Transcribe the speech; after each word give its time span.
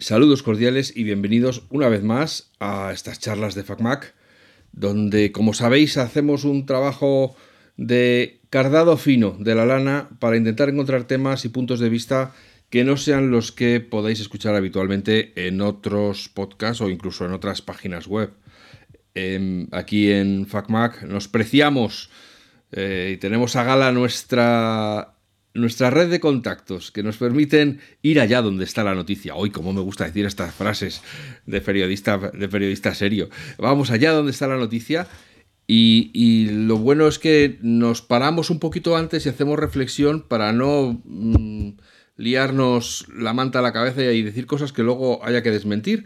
Saludos 0.00 0.44
cordiales 0.44 0.96
y 0.96 1.02
bienvenidos 1.02 1.64
una 1.70 1.88
vez 1.88 2.04
más 2.04 2.52
a 2.60 2.92
estas 2.94 3.18
charlas 3.18 3.56
de 3.56 3.64
FacMac, 3.64 4.14
donde, 4.70 5.32
como 5.32 5.54
sabéis, 5.54 5.96
hacemos 5.96 6.44
un 6.44 6.66
trabajo 6.66 7.34
de 7.76 8.38
cardado 8.48 8.96
fino 8.96 9.36
de 9.40 9.56
la 9.56 9.66
lana 9.66 10.08
para 10.20 10.36
intentar 10.36 10.68
encontrar 10.68 11.08
temas 11.08 11.44
y 11.44 11.48
puntos 11.48 11.80
de 11.80 11.88
vista 11.88 12.32
que 12.70 12.84
no 12.84 12.96
sean 12.96 13.32
los 13.32 13.50
que 13.50 13.80
podéis 13.80 14.20
escuchar 14.20 14.54
habitualmente 14.54 15.32
en 15.48 15.60
otros 15.60 16.28
podcasts 16.28 16.80
o 16.80 16.90
incluso 16.90 17.26
en 17.26 17.32
otras 17.32 17.60
páginas 17.60 18.06
web. 18.06 18.30
Em, 19.14 19.66
aquí 19.72 20.12
en 20.12 20.46
FacMac 20.46 21.02
nos 21.02 21.26
preciamos 21.26 22.08
eh, 22.70 23.14
y 23.14 23.16
tenemos 23.16 23.56
a 23.56 23.64
gala 23.64 23.90
nuestra 23.90 25.17
nuestra 25.58 25.90
red 25.90 26.08
de 26.10 26.20
contactos 26.20 26.90
que 26.90 27.02
nos 27.02 27.16
permiten 27.16 27.80
ir 28.02 28.20
allá 28.20 28.42
donde 28.42 28.64
está 28.64 28.84
la 28.84 28.94
noticia. 28.94 29.34
Hoy, 29.34 29.50
como 29.50 29.72
me 29.72 29.80
gusta 29.80 30.04
decir 30.04 30.24
estas 30.26 30.54
frases 30.54 31.02
de 31.46 31.60
periodista, 31.60 32.18
de 32.18 32.48
periodista 32.48 32.94
serio. 32.94 33.28
Vamos 33.58 33.90
allá 33.90 34.12
donde 34.12 34.32
está 34.32 34.46
la 34.46 34.56
noticia. 34.56 35.06
Y, 35.70 36.48
lo 36.48 36.78
bueno 36.78 37.06
es 37.08 37.18
que 37.18 37.58
nos 37.60 38.00
paramos 38.00 38.48
un 38.48 38.58
poquito 38.58 38.96
antes 38.96 39.26
y 39.26 39.28
hacemos 39.28 39.58
reflexión 39.58 40.22
para 40.22 40.50
no 40.54 40.98
mm, 41.04 41.72
liarnos 42.16 43.06
la 43.14 43.34
manta 43.34 43.58
a 43.58 43.62
la 43.62 43.74
cabeza 43.74 44.02
y 44.10 44.22
decir 44.22 44.46
cosas 44.46 44.72
que 44.72 44.82
luego 44.82 45.22
haya 45.24 45.42
que 45.42 45.50
desmentir. 45.50 46.04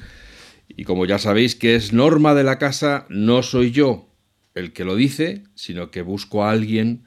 Y 0.69 0.83
como 0.83 1.07
ya 1.07 1.19
sabéis 1.19 1.55
que 1.55 1.77
es 1.77 1.93
norma 1.93 2.35
de 2.35 2.43
la 2.43 2.59
casa, 2.59 3.07
no 3.09 3.45
soy 3.45 3.71
yo 3.71 4.09
el 4.55 4.73
que 4.73 4.85
lo 4.85 4.97
dice, 4.97 5.45
sino 5.55 5.91
que 5.91 6.03
busco 6.03 6.45
a 6.45 6.51
alguien 6.51 7.05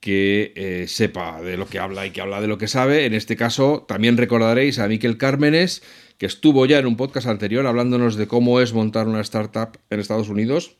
que 0.00 0.52
eh, 0.56 0.86
sepa 0.88 1.40
de 1.40 1.56
lo 1.56 1.66
que 1.66 1.78
habla 1.78 2.06
y 2.06 2.10
que 2.10 2.20
habla 2.20 2.40
de 2.40 2.46
lo 2.46 2.58
que 2.58 2.68
sabe. 2.68 3.06
En 3.06 3.14
este 3.14 3.36
caso, 3.36 3.84
también 3.88 4.16
recordaréis 4.16 4.78
a 4.78 4.88
Miquel 4.88 5.18
Cármenes, 5.18 5.82
que 6.18 6.26
estuvo 6.26 6.66
ya 6.66 6.78
en 6.78 6.86
un 6.86 6.96
podcast 6.96 7.26
anterior 7.26 7.66
hablándonos 7.66 8.16
de 8.16 8.26
cómo 8.26 8.60
es 8.60 8.72
montar 8.72 9.08
una 9.08 9.20
startup 9.20 9.78
en 9.90 10.00
Estados 10.00 10.28
Unidos 10.28 10.76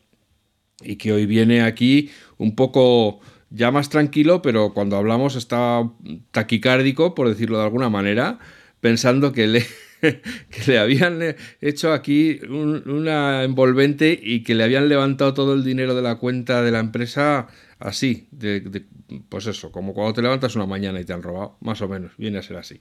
y 0.83 0.97
que 0.97 1.13
hoy 1.13 1.27
viene 1.27 1.63
aquí 1.63 2.11
un 2.37 2.55
poco 2.55 3.21
ya 3.51 3.71
más 3.71 3.89
tranquilo, 3.89 4.43
pero 4.43 4.73
cuando 4.73 4.97
hablamos 4.97 5.37
está 5.37 5.91
taquicárdico, 6.31 7.15
por 7.15 7.29
decirlo 7.29 7.59
de 7.59 7.65
alguna 7.65 7.89
manera, 7.89 8.39
pensando 8.81 9.33
que 9.33 9.47
le, 9.47 9.67
le 10.67 10.79
habían 10.79 11.37
hecho 11.61 11.93
aquí 11.93 12.41
una 12.47 13.45
envolvente 13.45 14.19
y 14.21 14.43
que 14.43 14.55
le 14.55 14.65
habían 14.65 14.89
levantado 14.89 15.35
todo 15.35 15.55
el 15.55 15.65
dinero 15.65 15.95
de 15.95 16.03
la 16.03 16.17
cuenta 16.17 16.63
de 16.63 16.71
la 16.71 16.81
empresa 16.81 17.47
así, 17.79 18.29
de, 18.31 18.85
pues 19.29 19.47
eso, 19.47 19.71
como 19.71 19.95
cuando 19.95 20.15
te 20.15 20.23
levantas 20.23 20.57
una 20.57 20.67
mañana 20.67 21.01
y 21.01 21.05
te 21.05 21.13
han 21.13 21.23
robado, 21.23 21.57
más 21.61 21.81
o 21.83 21.89
menos, 21.89 22.13
viene 22.17 22.39
a 22.39 22.43
ser 22.43 22.57
así. 22.57 22.81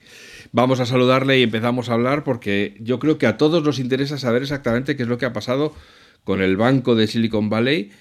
Vamos 0.51 0.79
a 0.79 0.85
saludarle 0.85 1.39
y 1.39 1.43
empezamos 1.43 1.89
a 1.89 1.93
hablar 1.93 2.23
porque 2.23 2.75
yo 2.79 2.99
creo 2.99 3.17
que 3.17 3.27
a 3.27 3.38
todos 3.38 3.63
nos 3.63 3.79
interesa 3.79 4.17
saber 4.17 4.41
exactamente 4.41 4.95
qué 4.95 5.03
es 5.03 5.09
lo 5.09 5.17
que 5.17 5.25
ha 5.25 5.33
pasado 5.33 5.73
con 6.23 6.41
el 6.41 6.57
banco 6.57 6.95
de 6.95 7.07
Silicon 7.07 7.49
Valley, 7.49 7.91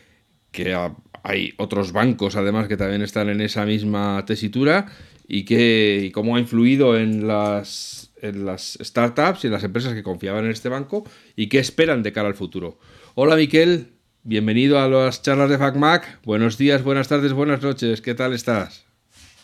que 0.50 0.76
hay 1.22 1.54
otros 1.56 1.92
bancos 1.92 2.36
además 2.36 2.68
que 2.68 2.76
también 2.76 3.02
están 3.02 3.28
en 3.28 3.40
esa 3.40 3.66
misma 3.66 4.24
tesitura 4.26 4.86
y, 5.26 5.44
que, 5.44 6.10
cómo 6.14 6.36
ha 6.36 6.40
influido 6.40 6.96
en 6.96 7.26
las, 7.26 8.12
en 8.20 8.44
las 8.44 8.78
startups 8.80 9.44
y 9.44 9.46
en 9.48 9.52
las 9.52 9.64
empresas 9.64 9.94
que 9.94 10.02
confiaban 10.02 10.44
en 10.44 10.50
este 10.50 10.68
banco 10.68 11.04
y 11.34 11.48
qué 11.48 11.58
esperan 11.58 12.02
de 12.02 12.12
cara 12.12 12.28
al 12.28 12.34
futuro. 12.34 12.78
Hola 13.14 13.36
Miquel, 13.36 13.93
Bienvenido 14.26 14.78
a 14.78 14.88
las 14.88 15.20
charlas 15.20 15.50
de 15.50 15.58
FacMac. 15.58 16.20
Buenos 16.24 16.56
días, 16.56 16.82
buenas 16.82 17.08
tardes, 17.08 17.34
buenas 17.34 17.62
noches. 17.62 18.00
¿Qué 18.00 18.14
tal 18.14 18.32
estás? 18.32 18.86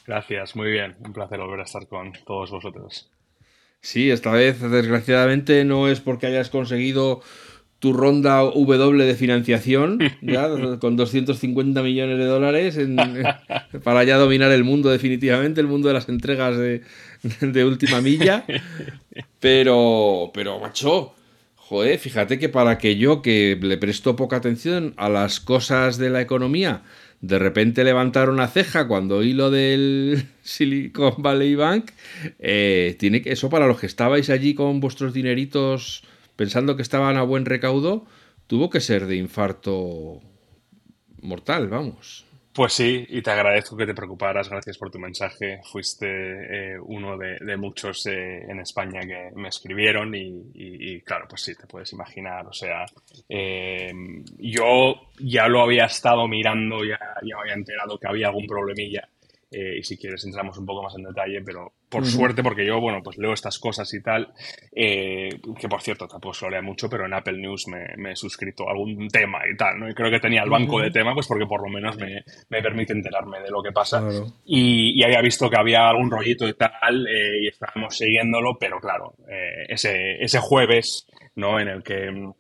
Gracias, 0.07 0.57
muy 0.57 0.71
bien. 0.71 0.97
Un 1.05 1.13
placer 1.13 1.39
volver 1.39 1.61
a 1.61 1.65
estar 1.65 1.87
con 1.87 2.15
todos 2.27 2.51
vosotros. 2.51 3.11
Sí, 3.83 4.11
esta 4.11 4.33
vez 4.33 4.59
desgraciadamente 4.59 5.67
no 5.67 5.87
es 5.87 6.01
porque 6.01 6.29
hayas 6.29 6.49
conseguido 6.49 7.21
tu 7.79 7.93
ronda 7.93 8.39
W 8.39 9.05
de 9.05 9.15
financiación, 9.17 9.99
ya, 10.23 10.49
con 10.79 10.97
250 10.97 11.83
millones 11.83 12.17
de 12.17 12.25
dólares 12.25 12.79
para 13.85 14.05
ya 14.05 14.17
dominar 14.17 14.51
el 14.51 14.65
mundo 14.65 14.89
definitivamente, 14.89 15.61
el 15.61 15.67
mundo 15.67 15.89
de 15.89 15.95
las 15.95 16.09
entregas 16.09 16.57
de, 16.57 16.81
de 17.43 17.65
última 17.67 18.01
milla. 18.01 18.47
Pero, 19.41 20.31
pero, 20.35 20.59
macho, 20.59 21.15
joder, 21.71 22.01
fíjate 22.01 22.41
que 22.41 22.49
para 22.49 22.79
que 22.79 22.97
yo, 22.97 23.23
que 23.23 23.57
le 23.63 23.79
presto 23.79 24.17
poca 24.17 24.39
atención 24.39 24.93
a 24.97 25.09
las 25.09 25.39
cosas 25.39 25.99
de 25.99 26.11
la 26.11 26.21
economía, 26.21 26.83
de 27.21 27.39
repente 27.39 27.85
levantar 27.85 28.29
una 28.29 28.49
ceja 28.49 28.89
cuando 28.89 29.19
oí 29.19 29.35
lo 29.35 29.53
del 29.53 30.27
Silicon 30.43 31.15
Valley 31.19 31.55
Bank, 31.55 31.93
eh, 32.41 32.97
tiene 32.99 33.23
que, 33.23 33.31
eso 33.31 33.51
para 33.51 33.69
los 33.69 33.79
que 33.79 33.87
estabais 33.87 34.31
allí 34.31 34.53
con 34.53 34.81
vuestros 34.81 35.15
dineritos 35.15 36.03
pensando 36.35 36.75
que 36.75 36.83
estaban 36.83 37.17
a 37.17 37.23
buen 37.23 37.45
recaudo, 37.45 38.05
tuvo 38.49 38.69
que 38.69 38.81
ser 38.81 39.07
de 39.07 39.15
infarto 39.15 40.21
mortal, 41.23 41.69
vamos. 41.69 42.25
Pues 42.53 42.73
sí, 42.73 43.07
y 43.09 43.23
te 43.23 43.31
agradezco 43.31 43.77
que 43.77 43.87
te 43.87 43.95
preocuparas, 43.95 44.49
gracias 44.49 44.77
por 44.77 44.91
tu 44.91 44.99
mensaje. 44.99 45.61
Fuiste 45.71 46.07
eh, 46.75 46.81
uno 46.81 47.17
de, 47.17 47.57
muchos 47.57 48.07
eh, 48.07 48.43
en 48.49 48.59
España 48.59 49.01
que 49.03 49.31
me 49.37 49.49
escribieron 49.49 50.13
y, 50.15 51.01
claro, 51.03 51.27
pues 51.29 51.43
sí, 51.43 51.55
te 51.55 51.69
puedes 51.69 51.93
imaginar. 51.93 52.47
O 52.49 52.53
sea, 52.53 52.87
eh, 53.29 53.93
yo 54.39 55.01
ya 55.21 55.47
lo 55.47 55.63
había 55.63 55.85
estado 55.85 56.27
mirando, 56.27 56.85
ya, 56.85 56.99
ya 57.23 57.37
me 57.37 57.43
había 57.43 57.55
enterado 57.55 57.97
que 57.97 58.09
había 58.09 58.27
algún 58.27 58.47
problemilla 58.47 59.09
eh, 59.53 59.79
y 59.79 59.83
si 59.83 59.99
quieres 59.99 60.25
entramos 60.25 60.57
un 60.59 60.67
poco 60.67 60.83
más 60.83 60.95
en 60.97 61.03
detalle, 61.03 61.43
pero 61.45 61.73
por 61.89 62.07
suerte, 62.07 62.41
porque 62.43 62.65
yo, 62.65 62.81
bueno, 62.81 63.03
pues 63.03 63.19
leo 63.19 63.33
estas 63.33 63.59
cosas 63.59 63.93
y 63.95 64.01
tal, 64.01 64.33
eh, 64.71 65.29
que 65.59 65.69
por 65.69 65.83
cierto 65.83 66.07
tampoco 66.07 66.35
se 66.35 66.45
lo 66.45 66.53
leo 66.53 66.63
mucho, 66.63 66.89
pero 66.89 67.07
en 67.07 67.15
Apple 67.15 67.39
News 67.39 67.67
me, 67.67 68.13
he 68.13 68.15
suscrito 68.15 68.69
a 68.69 68.71
algún 68.71 69.09
tema 69.09 69.41
y 69.53 69.57
tal, 69.57 69.81
¿no? 69.81 69.91
Y 69.91 69.95
creo 69.95 70.09
que 70.09 70.21
tenía 70.21 70.45
el 70.45 70.51
banco 70.51 70.81
de 70.81 70.93
tema, 70.93 71.15
pues 71.15 71.27
porque 71.27 71.47
por 71.47 71.63
lo 71.63 71.69
menos 71.69 71.97
me, 71.99 72.23
permite 72.63 72.93
enterarme 72.93 73.41
de 73.41 73.51
lo 73.51 73.61
que 73.61 73.73
pasa. 73.73 74.01
Y, 74.45 75.03
había 75.03 75.21
visto 75.21 75.51
que 75.51 75.59
había 75.59 75.89
algún 75.89 76.11
rollito 76.11 76.47
y 76.47 76.55
tal, 76.55 77.09
eh, 77.09 77.43
y 77.43 77.49
estábamos 77.49 77.97
siguiéndolo, 77.97 78.57
pero 78.57 78.79
claro, 78.79 79.15
ese, 79.69 80.23
ese 80.23 80.39
jueves, 80.39 81.09
¿no? 81.35 81.59
En 81.59 81.67
el 81.67 81.83
que 81.83 82.33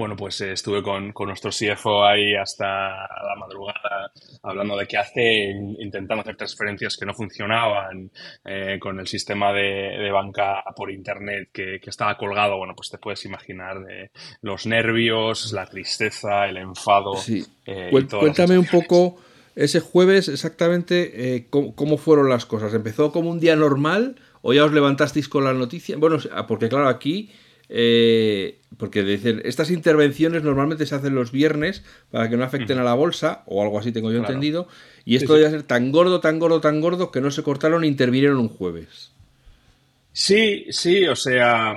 bueno, 0.00 0.16
pues 0.16 0.40
eh, 0.40 0.52
estuve 0.52 0.82
con, 0.82 1.12
nuestro 1.26 1.50
CFO 1.50 2.02
ahí 2.04 2.34
hasta 2.34 2.66
la 2.66 3.36
madrugada 3.38 4.10
hablando 4.42 4.74
de 4.74 4.86
qué 4.86 4.96
hace, 4.96 5.52
intentando 5.78 6.22
hacer 6.22 6.36
transferencias 6.36 6.96
que 6.96 7.04
no 7.04 7.12
funcionaban 7.12 8.10
eh, 8.42 8.78
con 8.80 8.98
el 8.98 9.06
sistema 9.06 9.52
de, 9.52 10.10
banca 10.10 10.64
por 10.74 10.90
internet 10.90 11.50
que, 11.52 11.78
estaba 11.84 12.16
colgado. 12.16 12.56
Bueno, 12.56 12.74
pues 12.74 12.88
te 12.88 12.96
puedes 12.96 13.24
imaginar 13.26 13.84
de 13.84 14.10
los 14.40 14.64
nervios, 14.64 15.52
la 15.52 15.66
tristeza, 15.66 16.46
el 16.46 16.56
enfado. 16.56 17.16
Sí. 17.16 17.44
Eh, 17.66 17.90
cuéntame 17.90 18.56
un 18.56 18.66
poco 18.66 19.16
ese 19.54 19.80
jueves 19.80 20.28
exactamente 20.28 21.46
cómo, 21.50 21.98
fueron 21.98 22.30
las 22.30 22.46
cosas. 22.46 22.72
¿Empezó 22.72 23.12
como 23.12 23.28
un 23.28 23.38
día 23.38 23.54
normal 23.54 24.16
o 24.40 24.54
ya 24.54 24.64
os 24.64 24.72
levantasteis 24.72 25.28
con 25.28 25.44
la 25.44 25.52
noticia? 25.52 25.98
Bueno, 25.98 26.16
porque 26.48 26.70
claro, 26.70 26.88
aquí 26.88 27.30
eh, 27.72 28.58
porque 28.76 29.04
dicen, 29.04 29.40
estas 29.44 29.70
intervenciones 29.70 30.42
normalmente 30.42 30.86
se 30.86 30.94
hacen 30.96 31.14
los 31.14 31.30
viernes 31.30 31.84
para 32.10 32.28
que 32.28 32.36
no 32.36 32.44
afecten 32.44 32.78
a 32.78 32.84
la 32.84 32.94
bolsa, 32.94 33.44
o 33.46 33.62
algo 33.62 33.78
así 33.78 33.92
tengo 33.92 34.10
yo 34.10 34.18
entendido, 34.18 34.66
y 35.04 35.16
esto 35.16 35.34
debe 35.34 35.50
ser 35.50 35.62
tan 35.62 35.92
gordo, 35.92 36.20
tan 36.20 36.38
gordo, 36.38 36.60
tan 36.60 36.80
gordo 36.80 37.12
que 37.12 37.20
no 37.20 37.30
se 37.30 37.42
cortaron 37.44 37.84
e 37.84 37.86
intervinieron 37.86 38.38
un 38.38 38.48
jueves. 38.48 39.12
Sí, 40.12 40.66
sí, 40.70 41.06
o 41.06 41.14
sea, 41.14 41.76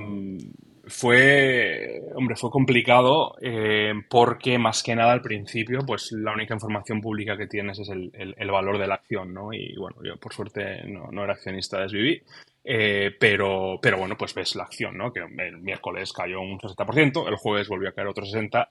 fue, 0.86 2.02
hombre, 2.16 2.36
fue 2.36 2.50
complicado 2.50 3.36
eh, 3.40 3.94
porque 4.10 4.58
más 4.58 4.82
que 4.82 4.96
nada 4.96 5.14
al 5.14 5.22
principio, 5.22 5.82
pues 5.86 6.12
la 6.12 6.34
única 6.34 6.56
información 6.56 7.02
pública 7.02 7.38
que 7.38 7.48
tienes 7.48 7.78
es 7.80 7.90
el, 7.90 8.52
valor 8.52 8.80
de 8.80 8.88
la 8.88 8.96
acción, 8.96 9.34
¿no? 9.34 9.54
Y 9.54 9.76
bueno, 9.76 9.98
yo 10.04 10.18
por 10.18 10.34
suerte 10.34 10.84
no, 10.88 11.12
no 11.12 11.24
era 11.24 11.34
accionista 11.34 11.80
de 11.80 11.90
SBB, 11.90 12.24
eh, 12.64 13.12
pero, 13.20 13.80
pero 13.82 13.98
bueno, 13.98 14.18
pues 14.18 14.34
ves 14.34 14.56
la 14.56 14.64
acción, 14.64 14.98
¿no? 14.98 15.12
Que 15.12 15.20
el 15.20 15.60
miércoles 15.60 16.14
cayó 16.14 16.40
un 16.40 16.60
60%, 16.60 17.28
el 17.28 17.36
jueves 17.36 17.68
volvió 17.68 17.90
a 17.90 17.94
caer 17.94 18.08
otro 18.08 18.26
60%, 18.26 18.68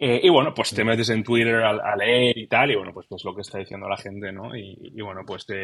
eh, 0.00 0.20
y 0.22 0.28
bueno, 0.28 0.54
pues 0.54 0.70
te 0.70 0.84
metes 0.84 1.10
en 1.10 1.24
Twitter 1.24 1.56
a, 1.56 1.96
leer 1.96 2.38
y 2.38 2.46
tal, 2.46 2.70
y 2.70 2.76
bueno, 2.76 2.92
pues, 2.94 3.08
pues 3.08 3.24
lo 3.24 3.34
que 3.34 3.40
está 3.40 3.58
diciendo 3.58 3.88
la 3.88 3.96
gente, 3.96 4.30
¿no? 4.30 4.54
Y, 4.56 5.00
bueno, 5.00 5.22
pues 5.26 5.44
te, 5.44 5.56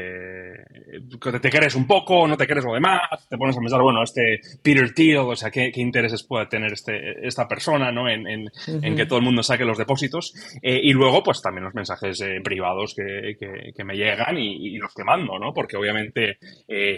te 1.40 1.50
crees 1.50 1.76
un 1.76 1.86
poco, 1.86 2.26
no 2.26 2.36
te 2.36 2.48
crees 2.48 2.64
lo 2.64 2.74
demás, 2.74 3.28
te 3.28 3.38
pones 3.38 3.56
a 3.56 3.60
pensar, 3.60 3.80
bueno, 3.80 4.02
este 4.02 4.40
Peter 4.60 4.92
Thiel, 4.92 5.18
o 5.18 5.36
sea, 5.36 5.52
¿qué, 5.52 5.70
qué 5.70 5.80
intereses 5.80 6.24
puede 6.24 6.46
tener 6.46 6.72
este, 6.72 7.24
esta 7.24 7.46
persona, 7.46 7.92
¿no? 7.92 8.08
En, 8.08 8.26
en, 8.26 8.96
que 8.96 9.06
todo 9.06 9.20
el 9.20 9.24
mundo 9.24 9.42
saque 9.44 9.64
los 9.64 9.78
depósitos. 9.78 10.34
Eh, 10.62 10.80
y 10.82 10.92
luego, 10.92 11.22
pues 11.22 11.40
también 11.40 11.64
los 11.64 11.74
mensajes 11.74 12.20
eh, 12.20 12.40
privados 12.42 12.94
que, 12.94 13.36
que, 13.38 13.84
me 13.84 13.94
llegan 13.94 14.36
y, 14.38 14.78
los 14.78 14.94
que 14.94 15.04
mando, 15.04 15.38
¿no? 15.38 15.52
Porque 15.52 15.76
obviamente, 15.76 16.38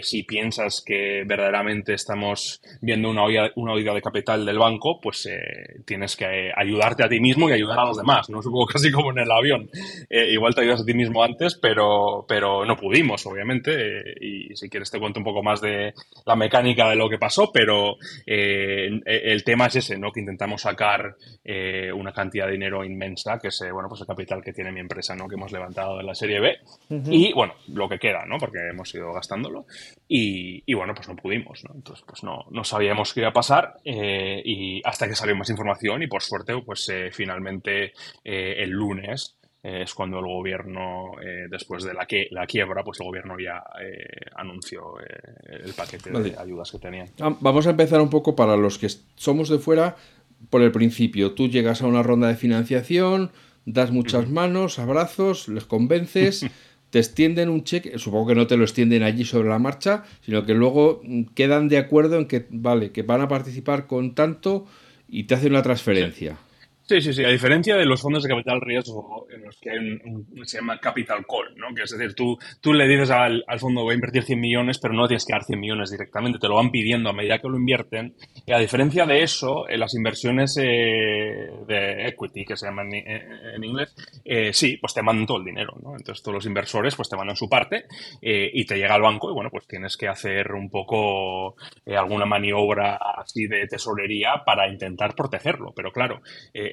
si 0.01 0.23
piensas 0.23 0.81
que 0.85 1.23
verdaderamente 1.25 1.93
estamos 1.93 2.61
viendo 2.81 3.09
una 3.09 3.23
una 3.55 3.73
huida 3.73 3.93
de 3.93 4.01
capital 4.01 4.45
del 4.45 4.57
banco, 4.57 4.99
pues 5.01 5.29
tienes 5.85 6.15
que 6.15 6.51
ayudarte 6.55 7.03
a 7.03 7.09
ti 7.09 7.19
mismo 7.19 7.26
mismo 7.27 7.49
y 7.49 7.53
ayudar 7.53 7.79
a 7.79 7.85
los 7.85 7.97
demás, 7.97 8.29
¿no? 8.29 8.41
Supongo 8.41 8.65
casi 8.65 8.91
como 8.91 9.11
en 9.11 9.19
el 9.19 9.31
avión. 9.31 9.69
Eh, 10.09 10.31
igual 10.31 10.55
te 10.55 10.61
ayudas 10.61 10.81
a 10.81 10.85
ti 10.85 10.93
mismo 10.93 11.23
antes, 11.23 11.55
pero, 11.61 12.25
pero 12.27 12.65
no 12.65 12.75
pudimos, 12.77 13.25
obviamente. 13.25 13.71
Eh, 13.99 14.15
y 14.21 14.55
si 14.55 14.69
quieres 14.69 14.89
te 14.89 14.99
cuento 14.99 15.19
un 15.19 15.25
poco 15.25 15.43
más 15.43 15.61
de 15.61 15.93
la 16.25 16.35
mecánica 16.35 16.89
de 16.89 16.95
lo 16.95 17.09
que 17.09 17.17
pasó, 17.17 17.51
pero 17.51 17.95
el 18.25 19.43
tema 19.43 19.67
es 19.67 19.77
ese, 19.77 19.97
¿no? 19.97 20.11
Que 20.11 20.21
intentamos 20.21 20.61
sacar 20.61 21.15
una 21.93 22.11
cantidad 22.11 22.45
de 22.45 22.53
dinero 22.53 22.83
inmensa, 22.83 23.39
que 23.39 23.49
es, 23.49 23.63
bueno, 23.71 23.89
pues 23.89 24.01
el 24.01 24.07
capital 24.07 24.41
que 24.43 24.53
tiene 24.53 24.71
mi 24.71 24.79
empresa, 24.79 25.15
¿no? 25.15 25.27
Que 25.27 25.35
hemos 25.35 25.51
levantado 25.51 25.97
de 25.97 26.03
la 26.03 26.15
serie 26.15 26.39
B. 26.39 26.57
Y, 26.89 27.33
bueno, 27.33 27.53
lo 27.67 27.89
que 27.89 27.99
queda, 27.99 28.25
¿no? 28.25 28.37
Porque 28.37 28.59
hemos 28.71 28.93
ido 28.93 29.13
gastándolo. 29.13 29.65
Y, 30.07 30.63
y 30.65 30.73
bueno, 30.73 30.93
pues 30.93 31.07
no 31.07 31.15
pudimos, 31.15 31.63
¿no? 31.65 31.75
Entonces, 31.75 32.03
pues 32.07 32.23
no, 32.23 32.45
no 32.51 32.63
sabíamos 32.63 33.13
qué 33.13 33.21
iba 33.21 33.29
a 33.29 33.33
pasar 33.33 33.75
y 33.83 34.81
hasta 34.83 35.07
que 35.07 35.15
salió 35.15 35.35
más 35.35 35.49
información 35.49 36.03
y 36.03 36.07
por 36.07 36.21
suerte, 36.21 36.53
pues 36.65 36.87
eh, 36.89 37.11
finalmente 37.17 37.93
eh, 38.23 38.55
el 38.59 38.69
lunes 38.69 39.35
eh, 39.63 39.81
es 39.83 39.93
cuando 39.93 40.19
el 40.19 40.25
gobierno, 40.25 41.13
después 41.49 41.83
de 41.83 41.93
la, 41.93 42.05
que, 42.05 42.27
la 42.31 42.45
quiebra, 42.45 42.83
pues 42.83 42.99
el 42.99 43.07
gobierno 43.07 43.35
ya 43.39 43.63
anunció 44.35 44.95
el 44.99 45.73
paquete 45.73 46.11
de 46.11 46.35
ayudas 46.37 46.71
que 46.71 46.77
tenía. 46.77 47.05
Ah, 47.19 47.35
vamos 47.41 47.67
a 47.67 47.71
empezar 47.71 47.99
un 47.99 48.09
poco 48.09 48.35
para 48.35 48.55
los 48.55 48.77
que 48.77 48.87
somos 49.15 49.49
de 49.49 49.57
fuera 49.57 49.95
por 50.49 50.61
el 50.61 50.71
principio. 50.71 51.33
Tú 51.33 51.49
llegas 51.49 51.81
a 51.81 51.87
una 51.87 52.03
ronda 52.03 52.27
de 52.27 52.35
financiación, 52.35 53.31
das 53.65 53.91
muchas 53.91 54.29
manos, 54.29 54.79
abrazos, 54.79 55.49
les 55.49 55.65
convences. 55.65 56.45
te 56.89 56.99
extienden 56.99 57.49
un 57.49 57.63
cheque, 57.63 57.99
supongo 57.99 58.27
que 58.27 58.35
no 58.35 58.47
te 58.47 58.57
lo 58.57 58.63
extienden 58.63 59.03
allí 59.03 59.25
sobre 59.25 59.49
la 59.49 59.59
marcha, 59.59 60.03
sino 60.21 60.45
que 60.45 60.53
luego 60.53 61.01
mm, 61.03 61.23
quedan 61.35 61.67
de 61.67 61.77
acuerdo 61.77 62.17
en 62.17 62.27
que, 62.27 62.45
vale, 62.49 62.91
que 62.91 63.03
van 63.03 63.21
a 63.21 63.27
participar 63.27 63.87
con 63.87 64.15
tanto 64.15 64.65
y 65.07 65.25
te 65.25 65.35
hacen 65.35 65.51
una 65.51 65.63
transferencia. 65.63 66.33
Sí, 66.33 66.46
sí, 66.87 67.13
sí. 67.13 67.23
A 67.23 67.29
diferencia 67.29 67.75
de 67.75 67.85
los 67.85 68.01
fondos 68.01 68.23
de 68.23 68.29
capital 68.29 68.61
riesgo 68.61 69.27
en 69.29 69.43
los 69.43 69.57
que 69.59 69.71
hay 69.71 69.77
un, 69.77 70.27
se 70.45 70.57
llama 70.57 70.79
capital 70.79 71.25
call, 71.27 71.55
¿no? 71.57 71.73
Que 71.75 71.83
es 71.83 71.91
decir, 71.91 72.13
tú, 72.15 72.37
tú 72.61 72.73
le 72.73 72.87
dices 72.87 73.11
al, 73.11 73.43
al, 73.47 73.59
fondo 73.59 73.83
voy 73.83 73.91
a 73.91 73.95
invertir 73.95 74.23
100 74.23 74.39
millones, 74.39 74.79
pero 74.79 74.93
no 74.93 75.07
tienes 75.07 75.25
que 75.25 75.33
dar 75.33 75.43
100 75.43 75.59
millones 75.59 75.91
directamente, 75.91 76.39
te 76.39 76.47
lo 76.47 76.55
van 76.55 76.71
pidiendo 76.71 77.09
a 77.09 77.13
medida 77.13 77.39
que 77.39 77.47
lo 77.47 77.57
invierten. 77.57 78.15
Y 78.45 78.51
a 78.53 78.59
diferencia 78.59 79.05
de 79.05 79.23
eso, 79.23 79.67
en 79.69 79.79
las 79.79 79.93
inversiones 79.95 80.57
eh, 80.61 81.49
de 81.67 82.07
equity, 82.07 82.45
que 82.45 82.55
se 82.55 82.67
llaman 82.67 82.93
en, 82.93 83.63
inglés, 83.63 83.93
eh, 84.23 84.53
sí, 84.53 84.77
pues 84.77 84.93
te 84.93 85.01
mandan 85.01 85.25
todo 85.25 85.37
el 85.39 85.45
dinero, 85.45 85.77
¿no? 85.81 85.95
Entonces 85.97 86.23
todos 86.23 86.35
los 86.35 86.45
inversores 86.45 86.95
pues 86.95 87.09
te 87.09 87.17
mandan 87.17 87.35
su 87.35 87.49
parte 87.49 87.85
eh, 88.21 88.49
y 88.53 88.65
te 88.65 88.77
llega 88.77 88.95
al 88.95 89.01
banco 89.01 89.29
y 89.29 89.33
bueno, 89.33 89.49
pues 89.49 89.67
tienes 89.67 89.97
que 89.97 90.07
hacer 90.07 90.53
un 90.53 90.69
poco 90.69 91.55
alguna 91.85 92.25
maniobra 92.25 92.97
así 93.17 93.47
de 93.47 93.67
tesorería 93.67 94.43
para 94.45 94.69
intentar 94.69 95.15
protegerlo. 95.15 95.73
Pero 95.75 95.91
claro, 95.91 96.21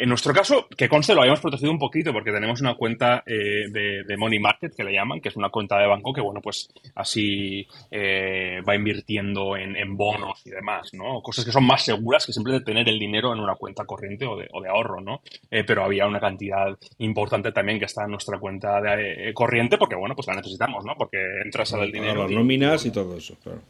en 0.04 0.10
nuestro 0.10 0.34
caso, 0.34 0.66
que 0.76 0.86
conste, 0.86 1.14
lo 1.14 1.22
habíamos 1.22 1.40
protegido 1.40 1.72
un 1.72 1.78
poquito 1.78 2.12
porque 2.12 2.30
tenemos 2.30 2.60
una 2.60 2.74
cuenta 2.74 3.22
eh, 3.24 3.70
de, 3.70 4.16
Money 4.18 4.38
Market, 4.38 4.74
que 4.76 4.84
le 4.84 4.92
llaman, 4.92 5.18
que 5.18 5.30
es 5.30 5.36
una 5.36 5.48
cuenta 5.48 5.78
de 5.78 5.86
banco 5.86 6.12
que, 6.12 6.20
bueno, 6.20 6.42
pues 6.42 6.68
así 6.94 7.66
eh, 7.90 8.60
va 8.68 8.74
invirtiendo 8.74 9.56
en, 9.56 9.96
bonos 9.96 10.42
y 10.44 10.50
demás, 10.50 10.90
¿no? 10.92 11.22
Cosas 11.22 11.46
que 11.46 11.52
son 11.52 11.64
más 11.64 11.82
seguras 11.82 12.26
que 12.26 12.34
simplemente 12.34 12.66
tener 12.66 12.86
el 12.86 12.98
dinero 12.98 13.32
en 13.32 13.40
una 13.40 13.54
cuenta 13.54 13.86
corriente 13.86 14.26
o 14.26 14.36
de, 14.36 14.68
ahorro, 14.68 15.00
¿no? 15.00 15.22
Eh, 15.50 15.64
pero 15.64 15.84
había 15.84 16.06
una 16.06 16.20
cantidad 16.20 16.76
importante 16.98 17.50
también 17.52 17.78
que 17.78 17.86
está 17.86 18.04
en 18.04 18.10
nuestra 18.10 18.38
cuenta 18.38 18.82
de, 18.82 19.32
corriente 19.32 19.78
porque, 19.78 19.96
bueno, 19.96 20.14
pues 20.14 20.26
la 20.26 20.34
necesitamos, 20.34 20.84
¿no? 20.84 20.96
Porque 20.98 21.16
entras 21.42 21.72
al 21.72 21.90
dinero. 21.90 22.24
Las 22.24 22.30
nóminas 22.30 22.84
y 22.84 22.90
todo 22.90 23.16
eso, 23.16 23.36
claro. 23.42 23.62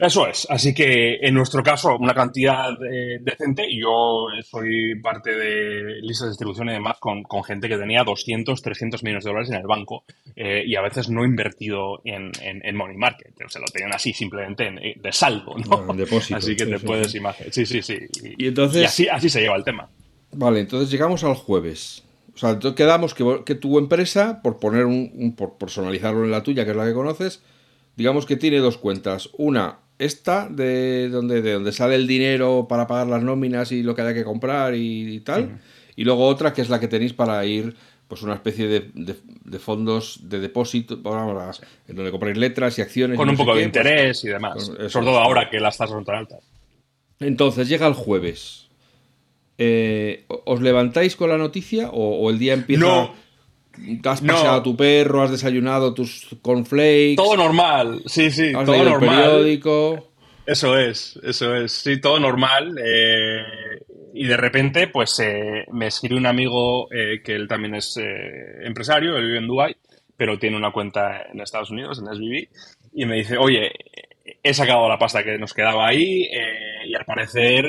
Eso 0.00 0.26
es. 0.26 0.46
Así 0.48 0.72
que 0.72 1.16
en 1.20 1.34
nuestro 1.34 1.62
caso, 1.62 1.94
una 1.98 2.14
cantidad 2.14 2.70
eh, 2.90 3.18
decente. 3.20 3.66
Yo 3.70 4.28
soy 4.42 4.98
parte 4.98 5.34
de 5.36 6.00
listas 6.00 6.26
de 6.26 6.30
distribución 6.30 6.70
y 6.70 6.72
demás 6.72 6.96
con, 6.98 7.22
gente 7.44 7.68
que 7.68 7.76
tenía 7.76 8.02
200, 8.02 8.62
300 8.62 9.02
millones 9.02 9.24
de 9.24 9.30
dólares 9.30 9.50
en 9.50 9.56
el 9.56 9.66
banco 9.66 10.04
eh, 10.34 10.62
y 10.66 10.74
a 10.74 10.80
veces 10.80 11.10
no 11.10 11.22
invertido 11.22 12.00
en, 12.04 12.32
en, 12.40 12.76
money 12.76 12.96
market. 12.96 13.34
O 13.44 13.48
sea, 13.50 13.60
lo 13.60 13.66
tenían 13.66 13.92
así 13.92 14.14
simplemente 14.14 14.68
eh, 14.80 14.94
de 14.98 15.12
saldo, 15.12 15.54
¿no? 15.58 15.92
depósito. 15.92 16.36
Así 16.36 16.56
que 16.56 16.64
te 16.64 16.78
puedes 16.78 17.14
imaginar. 17.14 17.52
Sí, 17.52 17.66
sí, 17.66 17.82
sí. 17.82 17.98
Y, 18.38 18.48
entonces. 18.48 18.86
así, 18.86 19.06
así 19.06 19.28
se 19.28 19.42
lleva 19.42 19.56
el 19.56 19.64
tema. 19.64 19.90
Vale, 20.32 20.60
entonces 20.60 20.90
llegamos 20.90 21.24
al 21.24 21.34
jueves. 21.34 22.04
O 22.34 22.38
sea, 22.38 22.58
quedamos 22.74 23.12
que, 23.12 23.42
que 23.44 23.54
tu 23.54 23.78
empresa, 23.78 24.40
por 24.42 24.58
poner 24.58 24.86
un, 24.86 25.34
por 25.36 25.58
personalizarlo 25.58 26.24
en 26.24 26.30
la 26.30 26.42
tuya, 26.42 26.64
que 26.64 26.70
es 26.70 26.76
la 26.76 26.86
que 26.86 26.94
conoces, 26.94 27.42
digamos 27.96 28.24
que 28.24 28.36
tiene 28.36 28.58
dos 28.58 28.78
cuentas. 28.78 29.28
Una 29.36 29.80
esta 30.00 30.48
de 30.48 31.10
donde, 31.10 31.42
de 31.42 31.52
donde 31.52 31.72
sale 31.72 31.94
el 31.94 32.06
dinero 32.06 32.66
para 32.68 32.86
pagar 32.86 33.06
las 33.06 33.22
nóminas 33.22 33.70
y 33.70 33.82
lo 33.82 33.94
que 33.94 34.00
haya 34.00 34.14
que 34.14 34.24
comprar 34.24 34.74
y, 34.74 35.20
tal. 35.20 35.60
Y 35.94 36.04
luego 36.04 36.26
otra 36.26 36.54
que 36.54 36.62
es 36.62 36.70
la 36.70 36.80
que 36.80 36.88
tenéis 36.88 37.12
para 37.12 37.44
ir, 37.44 37.76
pues 38.08 38.22
una 38.22 38.34
especie 38.34 38.66
de, 38.66 39.58
fondos 39.58 40.20
de 40.22 40.40
depósito, 40.40 40.94
en 40.94 41.96
donde 41.96 42.10
compráis 42.10 42.38
letras 42.38 42.78
y 42.78 42.82
acciones. 42.82 43.18
Con 43.18 43.28
un 43.28 43.36
poco 43.36 43.50
de 43.50 43.56
pues, 43.56 43.66
interés 43.66 44.24
y 44.24 44.28
demás. 44.28 44.72
Sobre 44.88 45.06
todo 45.06 45.18
ahora 45.18 45.50
que 45.50 45.60
las 45.60 45.76
tasas 45.76 45.90
son 45.90 46.04
tan 46.04 46.16
altas. 46.16 46.40
Entonces 47.20 47.68
llega 47.68 47.86
el 47.86 47.92
jueves. 47.92 48.68
Eh, 49.58 50.24
¿Os 50.28 50.62
levantáis 50.62 51.14
con 51.14 51.28
la 51.28 51.36
noticia 51.36 51.90
o, 51.92 52.30
el 52.30 52.38
día 52.38 52.54
empieza... 52.54 52.86
No. 52.86 53.29
Has 54.04 54.20
paseado 54.20 54.56
a 54.56 54.62
tu 54.62 54.76
perro, 54.76 55.22
has 55.22 55.30
desayunado 55.30 55.94
tus 55.94 56.28
cornflakes. 56.42 57.16
Todo 57.16 57.36
normal, 57.36 58.02
sí, 58.06 58.30
sí, 58.30 58.52
has 58.54 58.64
todo 58.64 58.84
normal. 58.84 59.14
El 59.14 59.24
periódico. 59.24 60.10
Eso 60.46 60.76
es, 60.76 61.18
eso 61.22 61.54
es, 61.54 61.72
sí, 61.72 62.00
todo 62.00 62.18
normal. 62.18 62.74
Eh, 62.84 63.42
y 64.14 64.26
de 64.26 64.36
repente, 64.36 64.88
pues 64.88 65.18
eh, 65.20 65.64
me 65.72 65.86
escribe 65.86 66.16
un 66.16 66.26
amigo 66.26 66.92
eh, 66.92 67.22
que 67.22 67.34
él 67.34 67.46
también 67.46 67.76
es 67.76 67.98
empresario, 68.62 69.16
él 69.16 69.26
vive 69.26 69.38
en 69.38 69.46
Dubai, 69.46 69.76
pero 70.16 70.38
tiene 70.38 70.56
una 70.56 70.72
cuenta 70.72 71.22
en 71.32 71.40
Estados 71.40 71.70
Unidos, 71.70 72.00
en 72.00 72.06
SBB, 72.14 72.48
y 72.94 73.06
me 73.06 73.16
dice, 73.16 73.38
oye, 73.38 73.70
he 74.42 74.54
sacado 74.54 74.88
la 74.88 74.98
pasta 74.98 75.22
que 75.22 75.38
nos 75.38 75.54
quedaba 75.54 75.86
ahí 75.86 76.28
y 76.86 76.94
al 76.94 77.04
parecer 77.04 77.66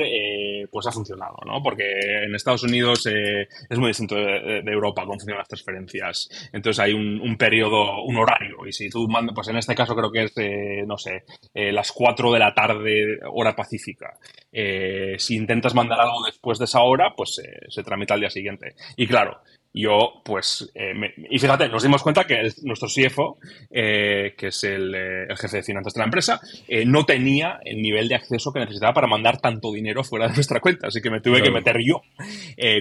pues 0.72 0.86
ha 0.86 0.92
funcionado, 0.92 1.36
¿no? 1.44 1.62
Porque 1.62 1.84
en 2.24 2.34
Estados 2.34 2.62
Unidos 2.62 3.06
eh, 3.06 3.46
es 3.68 3.78
muy 3.78 3.88
distinto 3.88 4.14
de, 4.14 4.62
Europa 4.72 5.02
cómo 5.02 5.12
funcionan 5.12 5.38
las 5.38 5.48
transferencias. 5.48 6.28
Entonces 6.52 6.80
hay 6.80 6.94
un, 6.94 7.36
periodo, 7.36 8.02
un 8.04 8.16
horario. 8.16 8.66
Y 8.66 8.72
si 8.72 8.88
tú 8.88 9.06
mandas, 9.06 9.34
pues 9.34 9.48
en 9.48 9.58
este 9.58 9.74
caso 9.74 9.94
creo 9.94 10.10
que 10.10 10.24
es, 10.24 10.86
no 10.86 10.96
sé, 10.96 11.24
eh, 11.52 11.72
las 11.72 11.92
4 11.92 12.32
de 12.32 12.38
la 12.38 12.54
tarde, 12.54 13.18
hora 13.30 13.54
pacífica. 13.54 14.18
Eh, 14.50 15.16
si 15.18 15.36
intentas 15.36 15.74
mandar 15.74 16.00
algo 16.00 16.24
después 16.24 16.58
de 16.58 16.64
esa 16.64 16.80
hora, 16.80 17.12
pues 17.14 17.40
se 17.68 17.82
tramita 17.82 18.14
al 18.14 18.20
día 18.20 18.30
siguiente. 18.30 18.74
Y 18.96 19.06
claro, 19.06 19.42
yo, 19.74 20.20
pues, 20.22 20.70
eh, 20.74 20.92
y 21.30 21.38
fíjate, 21.38 21.68
nos 21.68 21.82
dimos 21.82 22.02
cuenta 22.02 22.24
que 22.24 22.52
nuestro 22.62 22.88
CFO, 22.88 23.38
eh, 23.70 24.34
que 24.36 24.48
es 24.48 24.64
el, 24.64 24.94
eh, 24.94 25.26
el, 25.30 25.36
jefe 25.38 25.58
de 25.58 25.62
finanzas 25.62 25.94
de 25.94 25.98
la 26.00 26.04
empresa, 26.04 26.40
no 26.86 27.06
tenía 27.06 27.58
el 27.64 27.80
nivel 27.80 28.08
de 28.08 28.16
acceso 28.16 28.52
que 28.52 28.60
necesitaba 28.60 28.92
para 28.92 29.06
mandar 29.06 29.40
tanto 29.40 29.72
dinero 29.72 30.04
fuera 30.04 30.28
de 30.28 30.34
nuestra 30.34 30.60
cuenta. 30.60 30.88
Así 30.88 31.00
que 31.00 31.10
me 31.10 31.20
tuve 31.20 31.42
que 31.42 31.50
meter 31.50 31.78
yo 31.82 32.02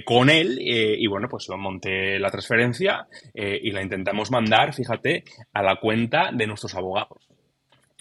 con 0.06 0.30
él 0.30 0.58
y 0.60 1.08
bueno, 1.08 1.28
pues 1.30 1.48
monté 1.50 2.20
la 2.20 2.30
transferencia 2.30 3.08
y 3.34 3.72
la 3.72 3.82
intentamos 3.82 4.32
mandar, 4.32 4.74
fíjate, 4.74 5.24
a 5.54 5.64
la 5.64 5.78
cuenta 5.78 6.32
de 6.34 6.48
nuestros 6.48 6.76
abogados 6.76 7.31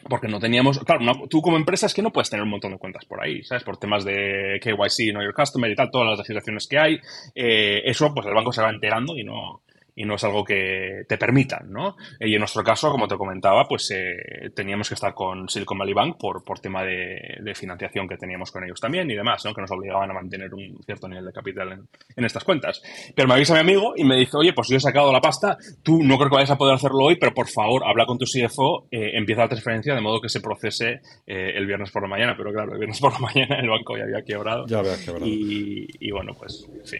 porque 0.09 0.29
no 0.29 0.41
teníamos, 0.41 0.79
claro, 0.81 1.05
tú 1.29 1.41
como 1.43 1.57
empresa 1.57 1.87
es 1.87 1.95
que 1.95 2.03
no 2.03 2.13
puedes 2.13 2.31
tener 2.31 2.43
un 2.43 2.51
montón 2.51 2.73
de 2.73 2.79
cuentas 2.79 3.05
por 3.05 3.23
ahí, 3.23 3.43
¿sabes? 3.43 3.65
Por 3.65 3.77
temas 3.77 4.05
de 4.05 4.59
KYC, 4.63 5.13
Know 5.13 5.23
Your 5.23 5.35
Customer 5.35 5.71
y 5.71 5.75
tal, 5.75 5.91
todas 5.91 6.09
las 6.09 6.19
legislaciones 6.19 6.67
que 6.67 6.79
hay, 6.79 7.01
eh, 7.35 7.83
eso 7.85 8.13
pues 8.15 8.27
el 8.27 8.35
banco 8.35 8.53
se 8.53 8.63
va 8.63 8.71
enterando 8.71 9.17
y 9.17 9.25
no, 9.25 9.63
y 9.95 10.05
no 10.05 10.15
es 10.15 10.25
algo 10.25 10.45
que 10.45 11.05
te 11.09 11.19
permitan, 11.19 11.71
¿no? 11.71 11.97
Y 12.19 12.35
en 12.35 12.39
nuestro 12.41 12.63
caso, 12.63 12.91
como 12.91 13.09
te 13.09 13.17
comentaba, 13.17 13.67
pues 13.69 13.91
eh, 13.91 14.51
teníamos 14.55 14.89
que 14.89 14.95
estar 14.95 15.15
con 15.15 15.49
Silicon 15.49 15.79
Valley 15.79 15.95
Bank 15.95 16.17
por, 16.19 16.45
por 16.45 16.59
tema 16.61 16.85
de, 16.85 17.53
financiación 17.55 18.09
que 18.09 18.17
teníamos 18.17 18.53
con 18.53 18.65
ellos 18.65 18.81
también 18.81 19.11
y 19.11 19.15
demás, 19.15 19.45
¿no? 19.45 19.53
Que 19.53 19.61
nos 19.61 19.71
obligaban 19.71 20.11
a 20.11 20.15
mantener 20.15 20.55
un 20.55 20.79
cierto 20.85 21.09
nivel 21.09 21.25
de 21.27 21.33
capital 21.33 21.87
en, 22.17 22.25
estas 22.25 22.45
cuentas. 22.45 22.81
Pero 23.15 23.27
me 23.27 23.35
avisa 23.35 23.55
mi 23.55 23.61
amigo 23.61 23.93
y 23.97 24.05
me 24.05 24.17
dice, 24.17 24.37
oye, 24.37 24.53
pues 24.53 24.69
yo 24.69 24.77
he 24.77 24.81
sacado 24.81 25.13
la 25.13 25.21
pasta, 25.21 25.59
tú 25.83 26.03
no 26.03 26.17
creo 26.17 26.31
que 26.31 26.37
vayas 26.37 26.51
a 26.51 26.57
poder 26.57 26.77
hacerlo 26.77 27.05
hoy, 27.05 27.17
pero 27.17 27.35
por 27.35 27.49
favor, 27.49 27.83
habla 27.85 28.07
con 28.07 28.19
tu 28.19 28.25
CFO, 28.25 28.87
eh, 28.91 29.11
empieza 29.15 29.43
la 29.43 29.49
transferencia 29.49 29.95
de 29.95 30.01
modo 30.01 30.21
que 30.21 30.29
se 30.29 30.41
procese 30.41 31.01
eh, 31.27 31.53
el 31.57 31.67
viernes 31.67 31.91
por 31.91 32.03
la 32.03 32.09
mañana. 32.09 32.35
Pero 32.37 32.53
claro, 32.53 32.73
el 32.73 32.79
viernes 32.79 33.01
por 33.01 33.13
la 33.13 33.19
mañana 33.35 33.61
el 33.61 33.69
banco 33.69 33.97
ya 33.97 34.05
había 34.05 34.23
quebrado. 34.23 34.67
Ya 34.67 34.79
había 34.79 34.97
quebrado. 34.97 35.27
Y, 35.27 35.89
y 35.99 36.11
bueno, 36.13 36.35
pues 36.39 36.69
sí. 36.85 36.99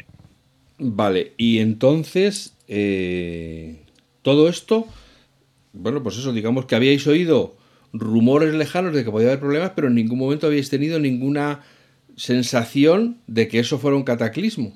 Vale, 0.83 1.35
y 1.37 1.59
entonces 1.59 2.57
eh, 2.67 3.83
todo 4.23 4.49
esto, 4.49 4.87
bueno, 5.75 6.03
pues 6.03 6.17
eso, 6.17 6.33
digamos 6.33 6.65
que 6.65 6.75
habíais 6.75 7.07
oído 7.07 7.55
rumores 7.93 8.55
lejanos 8.55 8.95
de 8.95 9.05
que 9.05 9.11
podía 9.11 9.29
haber 9.29 9.41
problemas, 9.41 9.73
pero 9.77 9.89
en 9.89 9.95
ningún 9.95 10.19
momento 10.19 10.47
habíais 10.47 10.71
tenido 10.71 10.99
ninguna 10.99 11.61
sensación 12.17 13.19
de 13.27 13.47
que 13.49 13.59
eso 13.59 13.79
fuera 13.79 13.97
un 13.97 14.05
cataclismo. 14.05 14.75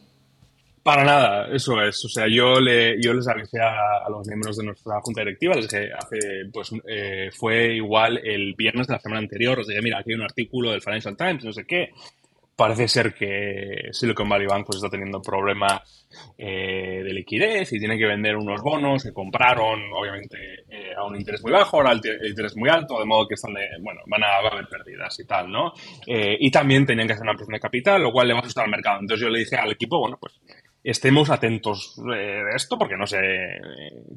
Para 0.82 1.04
nada, 1.04 1.48
eso 1.54 1.80
es. 1.82 2.04
O 2.04 2.08
sea, 2.10 2.26
yo, 2.28 2.60
le, 2.60 3.00
yo 3.00 3.14
les 3.14 3.26
avisé 3.26 3.58
a, 3.60 4.06
los 4.10 4.26
miembros 4.26 4.58
de 4.58 4.64
nuestra 4.66 5.00
junta 5.00 5.22
directiva, 5.22 5.54
les 5.54 5.70
dije, 5.70 5.90
hace, 5.90 6.18
pues 6.52 6.70
eh, 6.86 7.30
fue 7.32 7.76
igual 7.76 8.18
el 8.22 8.54
viernes 8.54 8.88
de 8.88 8.92
la 8.92 9.00
semana 9.00 9.20
anterior, 9.20 9.58
os 9.58 9.68
dije, 9.68 9.80
mira, 9.80 10.00
aquí 10.00 10.10
hay 10.10 10.16
un 10.16 10.24
artículo 10.24 10.72
del 10.72 10.82
Financial 10.82 11.16
Times, 11.16 11.44
no 11.44 11.52
sé 11.54 11.64
qué, 11.64 11.92
parece 12.56 12.88
ser 12.88 13.14
que 13.14 13.88
Silicon 13.92 14.28
Valley 14.28 14.46
Bank 14.46 14.66
pues, 14.66 14.76
está 14.76 14.88
teniendo 14.88 15.20
problemas 15.20 16.04
eh, 16.38 17.02
de 17.02 17.12
liquidez 17.12 17.72
y 17.72 17.78
tiene 17.78 17.98
que 17.98 18.06
vender 18.06 18.36
unos 18.36 18.62
bonos 18.62 19.02
que 19.02 19.12
compraron, 19.12 19.80
obviamente, 19.92 20.38
eh, 20.68 20.92
a 20.96 21.04
un 21.04 21.16
interés 21.16 21.42
muy 21.42 21.52
bajo, 21.52 21.78
ahora 21.78 21.92
el, 21.92 22.28
interés 22.28 22.56
muy 22.56 22.68
alto, 22.68 22.98
de 22.98 23.06
modo 23.06 23.26
que 23.26 23.34
están 23.34 23.54
de, 23.54 23.66
bueno, 23.80 24.00
van 24.06 24.22
a, 24.22 24.36
haber 24.36 24.66
pérdidas 24.68 25.18
y 25.18 25.26
tal, 25.26 25.50
¿no? 25.50 25.72
Eh, 26.06 26.36
y 26.38 26.50
también 26.50 26.86
tenían 26.86 27.06
que 27.06 27.14
hacer 27.14 27.22
una 27.22 27.32
ampliación 27.32 27.54
de 27.54 27.60
capital, 27.60 28.02
lo 28.02 28.12
cual 28.12 28.28
le 28.28 28.34
va 28.34 28.40
a 28.40 28.42
asustar 28.42 28.64
al 28.64 28.70
mercado. 28.70 29.00
Entonces 29.00 29.24
yo 29.24 29.30
le 29.30 29.40
dije 29.40 29.56
al 29.56 29.72
equipo, 29.72 29.98
bueno, 29.98 30.16
pues 30.20 30.34
estemos 30.84 31.30
atentos 31.30 31.94
de 31.96 32.42
esto 32.54 32.78
porque 32.78 32.96
no 32.96 33.06
sé 33.06 33.18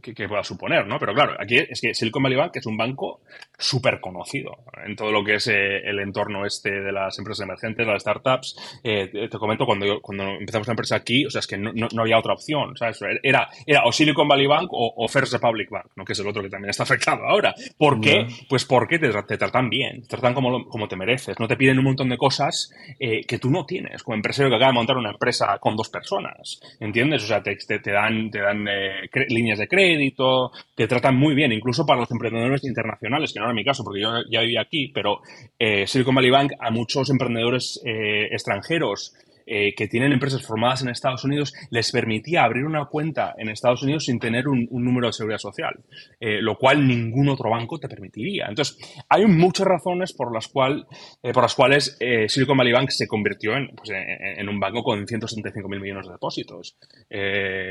qué, 0.02 0.28
pueda 0.28 0.44
suponer, 0.44 0.86
¿no? 0.86 1.00
Pero 1.00 1.14
claro, 1.14 1.36
aquí 1.40 1.56
es 1.58 1.80
que 1.80 1.94
Silicon 1.94 2.22
Valley 2.22 2.38
Bank 2.38 2.58
es 2.58 2.66
un 2.66 2.76
banco 2.76 3.22
súper 3.58 4.02
conocido 4.02 4.58
en 4.86 4.96
todo 4.96 5.12
lo 5.12 5.24
que 5.24 5.36
es 5.36 5.48
eh, 5.48 5.78
el 5.86 6.00
entorno 6.00 6.46
este 6.46 6.70
de 6.70 6.92
las 6.92 7.18
empresas 7.18 7.46
emergentes, 7.46 7.88
las 7.88 8.02
startups. 8.02 8.80
Eh, 8.84 9.30
te 9.30 9.38
comento, 9.38 9.66
cuando, 9.66 10.02
cuando 10.02 10.24
empezamos 10.24 10.68
la 10.68 10.74
empresa 10.74 10.98
aquí, 10.98 11.26
o 11.26 11.30
sea, 11.30 11.40
es 11.40 11.48
que 11.48 11.58
no, 11.58 11.72
no, 11.74 12.02
había 12.02 12.20
otra 12.20 12.34
opción, 12.34 12.76
¿sabes? 12.76 13.00
Era, 13.24 13.48
era 13.66 13.86
o 13.86 13.92
Silicon 13.92 14.28
Valley 14.28 14.48
Bank 14.48 14.70
o, 14.72 15.08
First 15.08 15.34
Republic 15.34 15.70
Bank, 15.70 15.88
¿no? 15.96 16.04
Que 16.04 16.14
es 16.14 16.20
el 16.20 16.28
otro 16.28 16.44
que 16.44 16.50
también 16.50 16.70
está 16.70 16.84
afectado 16.84 17.24
ahora. 17.26 17.56
¿Por 17.78 18.02
qué? 18.02 18.28
Pues 18.50 18.66
porque 18.66 19.00
te, 19.00 19.10
te, 19.24 19.38
tratan 19.38 19.70
bien, 19.70 20.02
te 20.02 20.08
tratan 20.10 20.34
como, 20.34 20.68
como 20.68 20.88
te 20.90 20.98
mereces, 20.98 21.40
no 21.40 21.48
te 21.48 21.56
piden 21.56 21.80
un 21.80 21.86
montón 21.86 22.10
de 22.10 22.18
cosas 22.18 22.74
eh, 23.00 23.26
que 23.26 23.40
tú 23.40 23.50
no 23.50 23.66
tienes, 23.66 24.04
como 24.04 24.16
empresario 24.16 24.50
que 24.50 24.58
acaba 24.58 24.72
de 24.72 24.76
montar 24.76 24.98
una 24.98 25.12
empresa 25.12 25.58
con 25.60 25.78
dos 25.78 25.90
personas. 25.90 26.57
¿Entiendes? 26.80 27.24
O 27.24 27.28
sea, 27.28 27.42
te, 27.42 27.56
te, 27.56 27.92
dan, 27.92 28.30
te 28.30 28.40
dan 28.40 28.68
eh, 28.68 29.10
líneas 29.30 29.60
de 29.60 29.68
crédito, 29.68 30.52
te 30.76 30.88
tratan 30.88 31.16
muy 31.16 31.36
bien, 31.36 31.52
incluso 31.52 31.86
para 31.86 32.02
los 32.02 32.12
emprendedores 32.12 32.64
internacionales, 32.64 33.34
que 33.34 33.40
no 33.40 33.46
era 33.46 33.54
mi 33.54 33.64
caso, 33.66 33.84
porque 33.84 34.02
yo 34.02 34.10
ya 34.30 34.42
vivía 34.42 34.62
aquí, 34.62 34.90
pero 34.94 35.22
eh, 35.60 35.86
Silicon 35.88 36.16
Valley 36.16 36.32
Bank 36.32 36.54
a 36.60 36.72
muchos 36.72 37.10
emprendedores 37.10 37.82
eh, 37.86 38.28
extranjeros 38.32 39.14
eh, 39.50 39.74
que 39.76 39.88
tienen 39.88 40.12
empresas 40.12 40.46
formadas 40.46 40.82
en 40.82 40.90
Estados 40.90 41.24
Unidos 41.24 41.54
les 41.70 41.90
permitía 41.90 42.44
abrir 42.44 42.66
una 42.66 42.84
cuenta 42.86 43.34
en 43.38 43.48
Estados 43.48 43.82
Unidos 43.82 44.04
sin 44.04 44.20
tener 44.20 44.46
un, 44.50 44.68
número 44.70 45.08
de 45.08 45.14
seguridad 45.14 45.38
social, 45.38 45.74
eh, 46.20 46.42
lo 46.42 46.58
cual 46.58 46.86
ningún 46.86 47.30
otro 47.30 47.50
banco 47.50 47.80
te 47.80 47.88
permitiría. 47.88 48.48
Entonces, 48.50 48.78
hay 49.08 49.26
muchas 49.26 49.66
razones 49.66 50.12
por 50.12 50.34
las, 50.34 50.50
cual, 50.50 50.86
eh, 51.24 51.32
por 51.32 51.44
las 51.44 51.56
cuales 51.56 51.98
Silicon 52.28 52.58
Valley 52.58 52.74
Bank 52.74 52.90
se 52.90 53.08
convirtió 53.08 53.56
en, 53.56 53.70
pues, 53.70 53.90
en, 53.90 54.50
un 54.50 54.60
banco 54.60 54.84
con 54.84 55.08
165 55.08 55.70
mil 55.70 55.80
millones 55.80 56.08
de 56.08 56.12
depósitos. 56.12 56.78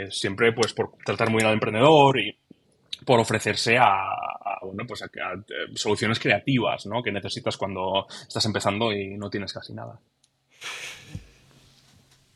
siempre 0.09 0.53
pues 0.53 0.73
por 0.73 0.93
tratar 1.05 1.29
muy 1.29 1.39
bien 1.39 1.49
al 1.49 1.55
emprendedor 1.55 2.19
y 2.19 2.39
por 3.05 3.21
ofrecerse 3.21 3.77
a, 3.77 4.15
bueno, 4.63 4.85
pues 4.87 5.03
a, 5.03 5.09
soluciones 5.75 6.19
creativas 6.19 6.87
¿no? 6.87 7.03
que 7.03 7.13
necesitas 7.13 7.57
cuando 7.59 8.07
estás 8.09 8.45
empezando 8.47 8.93
y 8.93 9.17
no 9.19 9.29
tienes 9.29 9.53
casi 9.53 9.75
nada. 9.75 10.01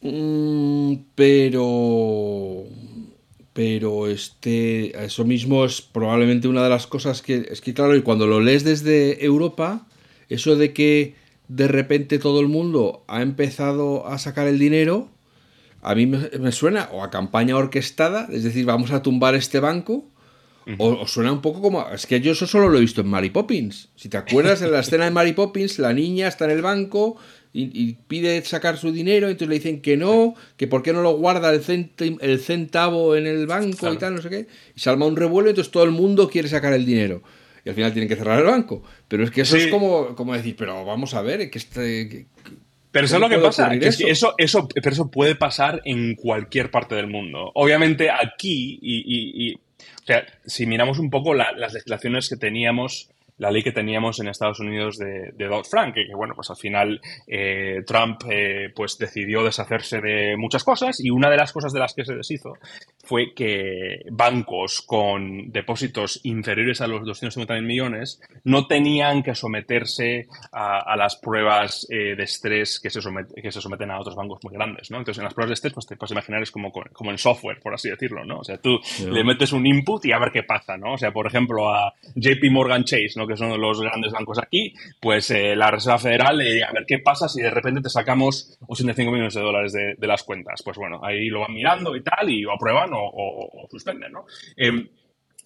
Mm, 0.02 0.94
pero. 1.14 2.64
Pero 3.52 4.08
este. 4.08 5.04
Eso 5.04 5.24
mismo 5.24 5.64
es 5.64 5.82
probablemente 5.82 6.48
una 6.48 6.62
de 6.62 6.70
las 6.70 6.86
cosas 6.86 7.22
que. 7.22 7.48
Es 7.50 7.60
que, 7.60 7.74
claro, 7.74 7.96
y 7.96 8.02
cuando 8.02 8.26
lo 8.26 8.40
lees 8.40 8.64
desde 8.64 9.24
Europa, 9.24 9.86
eso 10.28 10.56
de 10.56 10.72
que 10.72 11.14
de 11.48 11.66
repente 11.66 12.18
todo 12.18 12.40
el 12.40 12.48
mundo 12.48 13.04
ha 13.08 13.22
empezado 13.22 14.06
a 14.06 14.18
sacar 14.18 14.46
el 14.46 14.58
dinero. 14.58 15.08
A 15.82 15.94
mí 15.94 16.06
me, 16.06 16.52
suena 16.52 16.90
o 16.92 17.02
a 17.02 17.10
campaña 17.10 17.56
orquestada, 17.56 18.28
es 18.30 18.44
decir, 18.44 18.66
vamos 18.66 18.90
a 18.90 19.02
tumbar 19.02 19.34
este 19.34 19.60
banco, 19.60 20.04
o, 20.78 21.06
suena 21.06 21.32
un 21.32 21.40
poco 21.40 21.62
como. 21.62 21.88
Es 21.90 22.06
que 22.06 22.20
yo 22.20 22.32
eso 22.32 22.46
solo 22.46 22.68
lo 22.68 22.76
he 22.76 22.82
visto 22.82 23.00
en 23.00 23.08
Mary 23.08 23.30
Poppins. 23.30 23.88
Si 23.96 24.08
te 24.08 24.18
acuerdas 24.18 24.62
en 24.62 24.72
la 24.72 24.80
escena 24.80 25.06
de 25.06 25.10
Mary 25.10 25.32
Poppins, 25.32 25.78
la 25.78 25.92
niña 25.92 26.28
está 26.28 26.44
en 26.44 26.52
el 26.52 26.62
banco 26.62 27.16
y, 27.52 27.94
pide 28.06 28.42
sacar 28.42 28.78
su 28.78 28.92
dinero, 28.92 29.26
entonces 29.26 29.48
le 29.48 29.54
dicen 29.56 29.82
que 29.82 29.96
no, 29.96 30.34
que 30.56 30.68
por 30.68 30.82
qué 30.82 30.92
no 30.92 31.02
lo 31.02 31.16
guarda 31.16 31.52
el, 31.52 31.90
el 32.20 32.40
centavo 32.40 33.16
en 33.16 33.26
el 33.26 33.46
banco 33.46 33.92
y 33.92 33.96
tal, 33.96 34.14
no 34.14 34.22
sé 34.22 34.30
qué. 34.30 34.46
Y 34.76 34.80
se 34.80 34.88
arma 34.88 35.06
un 35.06 35.16
revuelo, 35.16 35.50
entonces 35.50 35.72
todo 35.72 35.82
el 35.82 35.90
mundo 35.90 36.28
quiere 36.28 36.48
sacar 36.48 36.72
el 36.72 36.86
dinero. 36.86 37.22
Y 37.64 37.68
al 37.68 37.74
final 37.74 37.92
tienen 37.92 38.08
que 38.08 38.16
cerrar 38.16 38.38
el 38.38 38.46
banco. 38.46 38.82
Pero 39.08 39.24
es 39.24 39.30
que 39.30 39.40
eso 39.40 39.56
es 39.56 39.66
como, 39.66 40.14
como 40.14 40.34
decir, 40.34 40.54
pero 40.56 40.84
vamos 40.84 41.14
a 41.14 41.22
ver, 41.22 41.50
que 41.50 41.58
este. 41.58 42.26
pero 42.92 43.06
eso 43.06 43.16
es 43.16 43.20
lo 43.20 43.28
que 43.28 43.38
pasa, 43.38 43.74
eso? 43.74 44.34
eso, 44.38 44.68
pero 44.68 44.90
eso 44.90 45.10
puede 45.10 45.34
pasar 45.34 45.82
en 45.84 46.14
cualquier 46.14 46.70
parte 46.70 46.94
del 46.94 47.08
mundo. 47.08 47.50
Obviamente 47.54 48.10
aquí, 48.10 48.78
y, 48.80 49.54
o 49.54 50.06
sea, 50.06 50.24
si 50.46 50.66
miramos 50.66 51.00
un 51.00 51.10
poco 51.10 51.34
las 51.34 51.72
legislaciones 51.72 52.28
que 52.28 52.36
teníamos 52.36 53.10
la 53.40 53.50
ley 53.50 53.62
que 53.62 53.72
teníamos 53.72 54.20
en 54.20 54.28
Estados 54.28 54.60
Unidos 54.60 54.98
de, 54.98 55.32
de 55.34 55.48
Dodd-Frank, 55.48 55.94
que, 55.94 56.14
bueno, 56.14 56.34
pues 56.34 56.50
al 56.50 56.56
final 56.56 57.00
eh, 57.26 57.82
Trump 57.86 58.20
eh, 58.30 58.70
pues 58.74 58.98
decidió 58.98 59.42
deshacerse 59.42 60.00
de 60.00 60.36
muchas 60.36 60.62
cosas 60.62 61.00
y 61.02 61.08
una 61.08 61.30
de 61.30 61.38
las 61.38 61.52
cosas 61.52 61.72
de 61.72 61.80
las 61.80 61.94
que 61.94 62.04
se 62.04 62.14
deshizo 62.14 62.58
fue 63.02 63.32
que 63.34 64.02
bancos 64.10 64.82
con 64.82 65.50
depósitos 65.50 66.20
inferiores 66.24 66.82
a 66.82 66.86
los 66.86 67.00
250.000 67.02 67.62
millones 67.62 68.20
no 68.44 68.66
tenían 68.66 69.22
que 69.22 69.34
someterse 69.34 70.28
a, 70.52 70.94
las 70.96 71.16
pruebas 71.16 71.86
eh, 71.88 72.14
de 72.14 72.22
estrés 72.22 72.78
que 72.78 72.90
se, 72.90 73.00
que 73.42 73.50
se 73.50 73.60
someten 73.60 73.90
a 73.90 73.98
otros 73.98 74.16
bancos 74.16 74.40
muy 74.44 74.52
grandes, 74.52 74.90
¿no? 74.90 74.98
Entonces, 74.98 75.18
en 75.18 75.24
las 75.24 75.32
pruebas 75.32 75.48
de 75.48 75.54
estrés, 75.54 75.72
pues 75.72 75.86
te 75.86 75.96
puedes 75.96 76.12
imaginar, 76.12 76.42
es 76.42 76.50
como, 76.50 76.70
como 76.70 77.10
en 77.10 77.16
software, 77.16 77.58
por 77.60 77.72
así 77.72 77.88
decirlo, 77.88 78.22
¿no? 78.24 78.40
O 78.40 78.44
sea, 78.44 78.58
tú 78.58 78.78
le 79.10 79.24
metes 79.24 79.52
un 79.52 79.66
input 79.66 80.04
y 80.04 80.12
a 80.12 80.18
ver 80.18 80.30
qué 80.30 80.42
pasa, 80.42 80.76
¿no? 80.76 80.94
O 80.94 80.98
sea, 80.98 81.10
por 81.10 81.26
ejemplo, 81.26 81.72
a 81.72 81.94
JP 82.14 82.50
Morgan 82.50 82.84
Chase, 82.84 83.14
¿no? 83.16 83.29
Que 83.30 83.36
son 83.36 83.60
los 83.60 83.80
grandes 83.80 84.12
bancos 84.12 84.38
aquí, 84.38 84.74
pues 85.00 85.30
eh, 85.30 85.56
la 85.56 85.70
Reserva 85.70 85.98
Federal 85.98 86.38
diría, 86.38 86.66
a 86.68 86.72
ver 86.72 86.84
qué 86.86 86.98
pasa 86.98 87.28
si 87.28 87.40
de 87.40 87.50
repente 87.50 87.80
te 87.80 87.88
sacamos 87.88 88.58
85 88.66 89.10
millones 89.10 89.34
de 89.34 89.40
dólares 89.40 89.72
de, 89.72 90.06
las 90.06 90.24
cuentas. 90.24 90.62
Pues 90.64 90.76
bueno, 90.76 91.00
ahí 91.04 91.28
lo 91.28 91.40
van 91.40 91.54
mirando 91.54 91.94
y 91.94 92.02
tal, 92.02 92.28
y 92.28 92.44
o 92.44 92.52
aprueban 92.52 92.90
o, 92.92 93.66
suspenden, 93.70 94.12
¿no? 94.12 94.24
Em, 94.56 94.88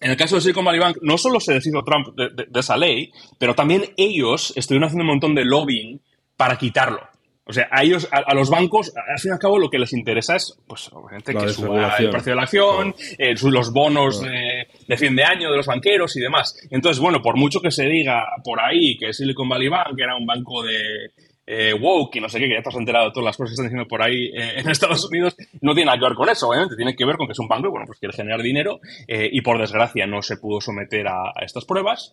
en 0.01 0.11
el 0.11 0.17
caso 0.17 0.35
de 0.35 0.41
Silicon 0.41 0.65
Valley 0.65 0.79
Bank, 0.79 0.97
no 1.01 1.17
solo 1.17 1.39
se 1.39 1.53
deshizo 1.53 1.83
Trump 1.83 2.07
de, 2.15 2.59
esa 2.59 2.75
ley, 2.75 3.11
pero 3.39 3.55
también 3.55 3.93
ellos 3.95 4.53
estuvieron 4.55 4.87
haciendo 4.87 5.03
un 5.03 5.09
montón 5.09 5.35
de 5.35 5.45
lobbying 5.45 6.01
para 6.35 6.57
quitarlo. 6.57 7.01
O 7.47 7.53
sea, 7.53 7.67
a 7.71 7.83
ellos, 7.83 8.07
a, 8.11 8.33
los 8.33 8.49
bancos, 8.49 8.91
al 8.95 9.19
fin 9.19 9.29
y 9.29 9.33
al 9.33 9.39
cabo, 9.39 9.59
lo 9.59 9.69
que 9.69 9.77
les 9.77 9.93
interesa 9.93 10.35
es, 10.35 10.57
pues, 10.67 10.89
obviamente, 10.91 11.31
que 11.31 11.49
suba 11.49 11.95
el 11.97 12.09
precio 12.09 12.31
de 12.31 12.35
la 12.35 12.41
acción, 12.41 12.95
eh, 13.19 13.35
los 13.43 13.71
bonos 13.71 14.21
de 14.21 14.97
fin 14.97 15.15
de 15.15 15.23
año 15.23 15.51
de 15.51 15.57
los 15.57 15.67
banqueros 15.67 16.17
y 16.17 16.21
demás. 16.21 16.57
Entonces, 16.71 16.99
bueno, 16.99 17.21
por 17.21 17.37
mucho 17.37 17.61
que 17.61 17.69
se 17.69 17.85
diga 17.85 18.23
por 18.43 18.59
ahí 18.59 18.97
que 18.97 19.13
Silicon 19.13 19.47
Valley 19.47 19.69
Bank 19.69 19.93
era 19.95 20.15
un 20.15 20.25
banco 20.25 20.63
de, 20.63 21.11
eh, 21.47 21.73
woke 21.73 22.15
y 22.17 22.21
no 22.21 22.29
sé 22.29 22.39
qué, 22.39 22.47
que 22.47 22.53
ya 22.53 22.61
has 22.65 22.75
enterado 22.75 23.05
de 23.05 23.11
todas 23.11 23.25
las 23.25 23.37
cosas 23.37 23.51
que 23.51 23.53
están 23.53 23.65
diciendo 23.67 23.87
por 23.87 24.01
ahí 24.01 24.31
eh, 24.35 24.59
en 24.59 24.69
Estados 24.69 25.05
Unidos, 25.05 25.35
no 25.61 25.73
tiene 25.73 25.87
nada 25.87 25.99
que 25.99 26.05
ver 26.05 26.15
con 26.15 26.29
eso, 26.29 26.49
obviamente, 26.49 26.75
tiene 26.75 26.95
que 26.95 27.05
ver 27.05 27.17
con 27.17 27.27
que 27.27 27.33
es 27.33 27.39
un 27.39 27.47
banco 27.47 27.69
bueno, 27.69 27.85
pues 27.85 27.99
quiere 27.99 28.15
generar 28.15 28.41
dinero 28.41 28.79
eh, 29.07 29.29
y 29.31 29.41
por 29.41 29.59
desgracia 29.59 30.07
no 30.07 30.21
se 30.21 30.37
pudo 30.37 30.59
someter 30.59 31.07
a, 31.07 31.33
estas 31.41 31.65
pruebas 31.65 32.11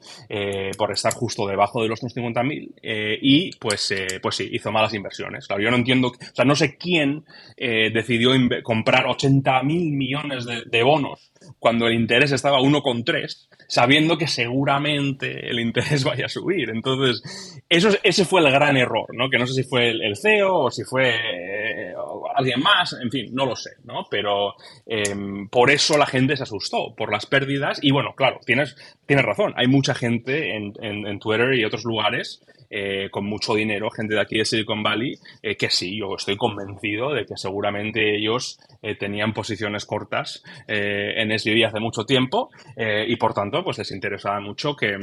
por 0.77 0.93
estar 0.93 1.15
justo 1.15 1.47
debajo 1.47 1.83
de 1.83 1.89
los 1.89 2.03
250.000 2.03 3.19
y 3.23 3.51
pues, 3.57 3.95
pues 4.21 4.37
sí, 4.37 4.49
hizo 4.53 4.71
malas 4.71 4.93
inversiones. 4.95 5.47
Claro, 5.47 5.63
yo 5.63 5.71
no 5.71 5.77
entiendo, 5.77 6.09
o 6.09 6.35
sea, 6.35 6.45
no 6.45 6.55
sé 6.55 6.77
quién 6.77 7.25
decidió 7.57 8.33
comprar 8.63 9.05
80.000 9.05 9.65
millones 9.65 10.47
de 10.47 10.83
bonos 10.83 11.32
cuando 11.59 11.87
el 11.87 11.95
interés 11.95 12.33
estaba 12.33 12.59
a 12.59 12.61
1,3, 12.61 13.49
sabiendo 13.69 14.19
que 14.19 14.27
seguramente 14.27 15.49
el 15.49 15.61
interés 15.61 16.05
vaya 16.05 16.27
a 16.27 16.29
subir. 16.29 16.71
Entonces, 16.71 17.63
eso, 17.69 17.91
ese 18.03 18.25
fue 18.25 18.41
el 18.41 18.51
gran 18.51 18.77
error, 18.77 19.07
¿no? 19.15 19.31
Que 19.31 19.39
no 19.39 19.47
sé 19.47 19.55
si 19.55 19.63
fue 19.63 19.91
el, 19.91 20.17
CEO 20.17 20.55
o 20.55 20.71
si 20.71 20.85
fue 20.85 21.11
eh, 21.11 21.95
alguien 22.35 22.61
más, 22.61 22.97
en 23.01 23.11
fin, 23.11 23.31
no 23.33 23.47
lo 23.47 23.57
sé, 23.57 23.71
¿no? 23.85 24.07
Pero 24.11 24.55
em, 24.87 25.49
por 25.49 25.71
eso 25.71 25.97
la 25.97 26.07
gente 26.07 26.37
se 26.37 26.43
asustó, 26.43 26.95
por 26.97 27.11
las 27.11 27.27
pérdidas. 27.27 27.79
Y 27.83 27.91
bueno, 27.93 28.15
claro, 28.17 28.41
tienes, 28.45 28.77
tienes 29.07 29.25
razón, 29.25 29.55
hay 29.57 29.67
mucha 29.67 29.95
gente 29.95 30.57
en, 30.57 30.73
en 30.81 31.19
Twitter 31.19 31.55
y 31.55 31.65
otros 31.65 31.85
lugares 31.85 32.43
eh, 32.75 33.11
con 33.11 33.27
mucho 33.27 33.55
dinero, 33.55 33.91
gente 33.91 34.15
de 34.15 34.21
aquí 34.23 34.39
de 34.39 34.47
Silicon 34.47 34.83
Valley, 34.83 35.19
eh, 35.43 35.57
que 35.57 35.69
sí, 35.69 35.99
yo 35.99 36.17
estoy 36.17 36.39
convencido 36.39 37.13
de 37.13 37.27
que 37.27 37.37
seguramente 37.37 38.17
ellos 38.17 38.59
eh, 38.81 38.95
tenían 38.95 39.35
posiciones 39.35 39.85
cortas 39.85 40.43
en 40.67 41.32
SVB 41.39 41.67
hace 41.67 41.81
mucho 41.81 42.05
tiempo 42.05 42.51
y 42.77 43.17
por 43.17 43.35
tanto 43.35 43.63
pues 43.65 43.79
les 43.79 43.91
interesaba 43.91 44.41
mucho 44.41 44.75
que 44.77 44.99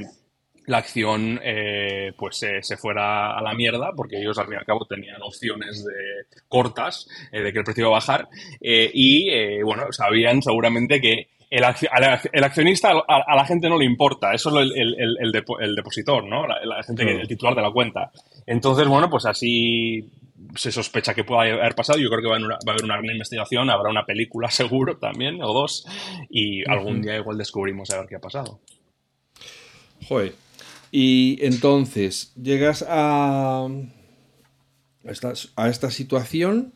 la 0.66 0.78
acción 0.78 1.40
pues 2.18 2.46
se 2.62 2.78
fuera 2.78 3.38
a 3.38 3.42
la 3.42 3.54
mierda 3.54 3.92
porque 3.96 4.18
ellos 4.18 4.38
al 4.38 4.46
fin 4.46 4.56
y 4.56 4.58
al 4.58 4.66
cabo 4.66 4.86
tenían 4.86 5.22
opciones 5.22 5.84
de 5.84 6.42
cortas 6.48 7.08
de 7.32 7.52
que 7.52 7.60
el 7.60 7.64
precio 7.64 7.84
iba 7.84 7.90
a 7.90 8.00
bajar 8.00 8.28
y 8.62 9.62
bueno 9.64 9.92
sabían 9.92 10.42
seguramente 10.42 11.02
que 11.02 11.28
el, 11.50 11.64
el, 12.32 12.44
accionista 12.44 12.92
a, 13.08 13.36
la 13.36 13.46
gente 13.46 13.70
no 13.70 13.78
le 13.78 13.86
importa, 13.86 14.34
eso 14.34 14.60
es 14.60 14.72
el, 14.76 15.18
el, 15.20 15.76
depositor, 15.76 16.24
¿no? 16.26 16.46
La, 16.46 16.84
gente, 16.84 17.04
el 17.04 17.28
titular 17.28 17.56
de 17.56 17.62
la 17.62 17.72
cuenta. 17.72 18.12
Entonces, 18.46 18.88
bueno, 18.88 19.10
pues 19.10 19.26
así 19.26 20.08
se 20.56 20.72
sospecha 20.72 21.14
que 21.14 21.24
pueda 21.24 21.42
haber 21.42 21.76
pasado. 21.76 22.00
Yo 22.00 22.10
creo 22.10 22.22
que 22.22 22.28
va 22.28 22.36
a, 22.36 22.72
haber 22.72 22.84
una, 22.84 22.98
gran 22.98 23.12
investigación, 23.12 23.70
habrá 23.70 23.90
una 23.90 24.06
película 24.06 24.50
seguro 24.52 24.98
también, 24.98 25.42
o 25.42 25.54
dos, 25.54 25.86
y 26.30 26.70
algún 26.70 27.02
día 27.02 27.18
igual 27.18 27.38
descubrimos 27.38 27.90
a 27.92 28.00
ver 28.00 28.08
qué 28.08 28.16
ha 28.16 28.22
pasado. 28.22 28.60
Joder. 30.08 30.34
Y 30.92 31.38
entonces, 31.42 32.34
llegas 32.36 32.84
a, 32.88 33.68
estás 35.04 35.52
a 35.56 35.70
esta 35.70 35.92
situación 35.92 36.74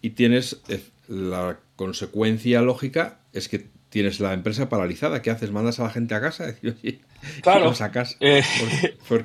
y 0.00 0.10
tienes 0.10 0.62
eh, 0.68 0.82
la 1.08 1.58
consecuencia 1.76 2.62
lógica 2.62 3.20
es 3.32 3.48
que 3.48 3.66
tienes 3.90 4.18
la 4.20 4.32
empresa 4.32 4.68
paralizada. 4.68 5.20
¿Qué 5.20 5.30
haces? 5.30 5.50
¿Mandas 5.50 5.78
a 5.78 5.84
la 5.84 5.90
gente 5.90 6.14
a 6.14 6.20
casa? 6.20 6.54
claro. 7.42 7.72
a 7.78 7.90
casa? 7.90 8.16
Eh, 8.20 8.42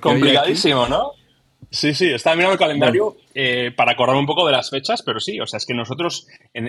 complicadísimo, 0.01 0.87
¿no? 0.87 1.13
Sí, 1.71 1.93
sí, 1.93 2.09
estaba 2.11 2.35
mirando 2.35 2.53
el 2.53 2.59
calendario 2.59 3.17
eh, 3.35 3.71
para 3.75 3.91
acordarme 3.91 4.21
un 4.21 4.25
poco 4.25 4.45
de 4.45 4.53
las 4.53 4.71
fechas, 4.71 5.03
pero 5.03 5.19
sí, 5.19 5.39
o 5.39 5.45
sea, 5.45 5.57
es 5.57 5.67
que 5.67 5.75
nosotros 5.75 6.27
en, 6.53 6.67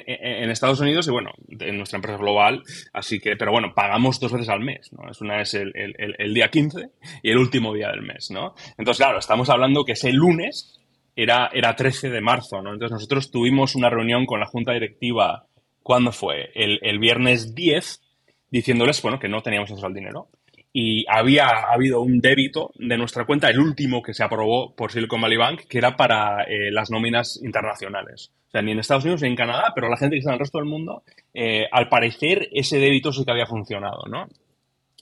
Estados 0.51 0.81
Unidos, 0.81 1.09
y 1.09 1.11
bueno, 1.11 1.31
en 1.49 1.79
nuestra 1.79 1.97
empresa 1.97 2.19
global, 2.19 2.63
así 2.93 3.19
que, 3.19 3.35
pero 3.37 3.51
bueno, 3.51 3.73
pagamos 3.75 4.21
dos 4.21 4.33
veces 4.33 4.51
al 4.51 4.61
mes, 4.61 4.93
¿no? 4.93 5.11
Es 5.11 5.23
una 5.23 5.39
vez 5.39 5.55
el, 5.55 5.73
el, 5.75 6.35
día 6.35 6.51
15 6.51 6.91
y 7.23 7.31
el 7.31 7.39
último 7.39 7.73
día 7.73 7.89
del 7.89 8.03
mes, 8.03 8.31
¿no? 8.31 8.55
Entonces, 8.77 8.99
claro, 8.99 9.19
estamos 9.19 9.49
hablando 9.49 9.85
que 9.85 9.93
ese 9.93 10.13
lunes 10.13 10.79
era, 11.17 11.49
era 11.55 11.75
13 11.75 12.11
de 12.11 12.21
marzo, 12.21 12.61
¿no? 12.61 12.75
Entonces 12.75 12.93
nosotros 12.93 13.31
tuvimos 13.31 13.75
una 13.77 13.89
reunión 13.89 14.27
con 14.27 14.39
la 14.39 14.47
junta 14.47 14.73
directiva, 14.73 15.47
¿cuándo 15.83 16.13
fue? 16.13 16.51
El, 16.55 16.79
el 16.83 16.99
viernes 16.99 17.55
10, 17.55 18.03
diciéndoles, 18.51 19.01
bueno, 19.01 19.19
que 19.19 19.29
no 19.29 19.41
teníamos 19.41 19.71
acceso 19.71 19.87
al 19.87 19.95
dinero 19.95 20.29
y 20.73 21.05
había 21.09 21.49
habido 21.49 22.01
un 22.01 22.21
débito 22.21 22.71
de 22.77 22.97
nuestra 22.97 23.25
cuenta, 23.25 23.49
el 23.49 23.59
último 23.59 24.03
que 24.03 24.15
se 24.15 24.23
aprobó 24.23 24.75
por 24.75 24.93
Silicon 24.93 25.21
Valley 25.21 25.37
Bank, 25.37 25.63
que 25.69 25.79
era 25.79 25.97
para 25.97 26.45
eh, 26.45 26.71
las 26.71 26.91
nóminas 26.91 27.41
internacionales. 27.43 28.31
O 28.49 28.51
sea, 28.51 28.63
ni 28.63 28.73
en 28.73 28.79
Estados 28.79 29.05
Unidos 29.05 29.23
ni 29.23 29.29
en 29.29 29.37
Canadá, 29.37 29.73
pero 29.75 29.89
la 29.89 29.97
gente 29.97 30.15
que 30.15 30.21
está 30.21 30.31
en 30.31 30.35
el 30.35 30.41
resto 30.41 30.59
del 30.59 30.69
mundo, 30.69 31.03
eh, 31.35 31.67
al 31.71 31.89
parecer 31.89 32.49
ese 32.53 32.79
débito 32.79 33.13
sí 33.13 33.25
que 33.25 33.31
había 33.31 33.47
funcionado, 33.47 34.05
¿no? 34.09 34.29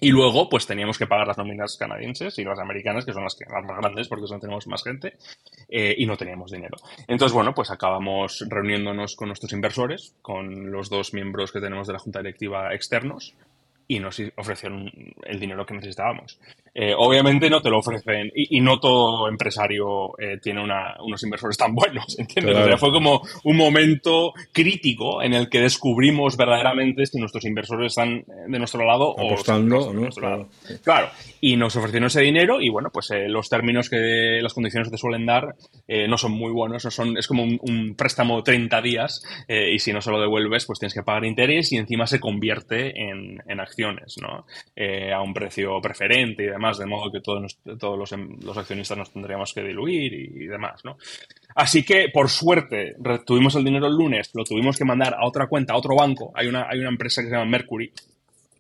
Y 0.01 0.11
luego, 0.11 0.49
pues 0.49 0.67
teníamos 0.67 0.97
que 0.97 1.09
pagar 1.09 1.27
las 1.27 1.39
nóminas 1.39 1.77
canadienses 1.77 2.39
y 2.39 2.45
las 2.45 2.61
americanas, 2.61 3.05
que 3.05 3.13
son 3.13 3.25
las, 3.25 3.35
que, 3.35 3.45
las 3.53 3.65
más 3.65 3.79
grandes 3.79 4.07
porque 4.07 4.29
son, 4.29 4.41
tenemos 4.41 4.67
más 4.69 4.85
gente, 4.85 5.17
eh, 5.69 5.95
y 5.99 6.07
no 6.07 6.17
teníamos 6.17 6.53
dinero. 6.53 6.77
Entonces, 7.09 7.35
bueno, 7.35 7.53
pues 7.53 7.71
acabamos 7.71 8.45
reuniéndonos 8.49 9.17
con 9.17 9.29
nuestros 9.29 9.53
inversores, 9.53 10.15
con 10.23 10.71
los 10.71 10.89
dos 10.89 11.15
miembros 11.15 11.51
que 11.51 11.61
tenemos 11.61 11.89
de 11.89 11.95
la 11.95 11.99
Junta 11.99 12.21
Directiva 12.21 12.73
externos, 12.75 13.35
y 13.89 13.99
nos 13.99 14.23
ofrecieron 14.37 14.93
el 15.25 15.41
dinero 15.41 15.67
que 15.67 15.75
necesitábamos. 15.75 16.39
Eh, 16.81 16.95
obviamente 16.97 17.51
no 17.51 17.61
te 17.61 17.71
lo 17.71 17.79
ofrecen 17.79 18.31
y, 18.33 18.61
no 18.61 18.79
todo 18.79 19.29
empresario 19.29 20.17
eh, 20.17 20.39
tiene 20.41 20.63
unos 20.63 21.23
inversores 21.25 21.57
tan 21.57 21.75
buenos, 21.75 22.17
¿entiendes? 22.21 22.79
fue 22.79 22.93
como 22.93 23.21
un 23.43 23.57
momento 23.57 24.33
crítico 24.53 25.21
en 25.21 25.35
el 25.35 25.49
que 25.49 25.61
descubrimos 25.61 26.37
verdaderamente 26.37 27.05
si 27.05 27.19
nuestros 27.19 27.45
inversores 27.47 27.89
están 27.89 28.23
de 28.47 28.59
nuestro 28.61 28.85
lado 28.85 29.13
o 29.13 29.23
de 29.23 29.61
nuestro 29.93 30.31
lado. 30.31 30.49
Claro, 30.85 31.09
y 31.41 31.57
nos 31.57 31.75
ofrecieron 31.75 32.07
ese 32.07 32.21
dinero 32.21 32.61
y 32.61 32.69
bueno, 32.69 32.91
pues 32.93 33.11
eh, 33.11 33.29
los 33.29 33.49
términos 33.49 33.91
que 33.91 34.39
las 34.41 34.55
condiciones 34.55 34.87
que 34.87 34.93
te 34.93 34.99
suelen 34.99 35.27
dar 35.27 35.57
no 35.89 36.17
son 36.17 36.31
muy 36.31 36.53
buenos, 36.53 36.83
son, 36.83 37.17
es 37.19 37.27
como 37.27 37.43
un, 37.43 37.95
préstamo 37.97 38.37
de 38.37 38.43
30 38.45 38.83
días 38.83 39.23
y 39.49 39.79
si 39.81 39.93
no 39.93 40.01
se 40.01 40.11
lo 40.11 40.21
devuelves 40.21 40.67
pues 40.67 40.79
tienes 40.79 40.95
que 40.95 41.03
pagar 41.03 41.25
interés 41.25 41.73
y 41.73 41.77
encima 41.77 42.07
se 42.07 42.21
convierte 42.21 42.93
en, 43.03 43.43
en 43.49 43.59
acciones, 43.61 44.15
¿no? 44.21 44.47
a 45.13 45.23
un 45.23 45.35
precio 45.35 45.81
preferente 45.81 46.45
y 46.45 46.47
demás 46.47 46.68
de 46.77 46.85
modo 46.85 47.11
que 47.11 47.21
todos, 47.21 47.59
todos 47.79 48.13
em, 48.13 48.37
los, 48.43 48.57
accionistas 48.57 48.99
nos 48.99 49.13
tendríamos 49.13 49.55
que 49.55 49.63
diluir 49.63 50.13
y, 50.13 50.47
demás, 50.47 50.85
¿no? 50.85 50.99
Así 51.55 51.85
que, 51.85 52.11
por 52.13 52.29
suerte, 52.29 52.97
tuvimos 53.25 53.55
el 53.55 53.65
dinero 53.65 53.87
el 53.87 53.95
lunes, 53.95 54.31
lo 54.35 54.45
tuvimos 54.45 54.77
que 54.77 54.85
mandar 54.85 55.15
a 55.15 55.27
otra 55.27 55.47
cuenta, 55.47 55.73
a 55.73 55.77
otro 55.77 55.97
banco. 55.97 56.33
Hay 56.35 56.49
una, 56.49 56.69
hay 56.69 56.81
una 56.81 56.91
empresa 56.91 57.23
que 57.23 57.29
se 57.29 57.35
llama 57.35 57.51
Mercury, 57.51 57.91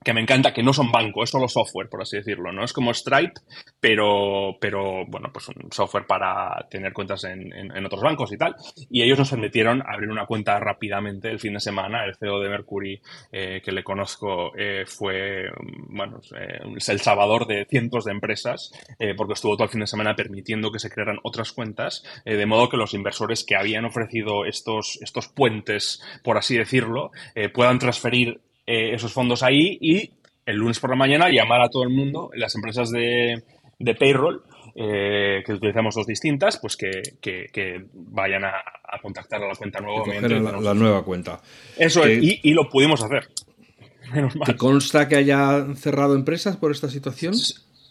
que 0.04 0.14
me 0.14 0.20
encanta, 0.20 0.52
que 0.52 0.62
no 0.62 0.72
son 0.72 0.92
bancos, 0.92 1.24
es 1.24 1.30
solo 1.30 1.48
software, 1.48 1.88
por 1.88 2.02
así 2.02 2.16
decirlo, 2.16 2.52
¿no? 2.52 2.64
Es 2.64 2.72
como 2.72 2.94
Stripe, 2.94 3.40
pero, 3.80 4.56
pero 4.60 5.04
bueno, 5.06 5.30
pues 5.32 5.48
un 5.48 5.70
software 5.72 6.06
para 6.06 6.66
tener 6.70 6.92
cuentas 6.92 7.24
en, 7.24 7.52
en, 7.52 7.84
otros 7.84 8.02
bancos 8.02 8.32
y 8.32 8.38
tal. 8.38 8.54
Y 8.90 9.02
ellos 9.02 9.18
nos 9.18 9.30
permitieron 9.30 9.82
abrir 9.86 10.10
una 10.10 10.26
cuenta 10.26 10.58
rápidamente 10.60 11.30
el 11.30 11.40
fin 11.40 11.54
de 11.54 11.60
semana. 11.60 12.04
El 12.04 12.16
CEO 12.16 12.40
de 12.40 12.48
Mercury, 12.48 13.00
eh, 13.32 13.60
que 13.64 13.72
le 13.72 13.82
conozco, 13.82 14.52
eh, 14.56 14.84
fue, 14.86 15.46
bueno, 15.88 16.20
eh, 16.36 16.60
el 16.64 17.00
salvador 17.00 17.46
de 17.46 17.66
cientos 17.68 18.04
de 18.04 18.12
empresas, 18.12 18.72
porque 19.16 19.34
estuvo 19.34 19.56
todo 19.56 19.64
el 19.64 19.70
fin 19.70 19.80
de 19.80 19.86
semana 19.86 20.14
permitiendo 20.14 20.70
que 20.70 20.78
se 20.78 20.90
crearan 20.90 21.18
otras 21.22 21.52
cuentas, 21.52 22.04
de 22.24 22.46
modo 22.46 22.68
que 22.68 22.76
los 22.76 22.94
inversores 22.94 23.44
que 23.44 23.56
habían 23.56 23.84
ofrecido 23.84 24.44
estos, 24.44 24.98
estos 25.02 25.28
puentes, 25.28 26.02
por 26.22 26.36
así 26.36 26.56
decirlo, 26.56 27.10
puedan 27.52 27.78
transferir 27.78 28.40
eh, 28.70 28.94
esos 28.94 29.14
fondos 29.14 29.42
ahí 29.42 29.78
y 29.80 30.10
el 30.44 30.56
lunes 30.56 30.78
por 30.78 30.90
la 30.90 30.96
mañana 30.96 31.30
llamar 31.30 31.62
a 31.62 31.70
todo 31.70 31.84
el 31.84 31.88
mundo, 31.88 32.30
las 32.34 32.54
empresas 32.54 32.90
de, 32.90 33.42
de 33.78 33.94
payroll, 33.94 34.42
eh, 34.74 35.42
que 35.44 35.54
utilizamos 35.54 35.94
dos 35.94 36.06
distintas, 36.06 36.58
pues 36.58 36.76
que, 36.76 37.00
que, 37.18 37.86
vayan 37.94 38.44
a, 38.44 38.52
contactar 39.00 39.42
a 39.42 39.48
la 39.48 39.54
cuenta 39.54 39.80
nuevamente. 39.80 40.28
La, 40.28 40.60
la, 40.60 40.74
nueva 40.74 41.02
cuenta. 41.02 41.40
Eso 41.78 42.04
es, 42.04 42.22
y, 42.22 42.40
y, 42.42 42.52
lo 42.52 42.68
pudimos 42.68 43.02
hacer. 43.02 43.30
Menos 44.12 44.36
mal. 44.36 44.46
¿Te 44.46 44.56
consta 44.56 45.08
que 45.08 45.16
haya 45.16 45.66
cerrado 45.74 46.14
empresas 46.14 46.58
por 46.58 46.70
esta 46.70 46.90
situación? 46.90 47.34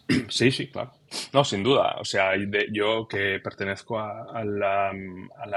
Sí, 0.28 0.50
sí, 0.50 0.68
claro. 0.68 0.92
No, 1.32 1.44
sin 1.44 1.62
duda. 1.62 1.96
O 1.98 2.04
sea, 2.04 2.32
yo 2.72 3.06
que 3.06 3.40
pertenezco 3.42 3.98
a, 3.98 4.42
la, 4.44 4.90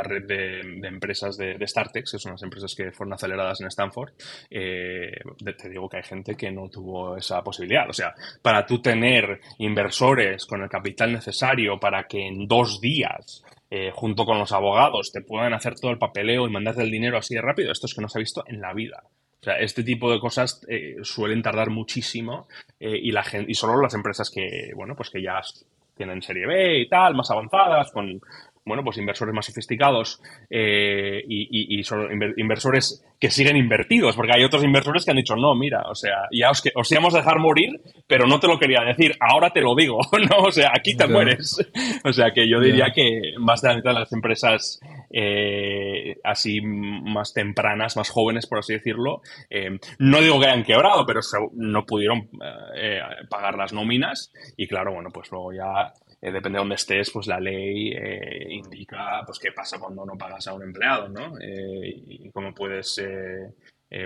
red 0.03 0.25
de, 0.25 0.59
empresas 0.87 1.37
de, 1.37 1.57
de, 1.57 1.67
Startex, 1.67 2.11
que 2.11 2.19
son 2.19 2.33
las 2.33 2.43
empresas 2.43 2.73
que 2.75 2.91
fueron 2.91 3.13
aceleradas 3.13 3.61
en 3.61 3.67
Stanford, 3.67 4.11
eh, 4.49 5.11
te 5.57 5.69
digo 5.69 5.89
que 5.89 5.97
hay 5.97 6.03
gente 6.03 6.35
que 6.35 6.51
no 6.51 6.69
tuvo 6.69 7.17
esa 7.17 7.41
posibilidad. 7.43 7.89
O 7.89 7.93
sea, 7.93 8.13
para 8.41 8.65
tú 8.65 8.81
tener 8.81 9.39
inversores 9.59 10.45
con 10.45 10.61
el 10.61 10.69
capital 10.69 11.13
necesario 11.13 11.79
para 11.79 12.07
que 12.07 12.27
en 12.27 12.47
dos 12.47 12.79
días 12.81 13.43
eh, 13.69 13.91
junto 13.93 14.25
con 14.25 14.37
los 14.37 14.51
abogados, 14.51 15.13
te 15.13 15.21
puedan 15.21 15.53
hacer 15.53 15.75
todo 15.75 15.91
el 15.91 15.97
papeleo 15.97 16.45
y 16.45 16.51
mandarte 16.51 16.81
el 16.83 16.91
dinero 16.91 17.17
así 17.17 17.35
de 17.35 17.41
rápido. 17.41 17.71
Esto 17.71 17.87
es 17.87 17.93
que 17.93 18.01
no 18.01 18.09
se 18.09 18.19
ha 18.19 18.19
visto 18.19 18.43
en 18.47 18.59
la 18.59 18.73
vida. 18.73 19.03
O 19.41 19.43
sea, 19.43 19.55
este 19.55 19.83
tipo 19.83 20.11
de 20.11 20.19
cosas 20.19 20.61
eh, 20.69 20.97
suelen 21.01 21.41
tardar 21.41 21.71
muchísimo 21.71 22.47
eh, 22.79 22.95
y, 22.95 23.11
la 23.11 23.23
gente, 23.23 23.51
y 23.51 23.55
solo 23.55 23.81
las 23.81 23.95
empresas 23.95 24.29
que, 24.29 24.71
bueno, 24.75 24.95
pues 24.95 25.09
que 25.09 25.21
ya 25.21 25.41
tienen 25.97 26.21
serie 26.21 26.45
B 26.45 26.79
y 26.81 26.87
tal, 26.87 27.15
más 27.15 27.31
avanzadas, 27.31 27.91
con, 27.91 28.21
bueno, 28.65 28.83
pues 28.83 28.97
inversores 28.97 29.33
más 29.33 29.45
sofisticados 29.45 30.21
eh, 30.49 31.23
y, 31.27 31.79
y, 31.79 31.83
son 31.83 32.07
inversores 32.37 33.03
que 33.19 33.31
siguen 33.31 33.57
invertidos, 33.57 34.15
porque 34.15 34.33
hay 34.35 34.43
otros 34.43 34.63
inversores 34.63 35.03
que 35.03 35.11
han 35.11 35.17
dicho, 35.17 35.35
no, 35.35 35.55
mira, 35.55 35.81
o 35.89 35.95
sea, 35.95 36.27
ya 36.31 36.51
os, 36.51 36.63
os 36.75 36.91
íbamos 36.91 37.15
a 37.15 37.19
dejar 37.19 37.39
morir, 37.39 37.81
pero 38.07 38.27
no 38.27 38.39
te 38.39 38.47
lo 38.47 38.59
quería 38.59 38.81
decir, 38.81 39.15
ahora 39.19 39.51
te 39.51 39.61
lo 39.61 39.75
digo, 39.75 39.99
¿no? 40.29 40.43
O 40.43 40.51
sea, 40.51 40.71
aquí 40.75 40.95
te 40.95 41.07
mueres. 41.07 41.57
O 42.03 42.13
sea, 42.13 42.31
que 42.31 42.49
yo 42.49 42.59
diría 42.59 42.91
que 42.93 43.33
más 43.37 43.61
de 43.61 43.69
la 43.69 43.75
mitad 43.75 43.93
de 43.93 43.99
las 43.99 44.11
empresas 44.11 44.79
eh, 45.11 46.15
así 46.23 46.59
más 46.61 47.33
tempranas, 47.33 47.95
más 47.95 48.09
jóvenes, 48.09 48.47
por 48.47 48.59
así 48.59 48.73
decirlo, 48.73 49.21
eh, 49.49 49.77
no 49.99 50.21
digo 50.21 50.39
que 50.39 50.47
hayan 50.47 50.63
quebrado, 50.63 51.05
pero 51.05 51.19
no 51.53 51.85
pudieron 51.85 52.29
pagar 53.29 53.55
las 53.57 53.73
nóminas 53.73 54.31
y 54.57 54.67
claro, 54.67 54.93
bueno, 54.93 55.09
pues 55.13 55.31
luego 55.31 55.53
ya 55.53 55.93
eh, 56.21 56.31
depende 56.31 56.57
de 56.57 56.61
dónde 56.61 56.75
estés, 56.75 57.09
pues 57.09 57.25
la 57.25 57.39
ley 57.39 57.91
eh, 57.93 58.45
indica 58.49 59.23
pues 59.25 59.39
qué 59.39 59.51
pasa 59.51 59.79
cuando 59.79 60.05
no 60.05 60.15
pagas 60.17 60.47
a 60.47 60.53
un 60.53 60.63
empleado, 60.63 61.09
¿no? 61.09 61.39
Eh, 61.39 61.95
y 62.07 62.29
cómo 62.29 62.53
puedes, 62.53 63.01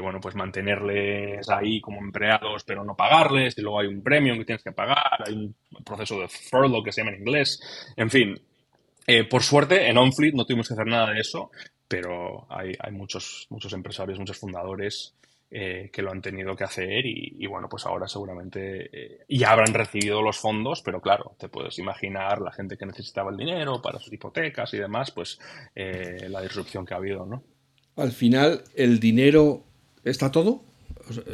bueno, 0.02 0.20
pues 0.20 0.34
mantenerles 0.36 1.48
ahí 1.50 1.80
como 1.82 2.00
empleados 2.00 2.64
pero 2.64 2.84
no 2.84 2.96
pagarles, 2.96 3.58
y 3.58 3.62
luego 3.62 3.82
hay 3.82 3.88
un 3.88 4.02
premio 4.02 4.36
que 4.36 4.46
tienes 4.46 4.64
que 4.64 4.72
pagar, 4.72 5.24
hay 5.28 5.34
un 5.34 5.56
proceso 5.84 6.20
de 6.20 6.28
furlough 6.28 6.84
que 6.84 6.92
se 6.92 7.02
llama 7.02 7.16
en 7.16 7.22
inglés, 7.22 7.60
en 7.96 8.10
fin. 8.10 8.42
por 9.30 9.44
suerte, 9.44 9.90
en 9.90 9.98
OnFleet 9.98 10.34
no 10.34 10.46
tuvimos 10.46 10.68
que 10.68 10.74
hacer 10.74 10.88
nada 10.88 11.14
de 11.14 11.20
eso, 11.20 11.52
pero 11.88 12.48
hay, 12.50 12.74
hay 12.80 12.92
muchos, 12.94 13.46
muchos 13.50 13.74
empresarios, 13.74 14.18
muchos 14.18 14.40
fundadores 14.40 15.14
eh, 15.58 15.90
que 15.90 16.02
lo 16.02 16.12
han 16.12 16.22
tenido 16.22 16.54
que 16.54 16.66
hacer 16.66 17.06
y, 17.06 17.48
bueno, 17.48 17.70
pues 17.70 17.86
ahora 17.86 18.10
seguramente 18.10 18.90
eh, 18.92 19.20
ya 19.30 19.52
habrán 19.52 19.74
recibido 19.74 20.22
los 20.22 20.38
fondos, 20.38 20.82
pero 20.82 21.00
claro, 21.00 21.38
te 21.40 21.48
puedes 21.48 21.80
imaginar 21.80 22.42
la 22.42 22.52
gente 22.52 22.76
que 22.76 22.86
necesitaba 22.86 23.32
el 23.32 23.38
dinero 23.38 23.82
para 23.82 23.98
sus 24.00 24.12
hipotecas 24.12 24.74
y 24.74 24.80
demás, 24.80 25.12
pues 25.12 25.40
eh, 25.74 26.28
la 26.28 26.42
disrupción 26.42 26.86
que 26.86 26.94
ha 26.94 26.98
habido, 26.98 27.26
¿no? 27.26 27.42
Al 27.96 28.12
final, 28.12 28.66
¿el 28.76 29.00
dinero 29.00 29.64
está 30.04 30.30
todo? 30.30 30.62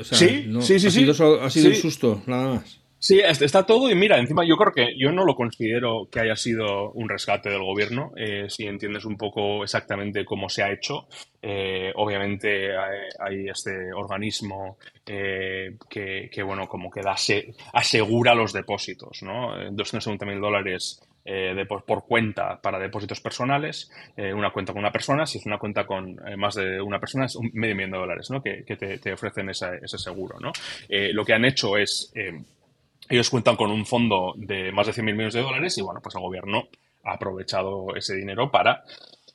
sí, 0.03 0.45
sí, 0.62 0.79
sí, 0.79 0.88
ha 0.88 0.91
sido, 0.91 1.41
ha 1.41 1.49
sido 1.49 1.69
un 1.69 1.75
susto, 1.75 2.21
nada 2.27 2.53
más. 2.53 2.81
Sí, 3.03 3.19
está 3.19 3.65
todo 3.65 3.89
y 3.89 3.95
mira, 3.95 4.19
encima 4.19 4.45
yo 4.45 4.55
creo 4.57 4.71
que 4.71 4.95
yo 4.95 5.11
no 5.11 5.25
lo 5.25 5.33
considero 5.33 6.07
que 6.11 6.19
haya 6.19 6.35
sido 6.35 6.91
un 6.91 7.09
rescate 7.09 7.49
del 7.49 7.63
gobierno, 7.63 8.11
eh, 8.15 8.45
si 8.47 8.67
entiendes 8.67 9.05
un 9.05 9.17
poco 9.17 9.63
exactamente 9.63 10.23
cómo 10.23 10.49
se 10.49 10.61
ha 10.61 10.71
hecho. 10.71 11.07
Eh, 11.41 11.91
obviamente 11.95 12.69
hay, 13.19 13.49
este 13.49 13.91
organismo 13.91 14.77
eh, 15.07 15.77
que, 15.89 16.43
bueno, 16.43 16.67
como 16.67 16.91
que 16.91 17.01
da, 17.01 17.15
asegura 17.73 18.35
los 18.35 18.53
depósitos, 18.53 19.23
¿no? 19.23 19.55
270 19.71 20.23
mil 20.27 20.39
dólares 20.39 21.01
por, 21.67 22.05
cuenta 22.05 22.61
para 22.61 22.77
depósitos 22.77 23.19
personales, 23.19 23.89
una 24.15 24.51
cuenta 24.51 24.73
con 24.73 24.79
una 24.79 24.91
persona, 24.91 25.25
si 25.25 25.39
es 25.39 25.45
una 25.47 25.57
cuenta 25.57 25.87
con 25.87 26.19
más 26.37 26.53
de 26.53 26.79
una 26.79 26.99
persona 26.99 27.25
es 27.25 27.35
un 27.35 27.49
medio 27.53 27.75
millón 27.75 27.91
de 27.91 27.97
dólares, 27.97 28.29
¿no? 28.29 28.43
Que, 28.43 28.63
te, 28.63 29.11
ofrecen 29.11 29.49
ese 29.49 29.97
seguro, 29.97 30.39
¿no? 30.39 30.51
lo 30.87 31.25
que 31.25 31.33
han 31.33 31.45
hecho 31.45 31.77
es 31.77 32.13
ellos 33.12 33.30
cuentan 33.30 33.56
con 33.56 33.71
un 33.71 33.86
fondo 33.86 34.34
de 34.38 34.71
más 34.71 34.88
de 34.88 34.93
100.000 34.93 35.04
millones 35.04 35.34
de 35.34 35.41
dólares 35.41 35.78
y 35.78 35.82
bueno, 35.82 36.00
pues 36.02 36.15
el 36.15 36.21
gobierno 36.21 36.69
ha 37.04 37.13
aprovechado 37.13 37.95
ese 37.95 38.15
dinero 38.15 38.52
para 38.52 38.84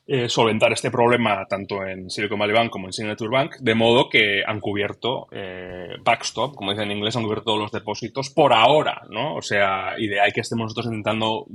eh, 0.08 0.28
solventar 0.28 0.72
este 0.72 0.92
problema 0.92 1.46
tanto 1.46 1.84
en 1.84 2.08
Silicon 2.08 2.38
Valley 2.38 2.54
Bank 2.54 2.70
como 2.70 2.86
en 2.86 2.92
Signature 2.92 3.28
Bank, 3.28 3.56
de 3.58 3.74
modo 3.74 4.08
que 4.08 4.40
han 4.46 4.60
cubierto 4.60 5.26
eh, 5.32 5.96
backstop, 6.00 6.54
como 6.54 6.70
dicen 6.70 6.92
en 6.92 6.98
inglés, 6.98 7.16
han 7.16 7.24
cubierto 7.24 7.46
todos 7.46 7.58
los 7.58 7.72
depósitos 7.72 8.30
por 8.30 8.52
ahora, 8.52 9.02
¿no? 9.10 9.34
O 9.34 9.42
sea, 9.42 9.94
y 9.98 10.06
de 10.06 10.20
ahí 10.20 10.30
que 10.30 10.42
estemos 10.42 10.66
nosotros 10.66 10.86
intentando 10.86 11.46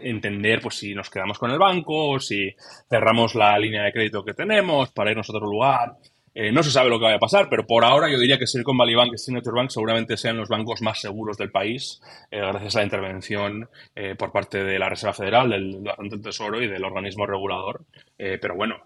entender 0.00 0.60
pues 0.60 0.76
si 0.76 0.94
nos 0.94 1.10
quedamos 1.10 1.40
con 1.40 1.50
el 1.50 1.58
banco, 1.58 2.10
o 2.10 2.20
si 2.20 2.54
cerramos 2.88 3.34
la 3.34 3.58
línea 3.58 3.82
de 3.82 3.92
crédito 3.92 4.24
que 4.24 4.32
tenemos 4.32 4.90
para 4.90 5.10
irnos 5.10 5.28
a 5.28 5.32
otro 5.32 5.50
lugar. 5.50 5.96
Eh, 6.40 6.52
no 6.52 6.62
se 6.62 6.70
sabe 6.70 6.88
lo 6.88 7.00
que 7.00 7.06
vaya 7.06 7.16
a 7.16 7.18
pasar, 7.18 7.48
pero 7.50 7.66
por 7.66 7.84
ahora 7.84 8.08
yo 8.08 8.16
diría 8.16 8.38
que 8.38 8.46
Silicon 8.46 8.78
Valley 8.78 8.94
Bank 8.94 9.10
y 9.12 9.18
Signature 9.18 9.56
Bank 9.56 9.70
seguramente 9.70 10.16
sean 10.16 10.36
los 10.36 10.48
bancos 10.48 10.82
más 10.82 11.00
seguros 11.00 11.36
del 11.36 11.50
país, 11.50 12.00
eh, 12.30 12.38
gracias 12.38 12.76
a 12.76 12.78
la 12.78 12.84
intervención 12.84 13.68
eh, 13.96 14.14
por 14.14 14.30
parte 14.30 14.62
de 14.62 14.78
la 14.78 14.88
Reserva 14.88 15.14
Federal, 15.14 15.50
del 15.50 15.82
del 15.82 16.22
Tesoro 16.22 16.62
y 16.62 16.68
del 16.68 16.84
organismo 16.84 17.26
regulador. 17.26 17.84
pero 18.16 18.54
bueno, 18.54 18.76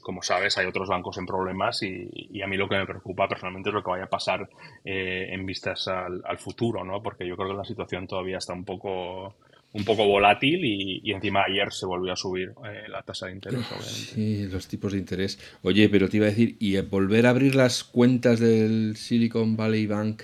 como 0.00 0.22
sabes, 0.22 0.58
hay 0.58 0.66
otros 0.66 0.88
bancos 0.88 1.18
en 1.18 1.26
problemas 1.26 1.82
y, 1.82 2.40
a 2.40 2.46
mí 2.46 2.56
lo 2.56 2.68
que 2.68 2.76
me 2.76 2.86
preocupa 2.86 3.28
personalmente 3.28 3.70
es 3.70 3.74
lo 3.74 3.82
que 3.82 3.90
vaya 3.90 4.04
a 4.04 4.08
pasar 4.08 4.48
en 4.84 5.44
vistas 5.44 5.88
al, 5.88 6.22
al 6.24 6.38
futuro, 6.38 6.84
¿no? 6.84 7.02
porque 7.02 7.26
yo 7.26 7.36
creo 7.36 7.48
que 7.50 7.56
la 7.56 7.64
situación 7.64 8.06
todavía 8.06 8.38
está 8.38 8.52
un 8.52 8.64
poco 8.64 9.34
un 9.76 9.84
poco 9.84 10.06
volátil 10.06 10.64
y, 10.64 11.12
encima 11.12 11.44
ayer 11.46 11.72
se 11.72 11.86
volvió 11.86 12.12
a 12.12 12.16
subir 12.16 12.52
eh, 12.64 12.88
la 12.88 13.02
tasa 13.02 13.26
de 13.26 13.32
interés, 13.32 13.60
obviamente. 13.66 13.90
Sí, 13.90 14.48
los 14.50 14.66
tipos 14.66 14.92
de 14.92 14.98
interés. 14.98 15.38
Oye, 15.62 15.88
pero 15.88 16.08
te 16.08 16.16
iba 16.16 16.26
a 16.26 16.30
decir, 16.30 16.56
¿y 16.58 16.78
volver 16.80 17.26
a 17.26 17.30
abrir 17.30 17.54
las 17.54 17.84
cuentas 17.84 18.40
del 18.40 18.96
Silicon 18.96 19.56
Valley 19.56 19.86
Bank 19.86 20.22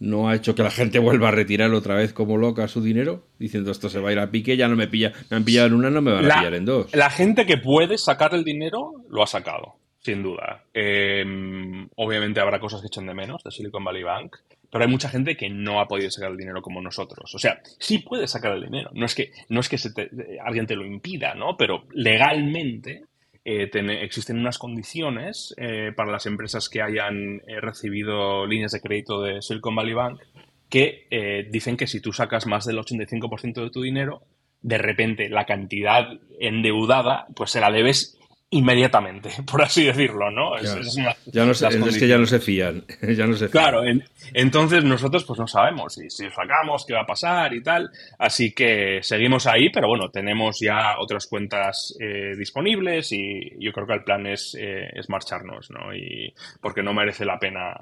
no 0.00 0.28
ha 0.28 0.34
hecho 0.34 0.54
que 0.54 0.62
la 0.62 0.70
gente 0.70 0.98
vuelva 0.98 1.28
a 1.28 1.30
retirar 1.30 1.72
otra 1.72 1.94
vez 1.94 2.12
como 2.12 2.38
loca 2.38 2.66
su 2.66 2.82
dinero? 2.82 3.26
Diciendo 3.38 3.70
esto 3.70 3.88
se 3.88 4.00
va 4.00 4.08
a 4.08 4.12
ir 4.12 4.18
a 4.18 4.30
pique, 4.30 4.56
ya 4.56 4.68
no 4.68 4.76
me 4.76 4.88
pilla, 4.88 5.12
me 5.30 5.36
han 5.36 5.44
pillado 5.44 5.68
en 5.68 5.74
una, 5.74 5.90
no 5.90 6.00
me 6.00 6.12
van 6.12 6.30
a 6.30 6.36
pillar 6.36 6.54
en 6.54 6.64
dos. 6.64 6.94
La 6.94 7.10
gente 7.10 7.46
que 7.46 7.58
puede 7.58 7.98
sacar 7.98 8.34
el 8.34 8.44
dinero 8.44 8.92
lo 9.10 9.22
ha 9.22 9.26
sacado, 9.26 9.76
sin 10.00 10.22
duda. 10.22 10.64
Em, 10.72 11.88
obviamente 11.96 12.40
habrá 12.40 12.58
cosas 12.58 12.80
que 12.80 12.86
echen 12.86 13.06
de 13.06 13.14
menos 13.14 13.42
de 13.44 13.50
Silicon 13.50 13.84
Valley 13.84 14.02
Bank, 14.02 14.36
pero 14.74 14.86
hay 14.86 14.90
mucha 14.90 15.08
gente 15.08 15.36
que 15.36 15.48
no 15.48 15.78
ha 15.78 15.86
podido 15.86 16.10
sacar 16.10 16.32
el 16.32 16.36
dinero 16.36 16.60
como 16.60 16.82
nosotros. 16.82 17.32
O 17.32 17.38
sea, 17.38 17.60
sí 17.78 18.00
puede 18.00 18.26
sacar 18.26 18.54
el 18.54 18.64
dinero. 18.64 18.90
No 18.92 19.06
es 19.06 19.14
que, 19.14 19.30
no 19.48 19.60
es 19.60 19.68
que 19.68 19.76
alguien 20.44 20.66
te 20.66 20.74
lo 20.74 20.84
impida, 20.84 21.36
¿no? 21.36 21.56
Pero 21.56 21.84
legalmente 21.92 23.04
eh, 23.44 23.70
existen 24.02 24.36
unas 24.36 24.58
condiciones 24.58 25.54
eh, 25.58 25.92
para 25.94 26.10
las 26.10 26.26
empresas 26.26 26.68
que 26.68 26.82
hayan 26.82 27.40
eh, 27.46 27.60
recibido 27.60 28.46
líneas 28.46 28.72
de 28.72 28.80
crédito 28.80 29.22
de 29.22 29.42
Silicon 29.42 29.76
Valley 29.76 29.94
Bank 29.94 30.20
que 30.68 31.46
dicen 31.52 31.76
que 31.76 31.86
si 31.86 32.00
tú 32.00 32.12
sacas 32.12 32.48
más 32.48 32.64
del 32.64 32.78
85% 32.78 33.62
de 33.62 33.70
tu 33.70 33.80
dinero, 33.80 34.22
de 34.60 34.78
repente 34.78 35.28
la 35.28 35.46
cantidad 35.46 36.08
endeudada, 36.40 37.28
pues 37.36 37.52
se 37.52 37.60
la 37.60 37.70
debes 37.70 38.18
inmediatamente, 38.50 39.30
por 39.50 39.62
así 39.62 39.84
decirlo, 39.84 40.30
¿no? 40.30 40.56
Es, 40.56 40.96
ya 41.26 41.44
no 41.44 41.52
es 41.52 41.98
que 41.98 42.08
ya 42.08 42.18
no 42.18 42.26
se 42.26 42.38
fían, 42.38 42.84
ya 43.16 43.26
no 43.26 43.34
se 43.34 43.48
Claro, 43.48 43.82
entonces 44.32 44.84
nosotros 44.84 45.24
pues 45.24 45.38
no 45.38 45.46
sabemos 45.46 45.94
si, 45.94 46.08
si 46.08 46.28
sacamos, 46.30 46.84
qué 46.86 46.94
va 46.94 47.02
a 47.02 47.06
pasar 47.06 47.52
y 47.54 47.62
tal, 47.62 47.90
así 48.18 48.52
que 48.52 49.00
seguimos 49.02 49.46
ahí, 49.46 49.70
pero 49.70 49.88
bueno, 49.88 50.10
tenemos 50.10 50.60
ya 50.60 50.98
otras 50.98 51.26
cuentas 51.26 51.96
eh, 52.00 52.36
disponibles 52.36 53.12
y 53.12 53.50
yo 53.58 53.72
creo 53.72 53.86
que 53.86 53.94
el 53.94 54.04
plan 54.04 54.26
es, 54.26 54.56
eh, 54.58 54.88
es 54.92 55.08
marcharnos, 55.08 55.70
¿no? 55.70 55.94
Y 55.94 56.32
porque 56.60 56.82
no 56.82 56.94
merece 56.94 57.24
la 57.24 57.38
pena, 57.38 57.74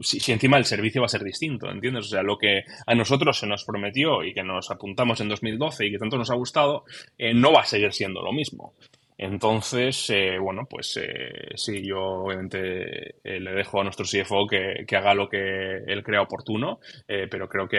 si, 0.00 0.32
encima 0.32 0.56
el 0.58 0.64
servicio 0.64 1.00
va 1.00 1.06
a 1.06 1.08
ser 1.08 1.24
distinto, 1.24 1.70
¿entiendes? 1.70 2.06
O 2.06 2.08
sea, 2.08 2.22
lo 2.22 2.38
que 2.38 2.64
a 2.86 2.94
nosotros 2.94 3.38
se 3.38 3.46
nos 3.46 3.64
prometió 3.64 4.22
y 4.22 4.32
que 4.32 4.42
nos 4.42 4.70
apuntamos 4.70 5.20
en 5.20 5.28
2012 5.28 5.86
y 5.86 5.90
que 5.90 5.98
tanto 5.98 6.16
nos 6.16 6.30
ha 6.30 6.34
gustado, 6.34 6.84
eh, 7.18 7.34
no 7.34 7.52
va 7.52 7.62
a 7.62 7.66
seguir 7.66 7.92
siendo 7.92 8.22
lo 8.22 8.32
mismo. 8.32 8.74
Entonces, 9.18 10.10
eh, 10.10 10.38
bueno, 10.38 10.66
pues 10.68 10.96
eh, 10.96 11.50
sí, 11.54 11.84
yo 11.86 12.00
obviamente 12.00 13.16
eh, 13.22 13.40
le 13.40 13.52
dejo 13.52 13.80
a 13.80 13.84
nuestro 13.84 14.04
CFO 14.04 14.46
que, 14.46 14.84
haga 14.96 15.14
lo 15.14 15.28
que 15.28 15.76
él 15.86 16.02
crea 16.02 16.22
oportuno, 16.22 16.80
pero 17.06 17.48
creo 17.48 17.68
que 17.68 17.78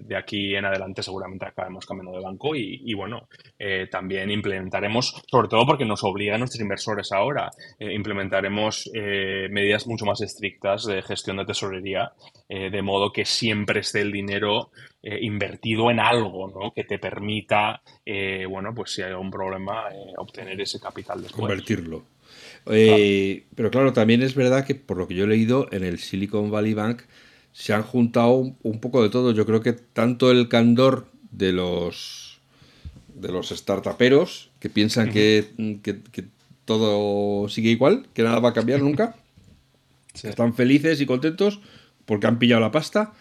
de 0.00 0.16
aquí 0.16 0.54
en 0.54 0.64
adelante 0.64 1.02
seguramente 1.02 1.46
acabemos 1.46 1.86
cambiando 1.86 2.16
de 2.16 2.24
banco 2.24 2.54
y, 2.54 2.94
bueno, 2.94 3.28
también 3.90 4.30
implementaremos, 4.30 5.22
sobre 5.30 5.48
todo 5.48 5.66
porque 5.66 5.84
nos 5.84 6.04
obliga 6.04 6.36
a 6.36 6.38
nuestros 6.38 6.60
inversores 6.60 7.12
ahora, 7.12 7.50
implementaremos 7.78 8.90
medidas 8.92 9.86
mucho 9.86 10.06
más 10.06 10.20
estrictas 10.20 10.84
de 10.84 11.02
gestión 11.02 11.38
de 11.38 11.44
tesorería, 11.44 12.12
de 12.48 12.82
modo 12.82 13.12
que 13.12 13.24
siempre 13.24 13.80
esté 13.80 14.00
el 14.00 14.12
dinero 14.12 14.70
eh, 15.06 15.18
invertido 15.20 15.90
en 15.90 16.00
algo 16.00 16.48
¿no? 16.48 16.72
que 16.72 16.82
te 16.82 16.98
permita, 16.98 17.82
eh, 18.06 18.46
bueno, 18.48 18.74
pues 18.74 18.92
si 18.92 19.02
hay 19.02 19.12
un 19.12 19.30
problema, 19.30 19.90
eh, 19.92 20.14
obtener 20.16 20.58
ese 20.58 20.80
capital 20.80 21.20
después. 21.20 21.40
Convertirlo. 21.40 22.04
Pero 22.64 23.70
claro, 23.70 23.92
también 23.92 24.22
es 24.22 24.34
verdad 24.34 24.64
que 24.64 24.74
por 24.74 24.96
lo 24.96 25.06
que 25.06 25.14
yo 25.14 25.24
he 25.24 25.26
leído, 25.26 25.68
en 25.72 25.84
el 25.84 25.98
Silicon 25.98 26.50
Valley 26.50 26.72
Bank 26.72 27.02
se 27.52 27.74
han 27.74 27.82
juntado 27.82 28.54
un, 28.62 28.80
poco 28.80 29.02
de 29.02 29.10
todo. 29.10 29.32
Yo 29.32 29.44
creo 29.44 29.60
que 29.60 29.74
tanto 29.74 30.30
el 30.30 30.48
candor 30.48 31.08
de 31.30 31.52
los 31.52 32.40
de 33.14 33.30
los 33.30 33.50
startuperos 33.50 34.52
que 34.58 34.70
piensan 34.70 35.12
que, 35.12 35.50
todo 36.64 37.50
sigue 37.50 37.68
igual, 37.68 38.06
que 38.14 38.22
nada 38.22 38.40
va 38.40 38.48
a 38.48 38.54
cambiar 38.54 38.80
nunca. 38.80 39.16
Están 40.22 40.54
felices 40.54 40.98
y 41.02 41.04
contentos 41.04 41.60
porque 42.06 42.26
han 42.26 42.38
pillado 42.38 42.62
la 42.62 42.70
pasta 42.70 43.12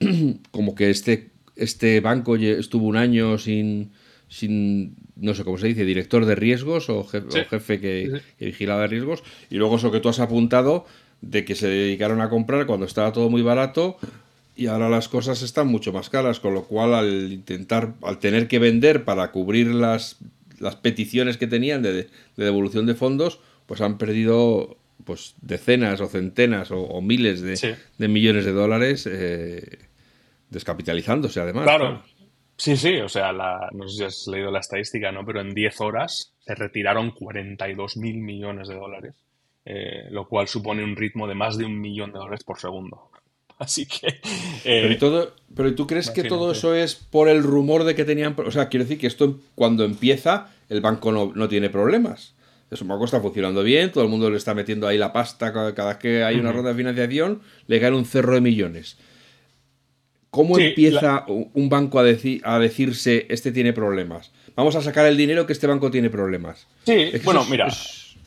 como 0.50 0.74
que 0.74 0.90
este, 0.90 1.30
este 1.56 2.00
banco 2.00 2.36
estuvo 2.36 2.86
un 2.86 2.96
año 2.96 3.38
sin, 3.38 3.90
sin, 4.28 4.96
no 5.16 5.34
sé 5.34 5.44
cómo 5.44 5.58
se 5.58 5.68
dice, 5.68 5.84
director 5.84 6.24
de 6.24 6.34
riesgos 6.34 6.88
o 6.88 7.04
jefe, 7.04 7.80
que, 7.80 8.20
vigilaba 8.38 8.86
riesgos, 8.86 9.22
y 9.50 9.56
luego 9.56 9.76
eso 9.76 9.90
que 9.90 10.00
tú 10.00 10.08
has 10.08 10.20
apuntado 10.20 10.86
de 11.20 11.44
que 11.44 11.54
se 11.54 11.68
dedicaron 11.68 12.20
a 12.20 12.30
comprar 12.30 12.66
cuando 12.66 12.86
estaba 12.86 13.12
todo 13.12 13.28
muy 13.28 13.42
barato 13.42 13.98
y 14.56 14.66
ahora 14.66 14.88
las 14.88 15.08
cosas 15.08 15.42
están 15.42 15.68
mucho 15.68 15.92
más 15.92 16.10
caras, 16.10 16.40
con 16.40 16.54
lo 16.54 16.64
cual 16.64 16.94
al 16.94 17.32
intentar, 17.32 17.94
al 18.02 18.18
tener 18.18 18.48
que 18.48 18.58
vender 18.58 19.04
para 19.04 19.32
cubrir 19.32 19.68
las, 19.68 20.18
las 20.58 20.76
peticiones 20.76 21.36
que 21.36 21.46
tenían 21.46 21.82
de, 21.82 22.08
devolución 22.36 22.86
de 22.86 22.94
fondos, 22.94 23.40
pues 23.66 23.80
han 23.80 23.98
perdido 23.98 24.76
pues 25.10 25.34
decenas 25.40 26.00
o 26.00 26.06
centenas 26.06 26.70
o, 26.70 27.00
miles 27.00 27.42
de, 27.42 28.08
millones 28.08 28.44
de 28.44 28.52
dólares 28.52 29.08
eh, 29.10 29.80
descapitalizándose 30.50 31.40
además. 31.40 31.64
Claro. 31.64 32.00
Sí, 32.56 32.76
sí, 32.76 32.98
o 32.98 33.08
sea, 33.08 33.32
no 33.32 33.88
sé 33.88 33.96
si 33.96 34.04
has 34.04 34.28
leído 34.28 34.52
la 34.52 34.60
estadística, 34.60 35.10
¿no? 35.10 35.26
Pero 35.26 35.40
en 35.40 35.52
10 35.52 35.80
horas 35.80 36.32
se 36.38 36.54
retiraron 36.54 37.10
42 37.10 37.96
mil 37.96 38.18
millones 38.18 38.68
de 38.68 38.76
dólares, 38.76 39.14
eh, 39.64 40.06
lo 40.12 40.28
cual 40.28 40.46
supone 40.46 40.84
un 40.84 40.94
ritmo 40.94 41.26
de 41.26 41.34
más 41.34 41.58
de 41.58 41.64
un 41.64 41.80
millón 41.80 42.12
de 42.12 42.20
dólares 42.20 42.44
por 42.44 42.60
segundo. 42.60 43.10
Así 43.58 43.86
que. 43.86 44.06
Eh, 44.06 44.20
pero, 44.62 44.98
todo, 44.98 45.34
pero 45.56 45.74
¿tú 45.74 45.88
crees 45.88 46.08
que 46.10 46.22
todo 46.22 46.52
eso 46.52 46.72
es 46.72 46.94
por 46.94 47.28
el 47.28 47.42
rumor 47.42 47.82
de 47.82 47.96
que 47.96 48.04
tenían. 48.04 48.36
O 48.38 48.52
sea, 48.52 48.68
quiero 48.68 48.84
decir 48.84 49.00
que 49.00 49.08
esto 49.08 49.40
cuando 49.56 49.84
empieza, 49.84 50.52
el 50.68 50.80
banco 50.80 51.10
no, 51.10 51.32
no 51.34 51.48
tiene 51.48 51.68
problemas. 51.68 52.36
Eso 52.70 52.84
banco 52.84 53.04
está 53.04 53.20
funcionando 53.20 53.62
bien, 53.62 53.90
todo 53.90 54.04
el 54.04 54.10
mundo 54.10 54.30
le 54.30 54.36
está 54.36 54.54
metiendo 54.54 54.86
ahí 54.86 54.96
la 54.96 55.12
pasta 55.12 55.52
cada 55.52 55.88
vez 55.88 55.96
que 55.96 56.22
hay 56.22 56.36
una 56.36 56.52
ronda 56.52 56.70
de 56.70 56.76
financiación, 56.76 57.40
le 57.66 57.80
cae 57.80 57.92
un 57.92 58.04
cerro 58.04 58.34
de 58.34 58.40
millones. 58.40 58.96
¿Cómo 60.30 60.56
empieza 60.58 61.24
un 61.26 61.68
banco 61.68 61.98
a, 61.98 62.04
a 62.04 62.58
decirse, 62.60 63.26
este 63.28 63.50
tiene 63.50 63.72
problemas? 63.72 64.30
Vamos 64.54 64.76
a 64.76 64.82
sacar 64.82 65.06
el 65.06 65.16
dinero 65.16 65.46
que 65.46 65.52
este 65.52 65.66
banco 65.66 65.90
tiene 65.90 66.10
problemas. 66.10 66.68
Sí, 66.84 67.10
bueno, 67.24 67.44
mira 67.50 67.68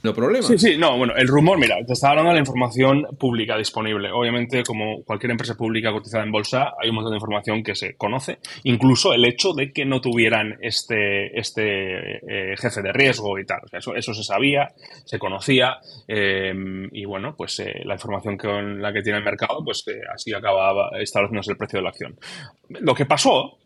no 0.03 0.13
problema. 0.13 0.45
Sí, 0.45 0.57
sí, 0.57 0.77
no, 0.77 0.97
bueno, 0.97 1.15
el 1.15 1.27
rumor, 1.27 1.57
mira, 1.57 1.77
te 1.85 1.93
estaba 1.93 2.11
hablando 2.11 2.31
de 2.31 2.35
la 2.35 2.41
información 2.41 3.07
pública 3.17 3.57
disponible. 3.57 4.11
Obviamente, 4.11 4.61
como 4.63 5.01
cualquier 5.03 5.31
empresa 5.31 5.55
pública 5.55 5.93
cotizada 5.93 6.25
en 6.25 6.31
bolsa, 6.31 6.73
hay 6.81 6.89
un 6.89 6.95
montón 6.95 7.13
de 7.13 7.17
información 7.17 7.63
que 7.63 7.73
se 7.73 7.95
conoce. 7.95 8.39
Incluso 8.63 9.13
el 9.13 9.23
hecho 9.23 9.53
de 9.53 9.71
que 9.71 9.85
no 9.85 10.01
tuvieran 10.01 10.57
este, 10.61 11.39
este 11.39 12.51
eh, 12.51 12.55
jefe 12.57 12.81
de 12.81 12.91
riesgo 12.91 13.39
y 13.39 13.45
tal. 13.45 13.61
eso, 13.71 13.95
eso 13.95 14.13
se 14.13 14.23
sabía, 14.23 14.73
se 15.05 15.17
conocía. 15.17 15.77
Eh, 16.05 16.53
y 16.91 17.05
bueno, 17.05 17.33
pues 17.37 17.59
eh, 17.61 17.81
la 17.85 17.93
información 17.93 18.37
con 18.37 18.81
la 18.81 18.91
que 18.91 19.01
tiene 19.01 19.19
el 19.19 19.23
mercado, 19.23 19.63
pues 19.63 19.85
así 20.13 20.33
acababa 20.33 20.89
estableciéndose 20.99 21.51
el 21.51 21.57
precio 21.57 21.79
de 21.79 21.83
la 21.83 21.89
acción. 21.89 22.19
Lo 22.67 22.93
que 22.93 23.05
pasó 23.05 23.57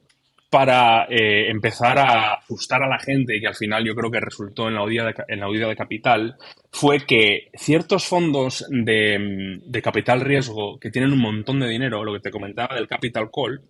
para 0.49 1.05
eh, 1.10 1.49
empezar 1.49 1.99
a 1.99 2.36
ajustar 2.36 2.81
a 2.81 2.88
la 2.88 2.99
gente 2.99 3.36
y 3.36 3.41
que 3.41 3.47
al 3.47 3.55
final 3.55 3.83
yo 3.86 3.95
creo 3.95 4.10
que 4.10 4.21
resultó 4.21 4.67
en 4.67 4.75
la 4.75 4.83
huida 4.83 5.05
de, 5.05 5.15
en 5.27 5.39
la 5.39 5.47
de 5.49 5.75
capital 5.75 6.38
fue 6.71 7.05
que 7.05 7.49
ciertos 7.53 8.05
fondos 8.05 8.65
de, 8.69 9.62
capital 9.83 10.21
riesgo 10.21 10.79
que 10.79 10.89
tienen 10.89 11.12
un 11.12 11.19
montón 11.19 11.60
de 11.60 11.67
dinero, 11.67 12.03
lo 12.03 12.13
que 12.13 12.21
te 12.21 12.31
comentaba 12.31 12.75
del 12.75 12.88
capital 12.88 13.29
call, 13.29 13.62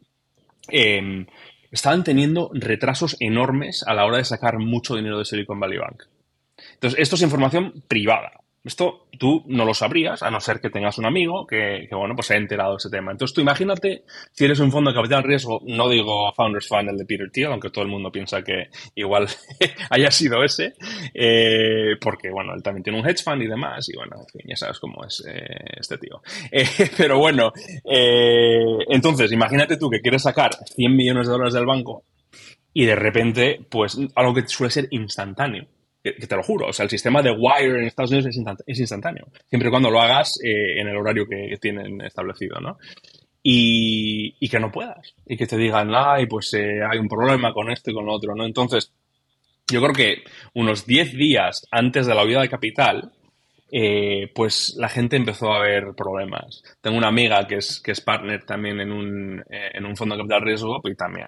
em, 0.67 1.25
estaban 1.71 2.03
teniendo 2.03 2.51
retrasos 2.53 3.17
enormes 3.19 3.83
a 3.87 3.93
la 3.93 4.05
hora 4.05 4.17
de 4.17 4.25
sacar 4.25 4.59
mucho 4.59 4.95
dinero 4.95 5.17
de 5.17 5.25
Silicon 5.25 5.59
Valley 5.59 5.79
Bank. 5.79 6.03
Entonces, 6.73 6.99
esto 6.99 7.15
es 7.15 7.21
información 7.23 7.83
privada, 7.87 8.31
Esto 8.67 9.07
tú 9.17 9.43
no 9.47 9.63
lo 9.63 9.73
sabrías, 9.73 10.21
a 10.21 10.29
no 10.29 10.41
ser 10.41 10.59
que 10.59 10.69
tengas 10.69 10.97
un 10.97 11.05
amigo 11.05 11.47
que, 11.47 11.87
bueno, 11.89 12.15
pues 12.15 12.27
se 12.27 12.33
ha 12.33 12.37
enterado 12.37 12.71
de 12.71 12.77
ese 12.77 12.89
tema. 12.89 13.13
Entonces 13.13 13.33
tú 13.33 13.39
imagínate 13.39 14.03
si 14.33 14.43
eres 14.43 14.59
un 14.59 14.73
fondo 14.73 14.91
de 14.91 14.95
capital 14.97 15.23
riesgo, 15.23 15.61
no 15.65 15.87
digo 15.87 16.33
Founders 16.33 16.67
Fund, 16.67 16.89
el 16.89 16.97
de 16.97 17.05
Peter 17.05 17.31
Thiel, 17.31 17.47
aunque 17.47 17.69
todo 17.69 17.85
el 17.85 17.89
mundo 17.89 18.11
piensa 18.11 18.41
que 18.41 18.69
igual 18.93 19.29
haya 19.89 20.11
sido 20.11 20.43
ese, 20.43 20.73
eh, 21.13 21.95
porque 22.01 22.29
bueno, 22.29 22.53
él 22.53 22.61
también 22.61 22.83
tiene 22.83 22.99
un 22.99 23.07
hedge 23.07 23.23
fund 23.23 23.41
y 23.41 23.47
demás, 23.47 23.87
y 23.87 23.95
bueno, 23.95 24.17
ya 24.43 24.57
sabes 24.57 24.79
cómo 24.79 25.05
es 25.05 25.23
eh, 25.25 25.45
este 25.79 25.97
tío. 25.97 26.21
Eh, 26.51 26.89
pero 26.97 27.19
bueno, 27.19 27.51
entonces 28.89 29.31
imagínate 29.31 29.77
tú 29.77 29.89
que 29.89 30.01
quieres 30.01 30.23
sacar 30.23 30.51
100 30.75 30.95
millones 30.95 31.27
de 31.27 31.31
dólares 31.31 31.53
del 31.53 31.65
banco 31.65 32.03
y 32.73 32.85
de 32.85 32.95
repente, 32.95 33.59
pues 33.69 33.97
algo 34.15 34.33
que 34.33 34.47
suele 34.47 34.71
ser 34.71 34.87
instantáneo 34.91 35.67
que, 36.13 36.27
te 36.27 36.35
lo 36.35 36.43
juro, 36.43 36.67
o 36.67 36.73
sea, 36.73 36.83
el 36.83 36.89
sistema 36.89 37.21
de 37.21 37.31
Wire 37.31 37.79
en 37.79 37.85
Estados 37.85 38.11
Unidos 38.11 38.27
es, 38.65 38.79
instantáneo, 38.79 39.27
siempre 39.49 39.69
y 39.69 39.71
cuando 39.71 39.89
lo 39.89 40.01
hagas 40.01 40.39
eh, 40.43 40.79
en 40.79 40.87
el 40.87 40.97
horario 40.97 41.25
que, 41.27 41.57
tienen 41.59 42.01
establecido, 42.01 42.59
¿no? 42.59 42.77
Y, 43.43 44.47
que 44.49 44.59
no 44.59 44.71
puedas, 44.71 45.15
y 45.25 45.37
que 45.37 45.47
te 45.47 45.57
digan, 45.57 45.91
ay, 45.93 46.25
pues 46.25 46.53
eh, 46.53 46.81
hay 46.89 46.99
un 46.99 47.07
problema 47.07 47.53
con 47.53 47.71
esto 47.71 47.91
y 47.91 47.93
con 47.93 48.05
lo 48.05 48.13
otro, 48.13 48.35
¿no? 48.35 48.45
Entonces, 48.45 48.91
yo 49.69 49.81
creo 49.81 49.93
que 49.93 50.23
unos 50.53 50.85
10 50.85 51.13
días 51.13 51.67
antes 51.71 52.07
de 52.07 52.15
la 52.15 52.23
huida 52.23 52.41
de 52.41 52.49
capital, 52.49 53.11
eh, 53.69 54.31
pues 54.33 54.75
la 54.77 54.87
gente 54.87 55.17
empezó 55.17 55.51
a 55.51 55.61
ver 55.61 55.93
problemas. 55.95 56.63
Tengo 56.81 56.97
una 56.97 57.09
amiga 57.09 57.45
que 57.47 57.55
es, 57.55 57.81
que 57.81 57.91
es 57.91 58.01
partner 58.01 58.45
también 58.45 58.79
en 58.79 58.91
un, 58.91 59.39
eh, 59.49 59.71
en 59.73 59.85
un 59.85 59.95
fondo 59.97 60.15
de 60.15 60.21
capital 60.21 60.41
riesgo 60.41 60.81
y 60.85 60.95
también 60.95 61.27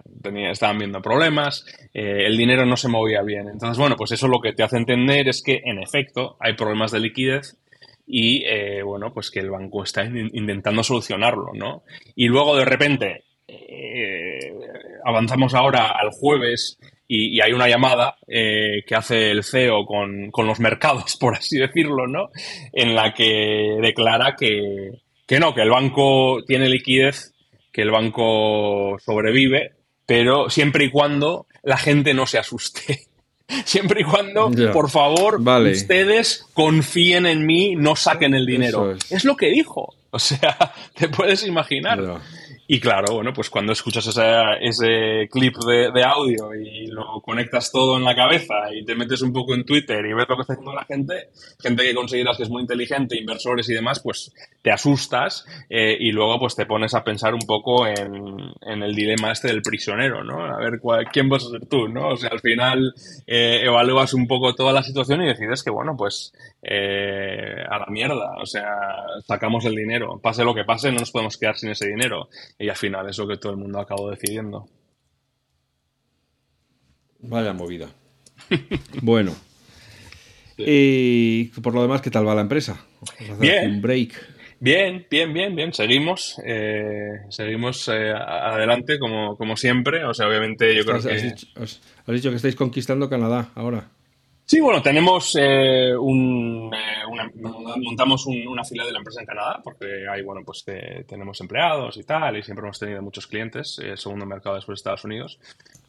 estaban 0.50 0.78
viendo 0.78 1.02
problemas, 1.02 1.66
eh, 1.94 2.26
el 2.26 2.38
dinero 2.38 2.66
no 2.66 2.78
se 2.78 2.88
movía 2.88 3.22
bien. 3.24 3.50
Entonces, 3.50 3.78
bueno, 3.78 3.96
pues 3.98 4.12
eso 4.12 4.28
lo 4.28 4.40
que 4.40 4.54
te 4.54 4.64
hace 4.64 4.78
entender 4.78 5.28
es 5.28 5.44
que 5.44 5.62
en 5.66 5.80
efecto 5.80 6.38
hay 6.40 6.54
problemas 6.54 6.92
de 6.92 7.02
liquidez 7.02 7.58
y, 8.12 8.44
bueno, 8.82 9.14
pues 9.14 9.30
que 9.30 9.40
el 9.40 9.52
banco 9.52 9.84
está 9.84 10.04
intentando 10.04 10.82
solucionarlo, 10.82 11.52
¿no? 11.54 11.84
Y 12.16 12.28
luego 12.28 12.58
de 12.58 12.66
repente 12.66 13.24
avanzamos 15.06 15.54
ahora 15.54 15.92
al 15.92 16.10
jueves 16.10 16.80
y, 17.12 17.42
hay 17.42 17.52
una 17.54 17.68
llamada 17.68 18.18
eh, 18.28 18.84
que 18.86 18.96
hace 18.96 19.32
el 19.32 19.44
CEO 19.44 19.86
con, 19.86 20.32
los 20.46 20.60
mercados, 20.60 21.18
por 21.18 21.36
así 21.36 21.58
decirlo, 21.58 22.08
¿no? 22.08 22.30
En 22.72 22.94
la 22.94 23.14
que 23.14 23.78
declara 23.82 24.36
que, 24.38 25.40
no, 25.40 25.56
que 25.56 25.62
el 25.64 25.72
banco 25.72 26.44
tiene 26.46 26.70
liquidez, 26.70 27.34
que 27.72 27.82
el 27.82 27.90
banco 27.90 28.98
sobrevive, 29.00 29.72
pero 30.06 30.52
siempre 30.52 30.86
y 30.86 30.92
cuando 30.92 31.48
la 31.64 31.78
gente 31.78 32.14
no 32.14 32.28
se 32.28 32.38
asuste. 32.38 33.08
Siempre 33.66 34.02
y 34.02 34.04
cuando, 34.04 34.52
por 34.72 34.92
favor, 34.92 35.42
ustedes 35.72 36.46
confíen 36.54 37.26
en 37.26 37.48
mí, 37.48 37.74
no 37.76 37.96
saquen 37.96 38.36
el 38.36 38.46
dinero. 38.46 38.92
Es. 38.92 39.26
lo 39.26 39.36
que 39.36 39.48
dijo. 39.50 39.96
O 40.12 40.20
sea, 40.20 40.56
te 40.94 41.10
puedes 41.10 41.44
imaginar. 41.48 42.22
Y 42.72 42.80
claro, 42.80 43.16
bueno, 43.16 43.34
pues 43.34 43.50
cuando 43.50 43.74
escuchas 43.74 44.08
ese 44.62 45.28
clip 45.32 45.56
de, 45.58 46.04
audio 46.04 46.54
y 46.54 46.86
lo 46.86 47.20
conectas 47.20 47.72
todo 47.72 47.98
en 47.98 48.04
la 48.04 48.16
cabeza 48.16 48.72
y 48.72 48.86
te 48.86 48.94
metes 48.94 49.24
un 49.24 49.34
poco 49.34 49.56
en 49.56 49.66
Twitter 49.66 50.06
y 50.06 50.14
ves 50.14 50.28
lo 50.30 50.36
que 50.36 50.42
está 50.42 50.54
haciendo 50.54 50.76
la 50.76 50.86
gente, 50.86 51.30
gente 51.60 51.82
que 51.84 51.96
consideras 51.96 52.38
que 52.38 52.44
es 52.44 52.50
muy 52.52 52.62
inteligente, 52.62 53.18
inversores 53.18 53.68
y 53.70 53.74
demás, 53.74 54.00
pues 54.02 54.32
te 54.62 54.72
asustas 54.72 55.48
eh, 55.68 55.98
y 56.00 56.12
luego 56.12 56.38
pues 56.38 56.56
te 56.56 56.68
pones 56.68 56.94
a 56.94 57.04
pensar 57.04 57.34
un 57.34 57.42
poco 57.42 57.88
en, 57.88 58.04
el 58.62 58.94
dilema 58.94 59.32
este 59.32 59.48
del 59.48 59.64
prisionero, 59.64 60.24
¿no? 60.24 60.46
A 60.46 60.60
ver 60.60 60.80
quién 61.12 61.28
vas 61.28 61.46
a 61.46 61.50
ser 61.50 61.66
tú, 61.66 61.88
¿no? 61.88 62.10
O 62.10 62.18
sea, 62.18 62.30
al 62.30 62.40
final 62.40 62.94
eh, 63.26 63.62
evalúas 63.64 64.14
un 64.14 64.28
poco 64.28 64.54
toda 64.54 64.74
la 64.74 64.84
situación 64.84 65.24
y 65.24 65.28
decides 65.28 65.64
que, 65.64 65.72
bueno, 65.72 65.98
pues 65.98 66.34
eh, 66.62 67.64
a 67.68 67.80
la 67.80 67.88
mierda, 67.88 68.36
o 68.40 68.46
sea, 68.46 68.78
sacamos 69.26 69.66
el 69.66 69.74
dinero, 69.74 70.20
pase 70.22 70.44
lo 70.44 70.54
que 70.54 70.66
pase, 70.66 70.92
no 70.92 71.00
nos 71.00 71.10
podemos 71.10 71.36
quedar 71.36 71.58
sin 71.58 71.72
ese 71.72 71.88
dinero 71.88 72.30
y 72.60 72.68
al 72.68 72.76
final 72.76 73.10
es 73.10 73.18
lo 73.18 73.28
que 73.28 73.38
todo 73.38 73.54
el 73.54 73.58
mundo 73.58 73.80
acabó 73.80 74.12
decidiendo. 74.12 74.68
Vaya 77.20 77.54
movida. 77.54 77.90
bueno. 79.02 79.34
Y 80.58 81.46
por 81.62 81.74
lo 81.74 81.82
demás, 81.82 82.02
¿qué 82.02 82.12
tal 82.12 82.28
va 82.28 82.36
la 82.36 82.42
empresa? 82.42 82.86
Bien. 83.40 83.72
Un 83.72 83.82
break. 83.82 84.14
Bien, 84.60 85.08
bien, 85.10 85.34
bien, 85.34 85.56
bien. 85.56 85.74
Seguimos, 85.74 86.36
eh, 86.46 87.22
seguimos 87.30 87.88
eh, 87.88 88.12
adelante 88.12 89.00
como, 89.00 89.38
como, 89.38 89.56
siempre. 89.56 90.04
O 90.04 90.14
sea, 90.14 90.28
obviamente 90.28 90.76
yo 90.76 90.84
creo 90.84 91.02
que... 91.02 91.34
has 91.56 92.14
dicho 92.14 92.30
que 92.30 92.36
estáis 92.36 92.56
conquistando 92.56 93.10
Canadá 93.10 93.52
ahora. 93.56 93.90
Sí, 94.50 94.60
bueno, 94.60 94.82
tenemos 94.82 95.38
eh, 95.40 95.96
un, 95.96 96.72
eh, 96.74 97.82
montamos 97.84 98.26
una 98.26 98.64
fila 98.64 98.84
de 98.84 98.92
la 98.92 98.98
empresa 98.98 99.20
en 99.20 99.28
Canadá 99.28 99.62
porque 99.64 100.08
ahí, 100.12 100.24
bueno, 100.24 100.42
pues 100.44 100.64
eh, 100.66 101.06
tenemos 101.08 101.40
empleados 101.40 101.98
y 101.98 102.04
tal 102.04 102.36
y 102.36 102.42
siempre 102.42 102.66
hemos 102.66 102.80
tenido 102.80 103.00
muchos 103.04 103.28
clientes, 103.28 103.78
el 103.78 104.00
segundo 104.00 104.26
mercado 104.26 104.56
después 104.56 104.78
de 104.78 104.80
Estados 104.80 105.04
Unidos. 105.04 105.40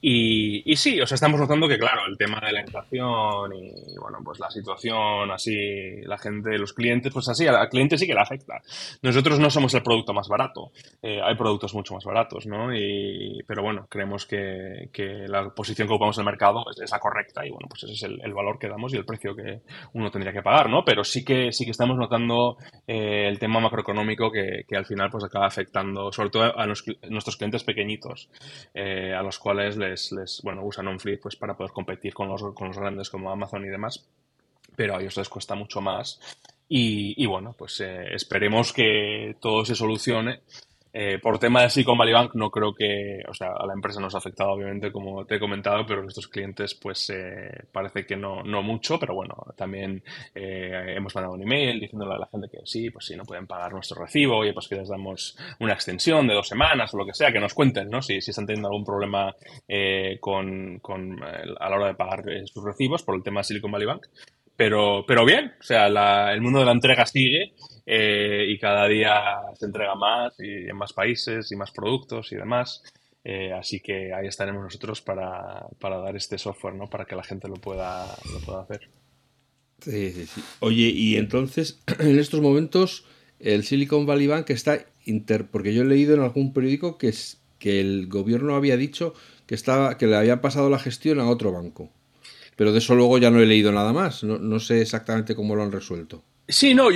Y, 0.00 0.76
sí, 0.76 1.00
o 1.00 1.06
sea, 1.06 1.14
estamos 1.14 1.40
notando 1.40 1.68
que, 1.68 1.78
claro, 1.78 2.02
el 2.08 2.16
tema 2.16 2.40
de 2.40 2.52
la 2.52 2.60
inflación 2.60 3.52
y, 3.54 3.96
bueno, 3.98 4.18
pues 4.24 4.38
la 4.40 4.50
situación 4.50 5.30
así, 5.30 6.00
la 6.02 6.18
gente, 6.18 6.56
los 6.58 6.72
clientes, 6.72 7.12
pues 7.12 7.28
así, 7.28 7.46
al 7.46 7.68
cliente 7.68 7.98
sí 7.98 8.06
que 8.06 8.14
le 8.14 8.20
afecta. 8.20 8.60
Nosotros 9.02 9.38
no 9.38 9.50
somos 9.50 9.74
el 9.74 9.82
producto 9.82 10.12
más 10.12 10.28
barato, 10.28 10.72
hay 11.02 11.34
productos 11.36 11.74
mucho 11.74 11.94
más 11.94 12.04
baratos, 12.04 12.46
¿no? 12.46 12.74
Y, 12.74 13.42
pero 13.46 13.62
bueno, 13.62 13.86
creemos 13.88 14.26
que, 14.26 14.88
que 14.92 15.26
la 15.28 15.50
posición 15.50 15.88
que 15.88 15.94
ocupamos 15.94 16.16
en 16.18 16.22
el 16.22 16.26
mercado 16.26 16.64
es, 16.70 16.90
la 16.90 16.98
correcta 16.98 17.46
y 17.46 17.50
bueno, 17.50 17.66
pues 17.68 17.84
ese 17.84 17.92
es 17.92 18.02
el, 18.02 18.32
valor 18.34 18.58
que 18.58 18.68
damos 18.68 18.92
y 18.94 18.96
el 18.96 19.04
precio 19.04 19.34
que 19.34 19.60
uno 19.94 20.10
tendría 20.10 20.32
que 20.32 20.42
pagar, 20.42 20.68
¿no? 20.68 20.84
Pero 20.84 21.04
sí 21.04 21.24
que, 21.24 21.52
sí 21.52 21.64
que 21.64 21.70
estamos 21.72 21.96
notando 21.96 22.56
eh, 22.86 23.26
el 23.28 23.38
tema 23.38 23.60
macroeconómico 23.60 24.30
que, 24.30 24.64
al 24.76 24.86
final 24.86 25.10
pues 25.10 25.24
acaba 25.24 25.46
afectando, 25.46 26.12
sobre 26.12 26.30
todo 26.30 26.58
a 26.58 26.66
nuestros 26.66 27.36
clientes 27.36 27.64
pequeñitos, 27.64 28.30
eh, 28.74 29.12
a 29.14 29.22
los 29.22 29.38
cuales 29.38 29.76
les, 29.90 30.40
bueno, 30.42 30.64
usan 30.64 30.88
OnFleet 30.88 31.20
pues 31.20 31.36
para 31.36 31.56
poder 31.56 31.72
competir 31.72 32.14
con 32.14 32.28
los, 32.28 32.42
con 32.54 32.68
los 32.68 32.78
grandes 32.78 33.10
como 33.10 33.30
Amazon 33.30 33.64
y 33.64 33.68
demás, 33.68 34.06
pero 34.76 34.96
a 34.96 35.00
ellos 35.00 35.16
les 35.16 35.28
cuesta 35.28 35.54
mucho 35.54 35.80
más. 35.80 36.20
Y, 36.72 37.26
bueno, 37.26 37.52
pues 37.58 37.80
eh, 37.80 38.14
esperemos 38.14 38.72
que 38.72 39.34
todo 39.40 39.64
se 39.64 39.74
solucione 39.74 40.42
eh, 40.92 41.18
por 41.22 41.38
tema 41.38 41.62
de 41.62 41.70
Silicon 41.70 41.96
Valley 41.96 42.12
Bank 42.12 42.34
no 42.34 42.50
creo 42.50 42.74
que, 42.74 43.22
o 43.28 43.34
sea, 43.34 43.52
a 43.58 43.66
la 43.66 43.74
empresa 43.74 44.00
nos 44.00 44.14
ha 44.14 44.18
afectado 44.18 44.50
obviamente 44.50 44.90
como 44.90 45.24
te 45.24 45.36
he 45.36 45.40
comentado, 45.40 45.86
pero 45.86 46.02
nuestros 46.02 46.26
clientes 46.26 46.74
pues 46.74 47.10
eh, 47.10 47.64
parece 47.70 48.04
que 48.04 48.16
no, 48.16 48.42
no 48.42 48.62
mucho, 48.62 48.98
pero 48.98 49.14
bueno, 49.14 49.34
también 49.56 50.02
eh, 50.34 50.94
hemos 50.96 51.14
mandado 51.14 51.34
un 51.34 51.42
email 51.42 51.78
diciéndole 51.78 52.14
a 52.14 52.18
la 52.18 52.26
gente 52.26 52.48
que 52.50 52.58
sí, 52.64 52.90
pues 52.90 53.06
sí, 53.06 53.14
no 53.16 53.24
pueden 53.24 53.46
pagar 53.46 53.72
nuestro 53.72 54.02
recibo, 54.02 54.38
oye, 54.38 54.52
pues 54.52 54.66
que 54.66 54.76
les 54.76 54.88
damos 54.88 55.36
una 55.60 55.74
extensión 55.74 56.26
de 56.26 56.34
dos 56.34 56.48
semanas 56.48 56.92
o 56.92 56.96
lo 56.96 57.06
que 57.06 57.14
sea, 57.14 57.32
que 57.32 57.40
nos 57.40 57.54
cuenten, 57.54 57.88
¿no? 57.88 58.02
Si, 58.02 58.20
si 58.20 58.30
están 58.30 58.46
teniendo 58.46 58.68
algún 58.68 58.84
problema 58.84 59.34
con, 60.20 60.78
con 60.80 61.22
a 61.22 61.68
la 61.68 61.76
hora 61.76 61.86
de 61.86 61.94
pagar 61.94 62.24
sus 62.46 62.64
recibos 62.64 63.02
por 63.02 63.14
el 63.14 63.22
tema 63.22 63.40
de 63.40 63.44
Silicon 63.44 63.70
Valley 63.70 63.86
Bank. 63.86 64.06
Pero, 64.56 65.04
pero 65.06 65.24
bien, 65.24 65.54
o 65.58 65.62
sea, 65.62 65.86
el 65.86 66.40
mundo 66.42 66.58
de 66.58 66.66
la 66.66 66.72
entrega 66.72 67.06
sigue 67.06 67.54
eh, 67.92 68.44
y 68.46 68.56
cada 68.56 68.86
día 68.86 69.40
se 69.58 69.66
entrega 69.66 69.96
más 69.96 70.38
y 70.38 70.68
en 70.68 70.76
más 70.76 70.92
países 70.92 71.50
y 71.50 71.56
más 71.56 71.72
productos 71.72 72.30
y 72.30 72.36
demás. 72.36 72.84
Eh, 73.24 73.52
así 73.52 73.80
que 73.80 74.14
ahí 74.14 74.28
estaremos 74.28 74.62
nosotros 74.62 75.00
para, 75.00 75.66
dar 75.80 76.14
este 76.14 76.38
software, 76.38 76.74
¿no? 76.74 76.88
Para 76.88 77.04
que 77.04 77.16
la 77.16 77.24
gente 77.24 77.48
lo 77.48 77.56
pueda, 77.56 78.06
lo 78.32 78.38
pueda 78.38 78.60
hacer. 78.60 78.88
Sí, 79.80 80.12
sí, 80.12 80.26
sí. 80.26 80.40
Oye, 80.60 80.88
y 80.94 81.16
entonces, 81.16 81.82
en 81.98 82.20
estos 82.20 82.40
momentos, 82.40 83.06
el 83.40 83.64
Silicon 83.64 84.06
Valley 84.06 84.28
Bank 84.28 84.50
está 84.50 84.78
inter... 85.04 85.46
Porque 85.50 85.74
yo 85.74 85.82
he 85.82 85.86
leído 85.86 86.14
en 86.14 86.20
algún 86.20 86.52
periódico 86.52 86.96
que, 86.96 87.08
es, 87.08 87.42
que 87.58 87.80
el 87.80 88.06
gobierno 88.06 88.54
había 88.54 88.76
dicho 88.76 89.14
que, 89.46 89.56
estaba, 89.56 89.98
que 89.98 90.06
le 90.06 90.14
habían 90.14 90.40
pasado 90.40 90.70
la 90.70 90.78
gestión 90.78 91.18
a 91.18 91.28
otro 91.28 91.50
banco. 91.50 91.90
Pero 92.54 92.70
de 92.70 92.78
eso 92.78 92.94
luego 92.94 93.18
ya 93.18 93.32
no 93.32 93.40
he 93.40 93.46
leído 93.46 93.72
nada 93.72 93.92
más. 93.92 94.22
No, 94.22 94.60
sé 94.60 94.80
exactamente 94.80 95.34
cómo 95.34 95.56
lo 95.56 95.64
han 95.64 95.72
resuelto. 95.72 96.22
Sí, 96.50 96.74
no, 96.74 96.88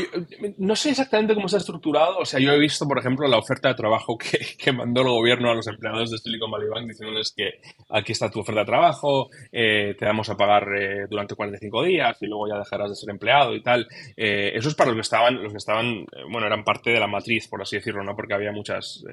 no 0.58 0.74
sé 0.74 0.90
exactamente 0.90 1.34
cómo 1.34 1.46
está 1.46 1.58
estructurado. 1.58 2.18
O 2.18 2.24
sea, 2.24 2.40
yo 2.40 2.52
he 2.52 2.58
visto, 2.58 2.88
por 2.88 2.98
ejemplo, 2.98 3.28
la 3.28 3.38
oferta 3.38 3.68
de 3.68 3.74
trabajo 3.74 4.18
que, 4.58 4.72
mandó 4.72 5.02
el 5.02 5.08
gobierno 5.08 5.50
a 5.50 5.54
los 5.54 5.66
empleados 5.68 6.10
de 6.10 6.18
Silicon 6.18 6.50
Valley 6.50 6.68
Bank 6.68 6.88
diciéndoles 6.88 7.32
que 7.36 7.60
aquí 7.90 8.12
está 8.12 8.30
tu 8.30 8.40
oferta 8.40 8.60
de 8.60 8.66
trabajo, 8.66 9.30
eh, 9.52 9.94
te 9.96 10.04
vamos 10.04 10.28
a 10.28 10.36
pagar 10.36 10.66
eh, 10.76 11.06
durante 11.08 11.36
45 11.36 11.84
días 11.84 12.20
y 12.20 12.26
luego 12.26 12.48
ya 12.48 12.58
dejarás 12.58 12.90
de 12.90 12.96
ser 12.96 13.10
empleado 13.10 13.54
y 13.54 13.62
tal. 13.62 13.86
Eh, 14.16 14.52
eso 14.54 14.68
es 14.68 14.74
para 14.74 14.90
los 14.90 14.96
que 14.96 15.02
estaban, 15.02 15.40
los 15.42 15.52
que 15.52 15.58
estaban, 15.58 16.04
bueno, 16.30 16.48
eran 16.48 16.64
parte 16.64 16.90
de 16.90 16.98
la 16.98 17.06
matriz, 17.06 17.46
por 17.46 17.62
así 17.62 17.76
decirlo, 17.76 18.02
¿no? 18.02 18.16
Porque 18.16 18.34
había 18.34 18.50
muchas 18.50 19.04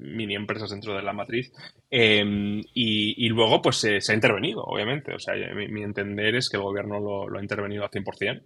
mini 0.00 0.34
empresas 0.34 0.70
dentro 0.70 0.94
de 0.94 1.02
la 1.02 1.12
matriz. 1.12 1.52
Em, 1.88 2.60
y, 2.74 3.28
luego, 3.28 3.62
pues 3.62 3.76
se 3.76 4.12
ha 4.12 4.14
intervenido, 4.14 4.62
obviamente. 4.64 5.14
O 5.14 5.18
sea, 5.18 5.34
mi, 5.54 5.82
entender 5.82 6.34
es 6.34 6.48
que 6.48 6.56
el 6.56 6.62
gobierno 6.62 6.98
lo, 6.98 7.28
lo 7.28 7.38
ha 7.38 7.42
intervenido 7.42 7.84
al 7.84 7.90
100%. 7.90 8.42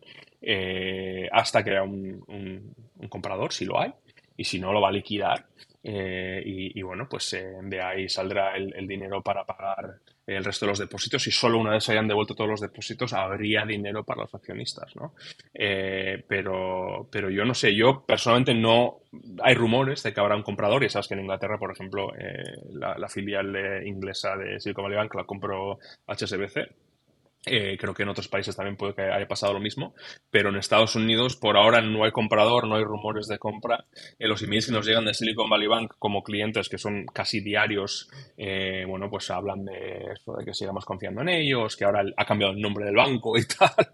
Eh, 0.48 1.28
hasta 1.32 1.64
que 1.64 1.70
haya 1.70 1.82
un, 1.82 2.72
comprador, 3.08 3.52
si 3.52 3.64
lo 3.64 3.80
hay. 3.80 3.92
y 4.36 4.44
si 4.44 4.60
no 4.60 4.72
lo 4.72 4.80
va 4.80 4.90
a 4.90 4.92
liquidar. 4.92 5.46
Eh, 5.82 6.42
y, 6.44 6.82
bueno, 6.82 7.08
pues 7.08 7.36
de 7.62 7.80
ahí 7.80 8.08
saldrá 8.08 8.56
el, 8.56 8.86
dinero 8.86 9.22
para 9.22 9.44
pagar 9.44 9.98
el 10.26 10.44
resto 10.44 10.66
de 10.66 10.70
los 10.70 10.78
depósitos 10.78 11.26
y 11.28 11.30
solo 11.30 11.58
una 11.58 11.70
vez 11.70 11.84
se 11.84 11.92
hayan 11.92 12.08
devuelto 12.08 12.34
todos 12.34 12.50
los 12.50 12.60
depósitos 12.60 13.12
habría 13.12 13.64
dinero 13.64 14.02
para 14.02 14.22
los 14.22 14.34
accionistas, 14.34 14.96
¿no? 14.96 15.14
pero, 15.52 17.08
pero 17.10 17.30
yo 17.30 17.44
no 17.44 17.54
sé, 17.54 17.74
yo 17.74 18.04
personalmente 18.04 18.52
no... 18.52 18.98
Hay 19.42 19.54
rumores 19.54 20.02
de 20.02 20.12
que 20.12 20.20
habrá 20.20 20.34
un 20.34 20.42
comprador 20.42 20.82
y 20.82 20.88
sabes 20.88 21.06
que 21.06 21.14
en 21.14 21.20
Inglaterra, 21.20 21.58
por 21.58 21.70
ejemplo, 21.70 22.12
la, 22.72 23.08
filial 23.08 23.86
inglesa 23.86 24.36
de 24.36 24.58
Silicon 24.58 24.84
Valley 24.84 24.98
Bank 24.98 25.14
la 25.14 25.24
compró 25.24 25.78
HSBC 26.08 26.85
eh, 27.46 27.76
creo 27.78 27.94
que 27.94 28.02
en 28.02 28.08
otros 28.08 28.26
países 28.26 28.56
también 28.56 28.76
puede 28.76 28.94
que 28.94 29.02
haya 29.02 29.28
pasado 29.28 29.52
lo 29.52 29.60
mismo, 29.60 29.94
pero 30.30 30.48
en 30.48 30.56
Estados 30.56 30.96
Unidos 30.96 31.36
por 31.36 31.56
ahora 31.56 31.80
no 31.80 32.04
hay 32.04 32.10
comprador, 32.10 32.66
no 32.66 32.74
hay 32.74 32.82
rumores 32.82 33.28
de 33.28 33.38
compra. 33.38 33.84
Eh, 34.18 34.26
los 34.26 34.42
emails 34.42 34.66
que 34.66 34.72
nos 34.72 34.84
llegan 34.84 35.04
de 35.04 35.14
Silicon 35.14 35.48
Valley 35.48 35.68
Bank 35.68 35.94
como 36.00 36.24
clientes 36.24 36.68
que 36.68 36.76
son 36.76 37.06
casi 37.06 37.40
diarios, 37.40 38.10
eh, 38.36 38.84
bueno, 38.88 39.08
pues 39.08 39.30
hablan 39.30 39.64
de 39.64 40.12
esto, 40.12 40.34
de 40.36 40.44
que 40.44 40.54
sigamos 40.54 40.84
confiando 40.84 41.20
en 41.22 41.28
ellos, 41.28 41.76
que 41.76 41.84
ahora 41.84 42.02
ha 42.16 42.24
cambiado 42.24 42.52
el 42.52 42.60
nombre 42.60 42.84
del 42.84 42.96
banco 42.96 43.38
y 43.38 43.44
tal, 43.46 43.92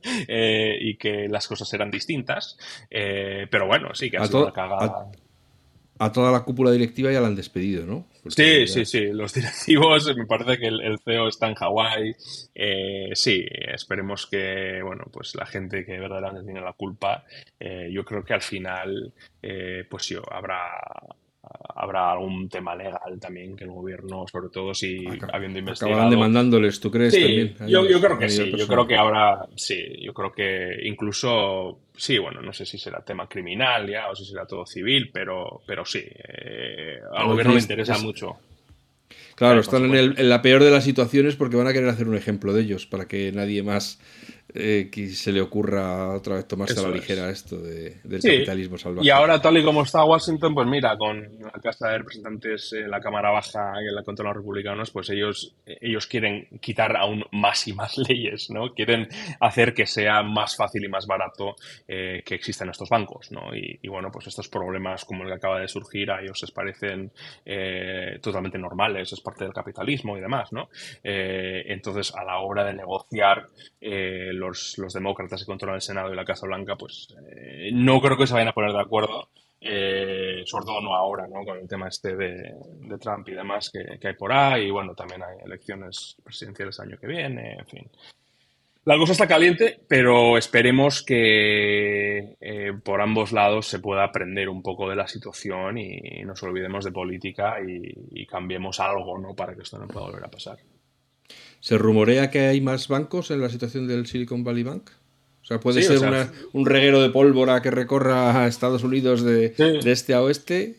y 0.81 0.97
que 0.97 1.29
las 1.29 1.47
cosas 1.47 1.69
serán 1.69 1.91
distintas. 1.91 2.57
pero 2.89 3.67
bueno, 3.67 3.95
sí, 3.95 4.11
que 4.11 4.17
ha 4.17 4.25
sido 4.25 4.45
una 4.45 4.53
cagada 4.53 4.87
a 4.87 5.11
toda 6.11 6.33
la 6.33 6.43
cúpula 6.43 6.71
directiva 6.73 7.13
ya 7.13 7.21
la 7.21 7.29
han 7.29 7.37
despedido, 7.37 7.87
¿no? 7.87 8.07
sí, 8.29 8.67
sí, 8.67 8.85
sí. 8.85 9.07
Los 9.13 9.35
directivos, 9.35 10.17
me 10.17 10.27
parece 10.27 10.59
que 10.59 10.69
el, 10.69 10.99
CEO 11.05 11.29
está 11.29 11.49
en 11.49 11.55
Hawái. 11.55 12.17
Eh, 12.55 13.11
sí, 13.15 13.45
esperemos 13.51 14.27
que, 14.27 14.81
bueno, 14.83 15.05
pues 15.13 15.35
la 15.35 15.47
gente 15.47 15.85
que 15.85 15.99
verdaderamente 15.99 16.47
tiene 16.47 16.61
la 16.61 16.73
culpa, 16.73 17.25
eh, 17.61 17.91
yo 17.93 18.05
creo 18.05 18.25
que 18.25 18.35
al 18.35 18.43
final, 18.43 19.13
eh, 19.43 19.85
pues 19.89 20.05
sí, 20.05 20.17
habrá, 20.31 20.71
habrá 21.75 22.13
algún 22.13 22.49
tema 22.49 22.77
legal 22.77 23.19
también 23.21 23.57
que 23.57 23.65
el 23.65 23.71
gobierno, 23.71 24.25
sobre 24.31 24.49
todo 24.49 24.73
si 24.75 25.05
habiendo 25.33 25.59
investigado... 25.59 25.95
Acabarán 25.95 26.11
demandándoles, 26.11 26.79
¿tú 26.79 26.91
crees? 26.91 27.13
Sí, 27.13 27.55
yo, 27.67 27.85
yo, 27.87 28.01
creo 28.01 28.19
que 28.19 28.29
sí, 28.29 28.53
yo 28.57 28.67
creo 28.67 28.87
que 28.87 28.97
ahora 28.97 29.47
sí, 29.57 29.99
yo 30.01 30.15
creo 30.15 30.33
que 30.33 30.77
incluso, 30.85 31.81
sí, 31.97 32.19
bueno, 32.19 32.41
no 32.41 32.53
sé 32.53 32.65
si 32.65 32.79
será 32.79 33.01
tema 33.05 33.29
criminal 33.29 33.89
ya 33.89 34.09
o 34.11 34.15
si 34.15 34.25
será 34.25 34.47
todo 34.47 34.65
civil, 34.65 35.11
pero, 35.13 35.63
pero 35.67 35.85
sí, 35.85 36.05
eh, 36.05 37.01
al 37.13 37.27
gobierno 37.27 37.55
le 37.55 37.61
interesa 37.61 37.99
mucho. 37.99 38.37
Claro, 39.35 39.61
están 39.61 39.85
en, 39.85 39.95
el, 39.95 40.15
en, 40.19 40.29
la 40.29 40.43
peor 40.43 40.63
de 40.63 40.71
las 40.71 40.85
situaciones 40.85 41.37
porque 41.37 41.57
van 41.57 41.67
a 41.67 41.73
querer 41.73 41.89
hacer 41.89 42.09
un 42.09 42.17
ejemplo 42.17 42.53
de 42.53 42.63
ellos 42.63 42.87
para 42.87 43.07
que 43.07 43.33
nadie 43.33 43.63
más 43.63 43.99
eh, 44.55 44.91
que 44.93 45.09
se 45.09 45.33
le 45.33 45.41
ocurra 45.41 46.15
otra 46.15 46.35
vez 46.35 46.47
tomarse 46.47 46.79
a 46.79 46.83
la 46.83 46.91
ligera 46.91 47.31
esto 47.31 47.57
de, 47.57 48.01
del 48.05 48.21
capitalismo 48.21 48.77
salvaje. 48.77 49.07
Y 49.07 49.09
ahora, 49.09 49.41
tal 49.41 49.57
y 49.57 49.65
como 49.65 49.83
está 49.83 50.05
Washington, 50.05 50.55
pues 50.55 50.67
mira, 50.67 50.99
con 50.99 51.23
la 51.39 51.53
Casa 51.53 51.89
de 51.89 51.99
Representantes, 51.99 52.75
en 52.75 52.91
la 52.91 53.01
Cámara 53.01 53.31
Baja 53.31 53.73
y 53.83 53.89
en 53.89 53.95
la 53.95 54.03
contra 54.03 54.27
los 54.27 54.37
republicanos, 54.37 54.91
pues 54.91 55.09
ellos, 55.09 55.55
ellos 55.65 56.07
quieren 56.07 56.49
quitar 56.61 56.95
aún 56.99 57.25
más 57.33 57.67
y 57.67 57.73
más 57.73 57.97
leyes, 58.09 58.51
¿no? 58.51 58.75
Quieren 58.75 59.09
hacer 59.41 59.73
que 59.73 59.87
sea 59.87 60.23
más 60.23 60.55
fácil 60.55 60.85
y 60.85 60.89
más 60.89 61.07
barato 61.07 61.57
eh, 61.89 62.23
que 62.23 62.35
existan 62.35 62.69
estos 62.69 62.91
bancos, 62.91 63.33
¿no? 63.33 63.57
Y, 63.57 63.89
bueno, 63.89 64.11
pues 64.13 64.27
estos 64.27 64.49
problemas 64.49 65.07
como 65.07 65.23
el 65.23 65.31
que 65.31 65.37
acaba 65.37 65.61
de 65.61 65.69
surgir 65.69 66.11
a 66.11 66.21
ellos 66.21 66.39
les 66.43 66.51
parecen 66.51 67.11
eh, 67.47 68.19
totalmente 68.21 68.59
normales, 68.59 69.11
es 69.15 69.21
parte 69.23 69.45
del 69.45 69.53
capitalismo 69.53 70.17
y 70.17 70.21
demás, 70.21 70.53
¿no? 70.53 70.69
entonces, 71.03 72.15
a 72.15 72.25
la 72.25 72.39
hora 72.41 72.65
de 72.65 72.75
negociar 72.75 73.49
los, 73.81 74.77
demócratas 74.93 75.41
que 75.41 75.47
controlan 75.47 75.77
el 75.77 75.83
Senado 75.83 76.13
y 76.13 76.17
la 76.17 76.25
Casa 76.25 76.47
Blanca, 76.47 76.77
pues 76.77 77.09
eh, 77.31 77.71
no 77.73 78.01
creo 78.01 78.17
que 78.17 78.27
se 78.27 78.35
vayan 78.35 78.49
a 78.49 78.53
poner 78.53 78.73
de 78.73 78.81
acuerdo, 78.81 79.29
eh, 79.61 80.45
no 80.83 80.95
ahora, 80.95 81.27
¿no? 81.29 81.45
con 81.45 81.59
el 81.59 81.69
tema 81.69 81.89
este 81.89 82.17
de, 82.17 82.55
Trump 83.01 83.29
y 83.29 83.33
demás 83.33 83.71
que, 83.71 84.07
hay 84.07 84.15
por 84.15 84.33
ahí, 84.33 84.67
y 84.67 84.71
bueno, 84.71 84.95
también 84.95 85.23
hay 85.23 85.39
elecciones 85.45 86.17
presidenciales 86.23 86.79
el 86.79 86.89
año 86.89 86.99
que 86.99 87.07
viene, 87.07 87.55
en 87.55 87.67
fin. 87.67 87.91
La 88.85 88.99
cosa 88.99 89.13
está 89.13 89.29
caliente, 89.29 89.79
pero 89.87 90.37
esperemos 90.37 91.03
que 91.05 92.37
eh, 92.41 92.73
por 92.83 93.01
ambos 93.01 93.31
lados 93.31 93.69
se 93.69 93.79
pueda 93.79 94.03
aprender 94.03 94.49
un 94.49 94.63
poco 94.63 94.91
de 94.91 94.97
la 94.97 95.07
situación 95.07 95.79
y 95.79 96.23
nos 96.25 96.43
olvidemos 96.43 96.85
de 96.85 96.91
política 96.91 97.57
y, 97.61 97.95
y 98.11 98.27
cambiemos 98.27 98.81
algo, 98.81 99.19
¿no? 99.19 99.35
Para 99.35 99.55
que 99.55 99.63
esto 99.63 99.79
no 99.79 99.87
pueda 99.87 100.07
volver 100.07 100.25
a 100.25 100.31
pasar. 100.31 100.59
¿Se 101.61 101.79
rumorea 101.79 102.29
que 102.29 102.41
hay 102.41 102.61
más 102.61 102.89
bancos 102.89 103.31
en 103.31 103.41
la 103.41 103.49
situación 103.49 103.87
del 103.87 104.07
Silicon 104.07 104.43
Valley 104.43 104.65
Bank? 104.65 104.91
O 105.43 105.45
sea, 105.45 105.59
puede 105.59 105.83
ser 105.83 106.01
un 106.53 106.67
reguero 106.67 107.03
de 107.03 107.11
pólvora 107.11 107.63
que 107.63 107.71
recorra 107.71 108.43
a 108.43 108.47
Estados 108.47 108.85
Unidos 108.85 109.25
de, 109.25 109.55
este 109.85 110.15
a 110.15 110.23
oeste. 110.23 110.77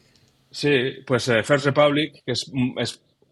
Sí, 0.52 0.70
pues 1.06 1.28
eh, 1.28 1.44
First 1.44 1.66
Republic, 1.66 2.24
que 2.26 2.32
es, 2.32 2.52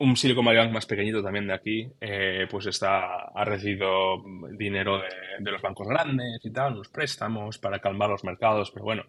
un 0.02 0.18
Silicon 0.18 0.44
Valley 0.44 0.64
Bank 0.64 0.74
más 0.74 0.86
pequeñito 0.86 1.22
también 1.22 1.48
de 1.48 1.54
aquí, 1.54 1.88
eh, 2.02 2.48
pues 2.50 2.66
está, 2.66 3.26
ha 3.26 3.46
recibido 3.46 4.24
dinero 4.58 4.98
de, 4.98 5.10
de, 5.40 5.52
los 5.52 5.62
bancos 5.62 5.88
grandes 5.88 6.44
y 6.44 6.52
tal, 6.52 6.74
unos 6.74 6.90
préstamos 6.90 7.60
para 7.60 7.80
calmar 7.80 8.10
los 8.10 8.24
mercados, 8.24 8.72
pero 8.72 8.84
bueno, 8.86 9.04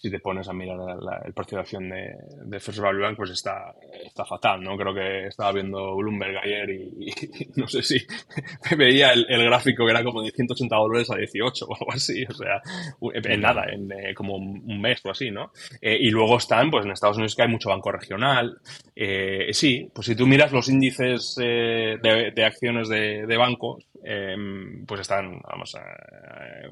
si 0.00 0.10
te 0.10 0.20
pones 0.20 0.48
a 0.48 0.52
mirar 0.52 0.78
el 1.24 1.32
precio 1.32 1.56
de 1.56 1.62
acción 1.62 1.88
de, 1.88 2.14
de 2.44 2.60
First 2.60 2.78
Bank, 2.80 3.16
pues 3.16 3.30
está, 3.30 3.74
está 4.04 4.24
fatal, 4.24 4.62
¿no? 4.62 4.76
Creo 4.76 4.94
que 4.94 5.26
estaba 5.26 5.50
viendo 5.52 5.96
Bloomberg 5.96 6.38
ayer 6.38 6.70
y, 6.70 7.10
no 7.56 7.66
sé 7.66 7.82
si 7.82 7.98
veía 8.76 9.12
el, 9.12 9.26
gráfico 9.44 9.84
que 9.84 9.90
era 9.90 10.04
como 10.04 10.22
de 10.22 10.30
180 10.30 10.76
dólares 10.76 11.10
a 11.10 11.16
18 11.16 11.66
o 11.66 11.74
algo 11.74 11.92
así, 11.92 12.24
o 12.24 12.32
sea, 12.32 12.62
en 13.12 13.40
nada, 13.40 13.64
en 13.72 13.90
eh, 13.90 14.14
como 14.14 14.36
un 14.36 14.80
mes 14.80 15.00
o 15.04 15.10
así, 15.10 15.32
¿no? 15.32 15.50
Eh, 15.80 15.98
y 16.00 16.10
luego 16.10 16.38
están, 16.38 16.70
pues 16.70 16.84
en 16.84 16.92
Estados 16.92 17.16
Unidos 17.16 17.34
que 17.34 17.42
hay 17.42 17.48
mucho 17.48 17.70
banco 17.70 17.90
regional. 17.90 18.58
Eh, 18.94 19.48
sí, 19.52 19.90
pues 19.92 20.06
si 20.06 20.14
tú 20.14 20.26
miras 20.26 20.52
los 20.52 20.68
índices 20.68 21.34
de, 21.36 21.98
de, 22.34 22.44
acciones 22.44 22.88
de, 22.88 23.26
de 23.26 23.36
bancos, 23.36 23.84
Em, 24.10 24.86
pues 24.86 25.02
están 25.02 25.38
vamos, 25.46 25.76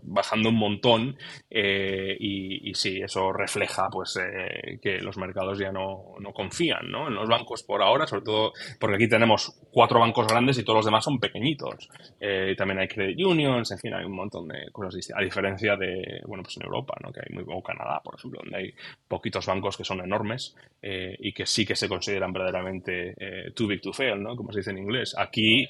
bajando 0.04 0.48
un 0.48 0.54
montón 0.54 1.18
eh, 1.50 2.16
y, 2.18 2.72
sí, 2.72 3.00
eso 3.02 3.30
refleja 3.30 3.90
pues 3.90 4.16
eh, 4.16 4.78
que 4.80 5.00
los 5.00 5.18
mercados 5.18 5.58
ya 5.58 5.70
no, 5.70 6.14
no 6.18 6.32
confían 6.32 6.90
¿no? 6.90 7.08
en 7.08 7.14
los 7.14 7.28
bancos 7.28 7.62
por 7.62 7.82
ahora, 7.82 8.06
sobre 8.06 8.24
todo 8.24 8.52
porque 8.80 8.96
aquí 8.96 9.08
tenemos 9.08 9.54
cuatro 9.70 10.00
bancos 10.00 10.26
grandes 10.26 10.56
y 10.56 10.64
todos 10.64 10.78
los 10.78 10.86
demás 10.86 11.04
son 11.04 11.18
pequeñitos. 11.18 11.90
Eh, 12.18 12.54
también 12.56 12.78
hay 12.78 12.88
credit 12.88 13.22
unions, 13.22 13.70
en 13.70 13.78
fin, 13.80 13.92
hay 13.92 14.06
un 14.06 14.16
montón 14.16 14.48
de 14.48 14.70
cosas 14.72 14.94
distintas, 14.94 15.20
a 15.20 15.24
diferencia 15.24 15.76
de, 15.76 16.22
bueno, 16.26 16.42
pues 16.42 16.56
en 16.56 16.62
Europa, 16.62 16.94
¿no? 17.02 17.12
que 17.12 17.20
hay 17.20 17.34
muy, 17.34 17.44
o 17.46 17.62
Canadá, 17.62 18.00
por 18.02 18.14
ejemplo, 18.14 18.40
donde 18.42 18.56
hay 18.56 18.74
poquitos 19.08 19.44
bancos 19.44 19.76
que 19.76 19.84
son 19.84 20.00
enormes 20.00 20.56
y 20.82 21.32
que 21.32 21.44
sí 21.46 21.66
que 21.66 21.74
se 21.74 21.88
consideran 21.88 22.32
verdaderamente 22.32 23.14
too 23.54 23.66
big 23.66 23.80
to 23.80 23.92
fail, 23.92 24.22
¿no? 24.22 24.36
como 24.36 24.52
se 24.52 24.60
dice 24.60 24.70
en 24.70 24.78
inglés. 24.78 25.14
Aquí, 25.18 25.68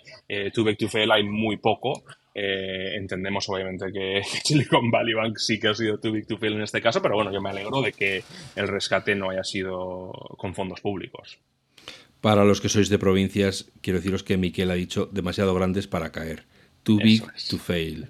too 0.53 0.63
big 0.63 0.77
to 0.77 0.89
fail 0.89 1.11
hay 1.11 1.25
muy 1.25 1.56
poco. 1.59 2.05
Eh, 2.35 2.97
entendemos 2.97 3.49
obviamente 3.49 3.87
que 3.93 4.23
Silicon 4.45 4.91
Valley 4.91 5.15
Bank 5.15 5.39
sí 5.39 5.59
que 5.59 5.69
ha 5.69 5.75
sido 5.75 5.99
too 5.99 6.13
big 6.13 6.27
to 6.27 6.37
fail 6.37 6.53
en 6.53 6.63
este 6.63 6.83
caso, 6.83 7.01
pero 7.01 7.15
bueno, 7.15 7.33
yo 7.33 7.41
me 7.41 7.49
alegro 7.51 7.81
de 7.81 7.93
que 7.93 8.23
el 8.57 8.69
rescate 8.69 9.15
no 9.15 9.31
haya 9.31 9.43
sido 9.43 10.13
con 10.37 10.55
fondos 10.55 10.81
públicos. 10.81 11.39
Para 12.21 12.45
los 12.45 12.61
que 12.61 12.69
sois 12.69 12.89
de 12.89 12.99
provincias, 12.99 13.71
quiero 13.81 14.01
deciros 14.01 14.23
que 14.23 14.37
Miquel 14.37 14.71
ha 14.71 14.75
dicho 14.75 15.07
demasiado 15.07 15.55
grandes 15.55 15.87
para 15.87 16.13
caer. 16.13 16.45
Too 16.83 16.99
big 16.99 17.23
to 17.51 17.59
fail. 17.59 18.09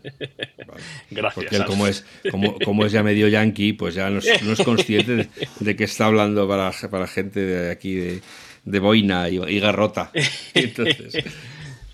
Gracias. 1.11 1.35
Porque 1.35 1.57
él, 1.57 1.65
como 1.65 1.87
es, 1.87 2.05
como, 2.31 2.59
como, 2.59 2.85
es 2.85 2.93
ya 2.93 3.03
medio 3.03 3.29
yankee, 3.29 3.73
pues 3.73 3.95
ya 3.95 4.11
no 4.11 4.19
es, 4.19 4.43
no 4.43 4.53
es 4.53 4.63
consciente 4.63 5.29
de, 5.61 5.77
que 5.77 5.85
está 5.85 6.07
hablando 6.07 6.47
para, 6.47 6.73
para 6.91 7.07
gente 7.07 7.41
de 7.41 7.71
aquí 7.71 7.95
de, 7.95 8.21
de 8.65 8.79
boina 8.79 9.31
y, 9.31 9.37
y 9.37 9.61
garrota. 9.61 10.11
Entonces, 10.55 11.25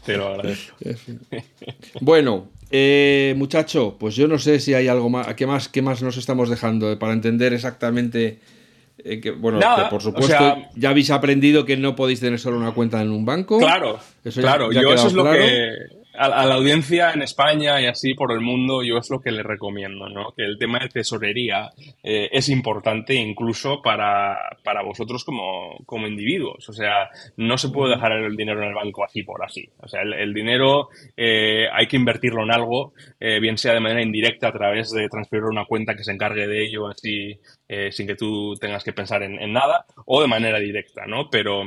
pero 0.04 0.36
Bueno, 2.00 2.48
eh, 2.70 3.34
muchacho, 3.36 3.96
pues 3.98 4.16
yo 4.16 4.28
no 4.28 4.38
sé 4.38 4.60
si 4.60 4.74
hay 4.74 4.88
algo 4.88 5.08
más. 5.08 5.34
¿Qué 5.34 5.46
más, 5.46 5.68
qué 5.68 5.82
más 5.82 6.02
nos 6.02 6.16
estamos 6.16 6.48
dejando 6.48 6.98
para 6.98 7.12
entender 7.12 7.52
exactamente? 7.52 8.38
Eh, 8.98 9.20
que, 9.20 9.30
bueno, 9.30 9.60
por 9.90 10.02
supuesto, 10.02 10.56
ya 10.76 10.90
habéis 10.90 11.10
aprendido 11.10 11.64
que 11.64 11.76
no 11.76 11.96
podéis 11.96 12.20
tener 12.20 12.38
solo 12.38 12.56
una 12.56 12.72
cuenta 12.72 13.00
en 13.02 13.10
un 13.10 13.24
banco. 13.24 13.58
Claro, 13.58 13.98
claro. 14.34 14.72
yo 14.72 14.92
eso 14.92 15.08
es 15.08 15.12
lo 15.12 15.24
que 15.24 16.01
a, 16.14 16.46
la 16.46 16.54
audiencia 16.54 17.12
en 17.12 17.22
España 17.22 17.80
y 17.80 17.86
así 17.86 18.14
por 18.14 18.32
el 18.32 18.40
mundo, 18.40 18.82
yo 18.82 18.98
es 18.98 19.10
lo 19.10 19.20
que 19.20 19.30
le 19.30 19.42
recomiendo, 19.42 20.08
¿no? 20.08 20.32
Que 20.36 20.44
el 20.44 20.58
tema 20.58 20.78
de 20.80 20.88
tesorería 20.88 21.70
eh, 22.02 22.28
es 22.32 22.48
importante 22.48 23.14
incluso 23.14 23.80
para, 23.82 24.38
para 24.62 24.82
vosotros 24.82 25.24
como, 25.24 25.78
como, 25.86 26.06
individuos. 26.06 26.68
O 26.68 26.72
sea, 26.72 27.10
no 27.36 27.56
se 27.56 27.70
puede 27.70 27.94
dejar 27.94 28.12
el 28.12 28.36
dinero 28.36 28.62
en 28.62 28.68
el 28.68 28.74
banco 28.74 29.04
así 29.04 29.22
por 29.22 29.44
así. 29.44 29.68
O 29.78 29.88
sea, 29.88 30.02
el, 30.02 30.34
dinero 30.34 30.88
eh, 31.16 31.66
hay 31.72 31.86
que 31.86 31.96
invertirlo 31.96 32.42
en 32.42 32.52
algo, 32.52 32.92
eh, 33.20 33.40
bien 33.40 33.56
sea 33.56 33.74
de 33.74 33.80
manera 33.80 34.02
indirecta 34.02 34.48
a 34.48 34.52
través 34.52 34.90
de 34.90 35.08
transferir 35.08 35.44
una 35.44 35.64
cuenta 35.64 35.94
que 35.94 36.04
se 36.04 36.12
encargue 36.12 36.46
de 36.46 36.64
ello 36.64 36.88
así 36.88 37.38
sin 37.90 38.06
que 38.06 38.16
tú 38.16 38.54
tengas 38.60 38.84
que 38.84 38.92
pensar 38.92 39.22
en, 39.22 39.40
en 39.40 39.50
nada, 39.50 39.86
o 40.04 40.20
de 40.20 40.28
manera 40.28 40.58
directa, 40.58 41.06
¿no? 41.06 41.30
Pero 41.30 41.64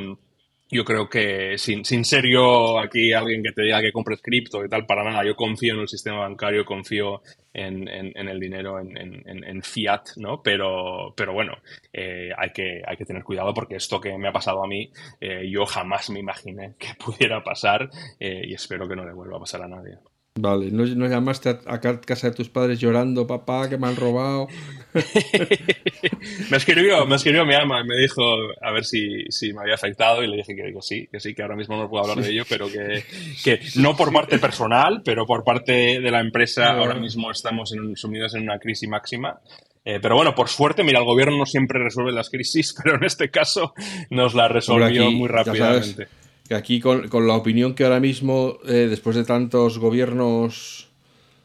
yo 0.76 0.84
creo 0.84 1.10
que 1.10 1.58
sin, 1.58 1.86
sin 1.86 2.04
ser 2.06 2.26
yo 2.28 2.80
aquí 2.80 3.14
alguien 3.14 3.42
que 3.42 3.52
te 3.52 3.64
diga 3.64 3.82
que 3.82 3.92
compres 3.92 4.22
cripto 4.22 4.64
y 4.64 4.70
tal, 4.70 4.86
para 4.86 5.04
nada, 5.04 5.24
yo 5.26 5.36
confío 5.36 5.74
en 5.74 5.82
el 5.82 5.88
sistema 5.88 6.20
bancario, 6.20 6.66
confío 6.66 7.22
en, 7.54 7.88
en, 7.88 8.28
el 8.28 8.40
dinero, 8.40 8.80
en, 8.80 8.98
en, 8.98 9.62
fiat, 9.64 10.18
¿no? 10.18 10.42
Pero, 10.44 11.14
pero 11.16 11.34
bueno, 11.34 11.54
eh, 11.94 12.30
hay, 12.38 12.52
que, 12.52 12.82
hay 12.86 12.98
que 12.98 13.06
tener 13.06 13.24
cuidado 13.24 13.54
porque 13.54 13.78
esto 13.78 14.02
que 14.02 14.18
me 14.18 14.28
ha 14.28 14.34
pasado 14.34 14.64
a 14.64 14.68
mí, 14.68 14.92
eh, 15.22 15.50
yo 15.50 15.66
jamás 15.66 16.10
me 16.10 16.20
imaginé 16.20 16.76
que 16.78 16.90
pudiera 17.04 17.44
pasar 17.44 17.90
eh, 18.20 18.42
y 18.46 18.54
espero 18.54 18.88
que 18.88 18.96
no 18.96 19.06
le 19.06 19.14
vuelva 19.14 19.38
a 19.38 19.42
pasar 19.42 19.62
a 19.64 19.68
nadie. 19.68 19.98
Vale, 20.38 20.70
¿no, 20.70 20.86
no 20.86 21.08
llamaste 21.08 21.48
a, 21.66 21.80
casa 21.80 22.30
de 22.30 22.36
tus 22.36 22.50
padres 22.50 22.78
llorando, 22.78 23.26
papá, 23.26 23.70
que 23.70 23.78
me 23.78 23.88
han 23.88 23.96
robado? 23.96 24.50
me 26.52 26.58
escribió, 26.58 27.06
me 27.06 27.16
escribió 27.16 27.46
mi 27.46 27.54
alma 27.54 27.80
y 27.80 27.88
me 27.88 27.96
dijo 27.96 28.22
a 28.62 28.72
ver 28.74 28.84
si, 28.84 29.24
si 29.30 29.54
me 29.54 29.62
había 29.62 29.76
afectado 29.76 30.24
y 30.24 30.28
le 30.28 30.36
dije 30.36 30.54
que, 30.54 30.74
sí, 30.82 31.08
que 31.10 31.22
sí, 31.22 31.34
que 31.34 31.42
ahora 31.42 31.56
mismo 31.56 31.78
no 31.78 31.90
puedo 31.90 32.04
hablar 32.04 32.22
de 32.22 32.32
ello, 32.34 32.44
pero 32.50 32.68
que, 32.68 33.06
que 33.46 33.62
no 33.78 33.96
por 33.96 34.12
parte 34.12 34.38
personal, 34.38 35.02
pero 35.06 35.26
por 35.26 35.46
parte 35.46 36.02
de 36.02 36.12
la 36.12 36.20
empresa 36.20 36.74
ahora 36.74 36.96
mismo 36.96 37.32
estamos 37.32 37.74
sumidos 37.96 38.36
en 38.36 38.44
una 38.44 38.60
crisis 38.60 38.90
máxima. 38.90 39.40
Eh, 39.86 40.00
pero 40.02 40.18
bueno, 40.18 40.36
por 40.36 40.50
suerte, 40.50 40.84
mira, 40.84 41.00
el 41.00 41.06
gobierno 41.06 41.38
no 41.38 41.46
siempre 41.46 41.82
resuelve 41.82 42.12
las 42.12 42.30
crisis, 42.30 42.76
pero 42.84 42.98
en 42.98 43.06
este 43.06 43.30
caso 43.32 43.74
nos 44.10 44.34
la 44.34 44.50
resolvió 44.50 45.10
muy 45.12 45.30
rápidamente 45.30 46.10
que 46.48 46.56
aquí 46.56 46.80
con, 46.80 47.10
la 47.28 47.34
opinión 47.34 47.74
que 47.74 47.84
ahora 47.84 48.00
mismo, 48.00 48.58
eh, 48.68 48.88
después 48.90 49.16
de 49.16 49.24
tantos 49.24 49.80
gobiernos 49.80 50.90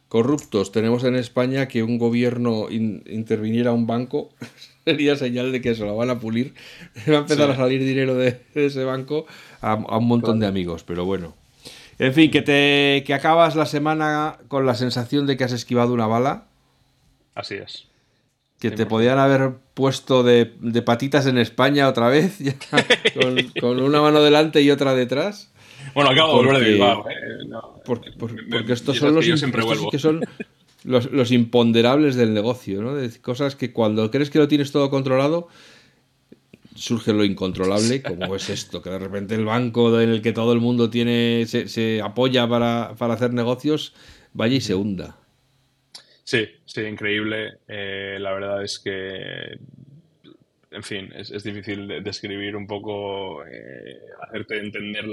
corruptos, 0.09 0.73
tenemos 0.73 1.05
en 1.05 1.17
España, 1.17 1.69
que 1.69 1.83
un 1.83 1.99
gobierno 1.99 2.69
interviniera 2.71 3.73
un 3.73 3.87
banco 3.87 4.31
sería 4.85 5.17
señal 5.17 5.53
de 5.53 5.61
que 5.61 5.75
se 5.75 5.85
lo 5.85 5.97
van 5.97 6.11
a 6.11 6.19
pulir. 6.19 6.55
Va 7.09 7.17
a 7.17 7.21
empezar 7.21 7.51
a 7.51 7.57
salir 7.57 7.85
dinero 7.85 8.15
de, 8.15 8.41
ese 8.55 8.85
banco 8.85 9.27
a, 9.61 9.75
un 9.75 10.07
montón 10.07 10.41
de 10.41 10.47
amigos, 10.47 10.85
pero 10.85 11.05
bueno. 11.05 11.35
En 11.99 12.15
fin, 12.15 12.31
que, 12.31 12.41
te, 12.41 13.05
que 13.07 13.13
acabas 13.13 13.57
la 13.57 13.67
semana 13.67 14.39
con 14.49 14.65
la 14.65 14.75
sensación 14.75 15.27
de 15.27 15.37
que 15.37 15.45
has 15.45 15.53
esquivado 15.53 15.93
una 15.93 16.07
bala. 16.07 16.47
Así 17.35 17.57
es 17.57 17.90
que 18.61 18.71
te 18.71 18.85
podían 18.85 19.19
haber 19.19 19.55
puesto 19.73 20.23
de, 20.23 20.45
patitas 20.85 21.27
en 21.27 21.39
España 21.39 21.89
otra 21.89 22.09
vez, 22.09 22.39
con, 23.61 23.81
una 23.81 24.03
mano 24.03 24.23
delante 24.23 24.61
y 24.61 24.71
otra 24.71 24.95
detrás. 24.95 25.51
Bueno, 25.95 26.11
acabo 26.11 26.39
de 26.39 26.47
volver 26.47 26.63
de 26.63 26.71
Bilbao. 26.73 27.07
¿eh? 27.09 27.15
porque, 27.87 28.73
estos 28.73 28.99
son 28.99 29.15
los, 29.15 29.25
que 29.91 29.99
son 29.99 30.21
los, 30.85 31.33
imponderables 31.33 32.17
del 32.17 32.35
negocio, 32.35 32.83
¿no? 32.83 32.95
De 32.95 33.11
cosas 33.21 33.57
que 33.57 33.73
cuando 33.73 34.11
crees 34.11 34.29
que 34.29 34.39
lo 34.39 34.47
tienes 34.47 34.73
todo 34.73 34.91
controlado, 34.91 35.49
surge 36.75 37.15
lo 37.15 37.25
incontrolable, 37.25 38.03
como 38.07 38.37
es 38.37 38.51
esto, 38.51 38.83
que 38.83 38.91
de 38.91 38.99
repente 38.99 39.37
el 39.37 39.47
banco 39.47 39.99
en 39.99 40.11
el 40.11 40.21
que 40.21 40.33
todo 40.33 40.53
el 40.53 40.61
mundo 40.61 40.91
tiene 40.91 41.47
se, 41.47 42.03
apoya 42.03 42.47
para, 42.47 42.95
para 42.99 43.15
hacer 43.15 43.33
negocios, 43.33 43.95
vaya 44.35 44.57
y 44.57 44.61
se 44.61 44.75
hunda. 44.75 45.20
Sí, 46.31 46.47
sí, 46.65 46.83
increíble. 46.83 47.59
Eh, 47.67 48.17
la 48.21 48.31
verdad 48.33 48.63
es 48.63 48.79
que, 48.79 49.59
en 50.71 50.83
fin, 50.85 51.11
es, 51.13 51.43
difícil 51.43 52.05
describir 52.05 52.55
un 52.55 52.69
poco, 52.69 53.45
eh, 53.45 53.99
hacerte 54.23 54.61
entender 54.61 55.07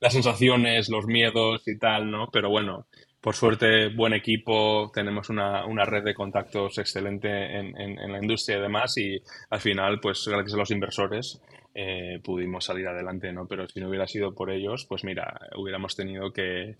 las 0.00 0.12
sensaciones, 0.14 0.88
los 0.88 1.04
miedos 1.04 1.68
y 1.68 1.78
tal, 1.78 2.10
¿no? 2.10 2.30
Pero 2.32 2.48
bueno, 2.48 2.86
por 3.26 3.34
suerte, 3.34 3.88
buen 3.88 4.12
equipo, 4.12 4.88
tenemos 4.94 5.30
una, 5.30 5.66
una 5.66 5.84
red 5.84 6.04
de 6.04 6.14
contactos 6.14 6.78
excelente 6.78 7.58
en, 7.58 7.76
en, 7.76 8.12
la 8.12 8.22
industria 8.22 8.58
y 8.58 8.60
demás, 8.60 8.96
y 8.98 9.20
al 9.50 9.58
final, 9.58 9.98
pues 9.98 10.28
gracias 10.28 10.54
a 10.54 10.58
los 10.58 10.70
inversores, 10.70 11.42
eh, 11.74 12.20
pudimos 12.22 12.64
salir 12.64 12.86
adelante, 12.86 13.32
¿no? 13.32 13.48
Pero 13.48 13.66
si 13.66 13.80
no 13.80 13.88
hubiera 13.88 14.06
sido 14.06 14.32
por 14.32 14.52
ellos, 14.52 14.86
pues 14.88 15.02
mira, 15.02 15.40
hubiéramos 15.56 15.96
tenido 15.96 16.32
que, 16.32 16.76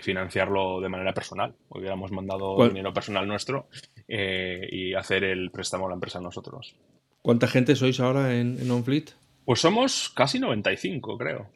financiarlo 0.00 0.80
de 0.80 0.88
manera 0.88 1.12
personal. 1.12 1.54
Hubiéramos 1.68 2.10
mandado 2.10 2.56
dinero 2.66 2.94
personal 2.94 3.28
nuestro 3.28 3.66
eh, 4.08 4.66
y 4.72 4.94
hacer 4.94 5.24
el 5.24 5.50
préstamo 5.50 5.84
a 5.84 5.88
la 5.90 5.96
empresa 5.96 6.22
nosotros. 6.22 6.74
¿Cuánta 7.20 7.48
gente 7.48 7.76
sois 7.76 8.00
ahora 8.00 8.34
en, 8.34 8.58
en 8.58 8.70
OnFleet? 8.70 9.10
Pues 9.44 9.60
somos 9.60 10.08
casi 10.16 10.38
95, 10.38 11.18
creo. 11.18 11.50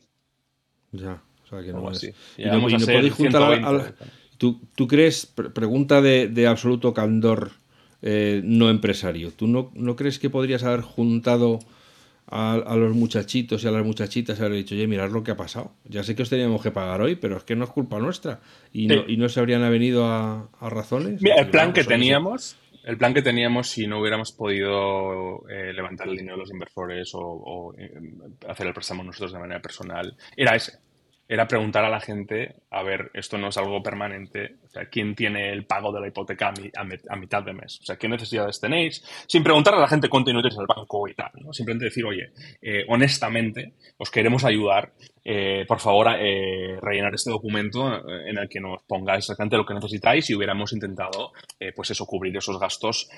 Ya, 0.92 1.22
o 1.42 1.46
sea 1.48 1.62
que 1.62 1.72
no 1.72 1.90
es. 1.90 2.04
Y 2.36 2.44
no, 2.44 2.60
podéis 2.60 3.14
juntar 3.14 3.94
¿tú, 4.38 4.60
¿tú, 4.74 4.86
crees, 4.86 5.26
pregunta 5.26 6.00
de, 6.00 6.46
absoluto 6.46 6.94
candor 6.94 7.52
eh, 8.02 8.40
no 8.44 8.70
empresario, 8.70 9.32
¿tú 9.32 9.46
no, 9.46 9.70
no 9.74 9.96
crees 9.96 10.18
que 10.18 10.30
podrías 10.30 10.62
haber 10.64 10.82
juntado 10.82 11.60
a, 12.28 12.76
los 12.76 12.94
muchachitos 12.94 13.62
y 13.62 13.68
a 13.68 13.70
las 13.70 13.84
muchachitas 13.84 14.38
y 14.38 14.42
haber 14.42 14.56
dicho, 14.56 14.74
oye, 14.74 14.86
mirad 14.86 15.10
lo 15.10 15.22
que 15.22 15.30
ha 15.30 15.36
pasado. 15.36 15.72
Ya 15.84 16.02
sé 16.02 16.14
que 16.14 16.22
os 16.22 16.30
teníamos 16.30 16.62
que 16.62 16.70
pagar 16.70 17.00
hoy, 17.00 17.14
pero 17.14 17.36
es 17.36 17.44
que 17.44 17.54
no 17.54 17.64
es 17.64 17.70
culpa 17.70 17.98
nuestra. 17.98 18.40
Y, 18.72 18.88
no, 18.88 19.04
y 19.06 19.16
no 19.16 19.28
se 19.28 19.40
habrían 19.40 19.68
venido 19.70 20.06
a, 20.06 20.48
razones. 20.60 21.22
Mira, 21.22 21.36
el 21.36 21.50
plan 21.50 21.72
que 21.72 21.84
teníamos, 21.84 22.56
el 22.84 22.96
plan 22.98 23.14
que 23.14 23.22
teníamos 23.22 23.68
si 23.68 23.86
no 23.86 24.00
hubiéramos 24.00 24.32
podido 24.32 25.48
eh, 25.48 25.72
levantar 25.72 26.08
el 26.08 26.16
dinero 26.16 26.36
de 26.36 26.40
los 26.40 26.50
inversores 26.50 27.10
o, 27.14 27.74
eh, 27.78 27.92
hacer 28.48 28.66
el 28.66 28.74
préstamo 28.74 29.04
nosotros 29.04 29.32
de 29.32 29.38
manera 29.38 29.62
personal, 29.62 30.16
era 30.36 30.56
ese 30.56 30.78
era 31.28 31.48
preguntar 31.48 31.84
a 31.84 31.90
la 31.90 32.00
gente, 32.00 32.54
a 32.70 32.82
ver, 32.82 33.10
esto 33.14 33.36
no 33.36 33.48
es 33.48 33.56
algo 33.56 33.82
permanente, 33.82 34.56
o 34.64 34.68
sea, 34.68 34.86
¿quién 34.86 35.14
tiene 35.14 35.50
el 35.50 35.66
pago 35.66 35.90
de 35.92 36.00
la 36.00 36.08
hipoteca 36.08 36.52
a, 36.76 37.16
mitad 37.16 37.42
de 37.42 37.52
mes? 37.52 37.80
O 37.80 37.84
sea, 37.84 37.96
¿qué 37.96 38.08
necesidades 38.08 38.60
tenéis? 38.60 39.04
Sin 39.26 39.42
preguntar 39.42 39.74
a 39.74 39.80
la 39.80 39.88
gente 39.88 40.08
cuánto 40.08 40.30
dinero 40.30 40.48
tenéis 40.48 40.60
el 40.60 40.66
banco 40.66 41.08
y 41.08 41.14
tal. 41.14 41.32
Simplemente 41.50 41.86
decir, 41.86 42.04
oye, 42.04 42.30
eh, 42.62 42.84
honestamente, 42.88 43.72
os 43.98 44.10
queremos 44.10 44.44
ayudar, 44.44 44.92
eh, 45.24 45.64
por 45.66 45.80
favor, 45.80 46.08
eh, 46.16 46.78
rellenar 46.80 47.14
este 47.14 47.30
documento 47.30 48.08
en 48.08 48.38
el 48.38 48.48
que 48.48 48.60
nos 48.60 48.82
pongáis 48.84 49.24
exactamente 49.24 49.56
lo 49.56 49.66
que 49.66 49.74
necesitáis 49.74 50.30
y 50.30 50.34
hubiéramos 50.36 50.72
intentado, 50.72 51.32
pues 51.74 51.90
eso, 51.90 52.06
cubrir 52.06 52.36
esos 52.36 52.60
gastos, 52.60 53.10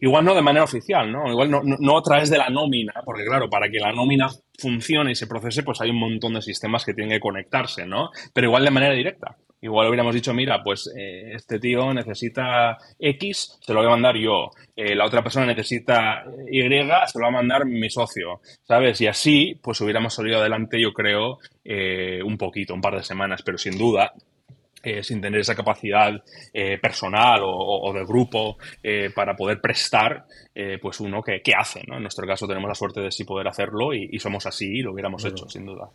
igual 0.00 0.24
no 0.24 0.34
de 0.34 0.42
manera 0.42 0.64
oficial, 0.64 1.10
¿no? 1.10 1.30
Igual 1.30 1.50
no, 1.50 1.62
no 1.62 1.98
a 1.98 2.02
través 2.02 2.28
de 2.28 2.36
la 2.36 2.50
nómina, 2.50 2.92
porque 3.04 3.24
claro, 3.24 3.48
para 3.48 3.70
que 3.70 3.78
la 3.78 3.92
nómina 3.92 4.28
funcione 4.58 5.12
y 5.12 5.14
se 5.14 5.26
procese, 5.26 5.62
pues 5.62 5.80
hay 5.80 5.90
un 5.90 5.98
montón 5.98 6.34
de 6.34 6.42
sistemas 6.42 6.84
que 6.84 6.94
tienen 6.94 7.14
que 7.16 7.20
conectarse, 7.20 7.86
¿no? 7.86 8.10
Pero 8.32 8.48
igual 8.48 8.64
de 8.64 8.70
manera 8.70 8.94
directa. 8.94 9.36
Igual 9.64 9.88
hubiéramos 9.88 10.14
dicho, 10.14 10.34
mira, 10.34 10.62
pues 10.62 10.92
eh, 10.94 11.32
este 11.32 11.58
tío 11.58 11.94
necesita 11.94 12.76
X, 12.98 13.58
se 13.62 13.72
lo 13.72 13.80
voy 13.80 13.86
a 13.86 13.92
mandar 13.92 14.14
yo. 14.14 14.50
Eh, 14.76 14.94
la 14.94 15.06
otra 15.06 15.22
persona 15.22 15.46
necesita 15.46 16.22
Y, 16.50 16.60
se 16.60 16.84
lo 16.84 17.22
va 17.22 17.28
a 17.28 17.30
mandar 17.30 17.64
mi 17.64 17.88
socio, 17.88 18.42
¿sabes? 18.62 19.00
Y 19.00 19.06
así, 19.06 19.58
pues 19.62 19.80
hubiéramos 19.80 20.12
salido 20.12 20.38
adelante, 20.38 20.78
yo 20.78 20.92
creo, 20.92 21.38
eh, 21.64 22.22
un 22.22 22.36
poquito, 22.36 22.74
un 22.74 22.82
par 22.82 22.94
de 22.94 23.02
semanas, 23.02 23.40
pero 23.42 23.56
sin 23.56 23.78
duda, 23.78 24.12
eh, 24.84 25.02
sin 25.02 25.20
tener 25.20 25.40
esa 25.40 25.54
capacidad 25.54 26.22
eh, 26.52 26.78
personal 26.78 27.40
o, 27.42 27.92
de 27.94 28.04
grupo 28.04 28.58
eh, 28.82 29.10
para 29.14 29.34
poder 29.34 29.60
prestar, 29.60 30.26
pues 30.80 31.00
uno 31.00 31.22
que, 31.22 31.40
hace. 31.56 31.82
¿no? 31.86 31.96
En 31.96 32.02
nuestro 32.02 32.26
caso 32.26 32.46
tenemos 32.46 32.68
la 32.68 32.74
suerte 32.74 33.00
de 33.00 33.10
sí 33.10 33.24
poder 33.24 33.48
hacerlo 33.48 33.92
y, 33.92 34.18
somos 34.18 34.46
así 34.46 34.66
y 34.66 34.82
lo 34.82 34.92
hubiéramos 34.92 35.24
hecho, 35.24 35.48
sin 35.48 35.66
duda. 35.66 35.88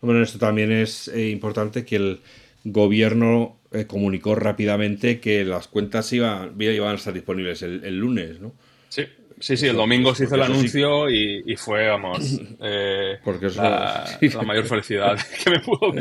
Bueno, 0.00 0.22
esto 0.22 0.38
también 0.38 0.72
es 0.72 1.08
importante 1.08 1.84
que 1.84 1.96
el 1.96 2.20
gobierno 2.64 3.58
comunicó 3.86 4.34
rápidamente 4.34 5.20
que 5.20 5.44
las 5.44 5.68
cuentas 5.68 6.12
iban, 6.12 6.54
iban 6.60 6.92
a 6.92 6.94
estar 6.94 7.14
disponibles 7.14 7.62
el, 7.62 7.84
el 7.84 7.96
lunes, 7.98 8.40
¿no? 8.40 8.52
Sí. 8.88 9.04
Sí, 9.40 9.56
sí, 9.56 9.66
el 9.66 9.76
domingo 9.76 10.14
se 10.14 10.24
hizo 10.24 10.34
el 10.34 10.42
anuncio 10.42 11.08
y, 11.08 11.56
fue, 11.56 11.88
vamos, 11.88 12.38
eh, 12.60 13.18
porque 13.24 13.48
la, 13.50 14.18
mayor 14.46 14.66
felicidad 14.66 15.18
que 15.44 15.50
me 15.50 15.60
pudo 15.60 15.92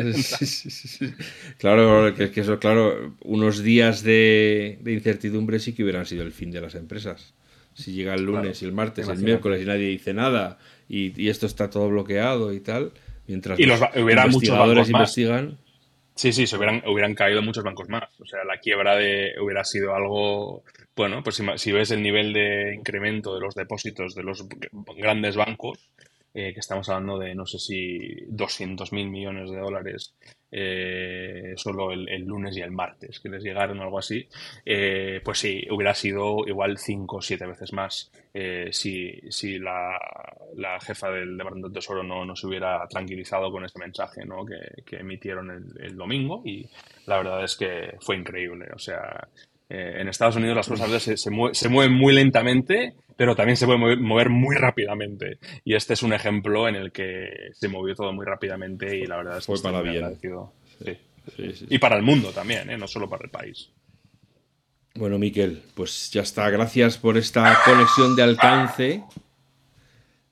Claro, 1.57 2.13
que, 2.13 2.31
eso, 2.35 2.59
claro, 2.59 3.15
unos 3.23 3.63
días 3.63 4.03
de, 4.03 4.77
incertidumbre 4.85 5.59
sí 5.59 5.73
que 5.73 5.83
hubieran 5.83 6.05
sido 6.05 6.23
el 6.23 6.33
fin 6.33 6.51
de 6.51 6.59
las 6.59 6.75
empresas. 6.75 7.33
Si 7.73 7.93
llega 7.93 8.13
el 8.13 8.23
lunes 8.23 8.61
y 8.61 8.65
el 8.65 8.73
martes, 8.73 9.07
el 9.07 9.19
miércoles 9.19 9.61
y 9.61 9.65
nadie 9.65 9.87
dice 9.87 10.13
nada 10.13 10.57
y, 10.89 11.29
esto 11.29 11.45
está 11.45 11.69
todo 11.69 11.87
bloqueado 11.87 12.51
y 12.51 12.59
tal, 12.59 12.91
mientras 13.25 13.57
los, 13.57 13.79
investigadores 13.95 14.89
investigan. 14.89 15.57
Sí, 16.15 16.33
sí, 16.33 16.45
se 16.45 16.57
hubieran, 16.57 16.83
hubieran 16.85 17.15
caído 17.15 17.41
muchos 17.41 17.63
bancos 17.63 17.87
más. 17.87 18.09
O 18.19 18.25
sea, 18.25 18.43
la 18.43 18.57
quiebra 18.57 18.97
de 18.97 19.31
hubiera 19.41 19.63
sido 19.63 19.95
algo 19.95 20.65
bueno, 20.99 21.23
pues 21.23 21.41
si, 21.55 21.71
ves 21.71 21.91
el 21.91 22.03
nivel 22.03 22.33
de 22.33 22.75
incremento 22.75 23.33
de 23.33 23.39
los 23.39 23.55
depósitos 23.55 24.15
de 24.15 24.23
los 24.23 24.45
grandes 24.97 25.37
bancos, 25.37 25.79
eh, 26.33 26.53
que 26.53 26.59
estamos 26.59 26.89
hablando 26.89 27.17
de 27.17 27.33
no 27.35 27.45
sé 27.45 27.57
si 27.57 28.25
200 28.27 28.91
mil 28.91 29.09
millones 29.09 29.49
de 29.49 29.59
dólares 29.59 30.13
eh, 30.51 31.53
solo 31.55 31.93
el, 31.93 32.25
lunes 32.25 32.57
y 32.57 32.61
el 32.61 32.71
martes, 32.71 33.21
que 33.21 33.29
les 33.29 33.41
llegaron 33.41 33.79
o 33.79 33.83
algo 33.83 33.97
así, 33.97 34.27
eh, 34.65 35.21
pues 35.23 35.39
sí, 35.39 35.65
hubiera 35.71 35.95
sido 35.95 36.45
igual 36.45 36.77
5 36.77 37.15
o 37.15 37.21
7 37.21 37.45
veces 37.47 37.71
más 37.71 38.11
si, 38.71 39.21
si 39.29 39.57
la, 39.57 39.97
jefa 40.81 41.11
del 41.11 41.37
Departamento 41.37 41.69
de 41.69 41.75
Tesoro 41.75 42.03
no, 42.03 42.25
no, 42.25 42.35
se 42.35 42.45
hubiera 42.45 42.85
tranquilizado 42.89 43.49
con 43.53 43.63
este 43.63 43.79
mensaje 43.79 44.25
¿no? 44.25 44.45
que, 44.45 44.97
emitieron 44.97 45.49
el, 45.49 45.81
el 45.81 45.95
domingo 45.95 46.41
y 46.43 46.69
la 47.05 47.17
verdad 47.19 47.43
es 47.43 47.55
que 47.55 47.95
fue 48.01 48.17
increíble. 48.17 48.67
O 48.75 48.79
sea, 48.79 49.27
eh, 49.69 49.97
en 49.99 50.07
Estados 50.07 50.35
Unidos 50.35 50.55
las 50.55 50.67
cosas 50.67 51.01
se, 51.01 51.15
se, 51.15 51.29
mueven 51.69 51.93
muy 51.93 52.11
lentamente, 52.11 52.95
pero 53.15 53.35
también 53.35 53.55
se 53.55 53.67
pueden 53.67 54.01
mover, 54.01 54.29
muy 54.29 54.55
rápidamente. 54.55 55.37
Y 55.63 55.75
este 55.75 55.93
es 55.93 56.01
un 56.01 56.11
ejemplo 56.11 56.67
en 56.67 56.75
el 56.75 56.91
que 56.91 57.49
se 57.53 57.67
movió 57.67 57.93
todo 57.93 58.11
muy 58.11 58.25
rápidamente 58.25 58.97
y 58.97 59.05
la 59.05 59.17
verdad 59.17 59.37
es 59.37 59.45
que 59.45 59.55
fue 59.55 59.61
para 59.61 59.81
bien. 59.83 60.17
y 61.69 61.77
para 61.77 61.97
el 61.97 62.03
mundo 62.03 62.31
también, 62.31 62.69
¿eh? 62.71 62.77
no 62.77 62.87
solo 62.87 63.07
para 63.07 63.25
el 63.25 63.29
país. 63.29 63.69
Bueno, 64.95 65.19
Miquel, 65.19 65.61
pues 65.75 66.09
ya 66.11 66.23
está. 66.23 66.49
Gracias 66.49 66.97
por 66.97 67.15
esta 67.15 67.59
conexión 67.63 68.15
de 68.15 68.23
alcance. 68.23 69.03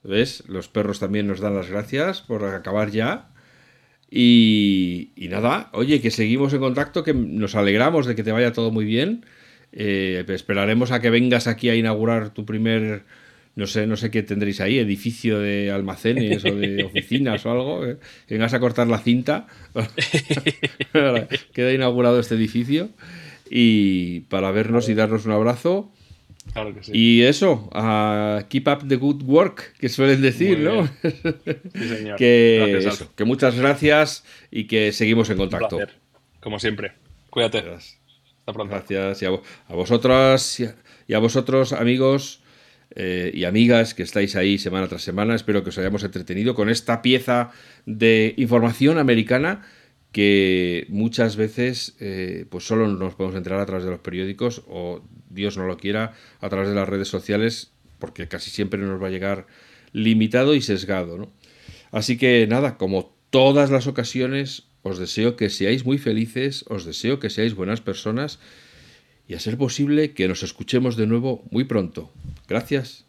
¿Ves? 0.03 0.43
Los 0.47 0.67
perros 0.67 0.99
también 0.99 1.27
nos 1.27 1.39
dan 1.39 1.55
las 1.55 1.69
gracias 1.69 2.21
por 2.21 2.43
acabar 2.43 2.89
ya. 2.89 3.29
Y, 4.09 5.09
nada, 5.29 5.69
oye, 5.73 6.01
que 6.01 6.11
seguimos 6.11 6.53
en 6.53 6.59
contacto, 6.59 7.03
que 7.03 7.13
nos 7.13 7.55
alegramos 7.55 8.05
de 8.05 8.15
que 8.15 8.23
te 8.23 8.31
vaya 8.31 8.53
todo 8.53 8.71
muy 8.71 8.85
bien. 8.85 9.25
Eh, 9.73 10.23
esperaremos 10.29 10.91
a 10.91 11.01
que 11.01 11.09
vengas 11.09 11.47
aquí 11.47 11.69
a 11.69 11.75
inaugurar 11.75 12.33
tu 12.33 12.45
primer, 12.45 13.03
no 13.55 13.67
sé, 13.67 13.85
no 13.85 13.97
sé 13.97 14.09
qué 14.09 14.23
tendréis 14.23 14.61
ahí, 14.61 14.79
edificio 14.79 15.39
de 15.39 15.71
almacenes 15.71 16.45
o 16.45 16.55
de 16.55 16.85
oficinas 16.85 17.45
o 17.45 17.51
algo. 17.51 17.85
Eh. 17.85 17.97
Vengas 18.29 18.53
a 18.53 18.59
cortar 18.59 18.87
la 18.87 18.99
cinta. 18.99 19.47
Queda 21.53 21.73
inaugurado 21.73 22.19
este 22.19 22.35
edificio. 22.35 22.89
Y 23.49 24.21
para 24.21 24.51
vernos 24.51 24.87
y 24.89 24.93
darnos 24.93 25.25
un 25.25 25.33
abrazo. 25.33 25.91
Y 26.91 27.21
eso, 27.21 27.69
keep 28.49 28.67
up 28.67 28.87
the 28.87 28.95
good 28.95 29.21
work, 29.23 29.73
que 29.79 29.89
suelen 29.89 30.21
decir, 30.21 30.59
¿no? 30.59 30.89
que, 32.17 32.89
que 33.15 33.23
muchas 33.25 33.55
gracias 33.55 34.23
y 34.51 34.65
que 34.65 34.91
seguimos 34.91 35.29
en 35.29 35.37
contacto. 35.37 35.79
Como 36.39 36.59
siempre. 36.59 36.93
Cuídate. 37.29 37.59
Hasta 37.59 38.53
pronto. 38.53 38.73
Gracias. 38.73 39.21
Y 39.21 39.25
a, 39.25 39.31
vosotras 39.69 40.59
y 41.07 41.13
a, 41.13 41.19
vosotros, 41.19 41.73
amigos 41.73 42.41
eh, 42.95 43.31
y 43.33 43.43
amigas 43.43 43.93
que 43.93 44.03
estáis 44.03 44.35
ahí 44.35 44.57
semana 44.57 44.87
tras 44.87 45.03
semana, 45.03 45.35
espero 45.35 45.63
que 45.63 45.69
os 45.69 45.77
hayamos 45.77 46.03
entretenido 46.03 46.55
con 46.55 46.69
esta 46.69 47.01
pieza 47.01 47.51
de 47.85 48.33
información 48.37 48.97
americana 48.97 49.67
que 50.17 50.87
muchas 50.89 51.35
veces 51.35 51.95
eh, 51.99 52.47
pues 52.49 52.65
solo 52.65 52.87
nos 52.87 53.13
podemos 53.13 53.37
enterar 53.37 53.59
a 53.59 53.67
través 53.67 53.85
de 53.85 53.91
los 53.91 53.99
periódicos 53.99 54.63
o 54.67 55.03
Dios 55.29 55.57
no 55.57 55.67
lo 55.67 55.77
quiera 55.77 56.15
a 56.39 56.49
través 56.49 56.69
de 56.69 56.73
las 56.73 56.89
redes 56.89 57.07
sociales 57.07 57.69
porque 57.99 58.27
casi 58.27 58.49
siempre 58.49 58.79
nos 58.79 58.99
va 58.99 59.09
a 59.09 59.11
llegar 59.11 59.45
limitado 59.91 60.55
y 60.55 60.61
sesgado. 60.61 61.31
Así 61.91 62.17
que 62.17 62.47
nada, 62.47 62.79
como 62.79 63.15
todas 63.29 63.69
las 63.69 63.85
ocasiones, 63.85 64.63
os 64.81 64.97
deseo 64.97 65.35
que 65.35 65.51
seáis 65.51 65.85
muy 65.85 65.99
felices, 65.99 66.65
os 66.67 66.83
deseo 66.83 67.19
que 67.19 67.29
seáis 67.29 67.53
buenas 67.53 67.81
personas 67.81 68.39
y 69.27 69.35
a 69.35 69.39
ser 69.39 69.55
posible 69.55 70.13
que 70.13 70.27
nos 70.27 70.41
escuchemos 70.41 70.97
de 70.97 71.05
nuevo 71.05 71.45
muy 71.51 71.65
pronto. 71.65 72.11
Gracias. 72.47 73.06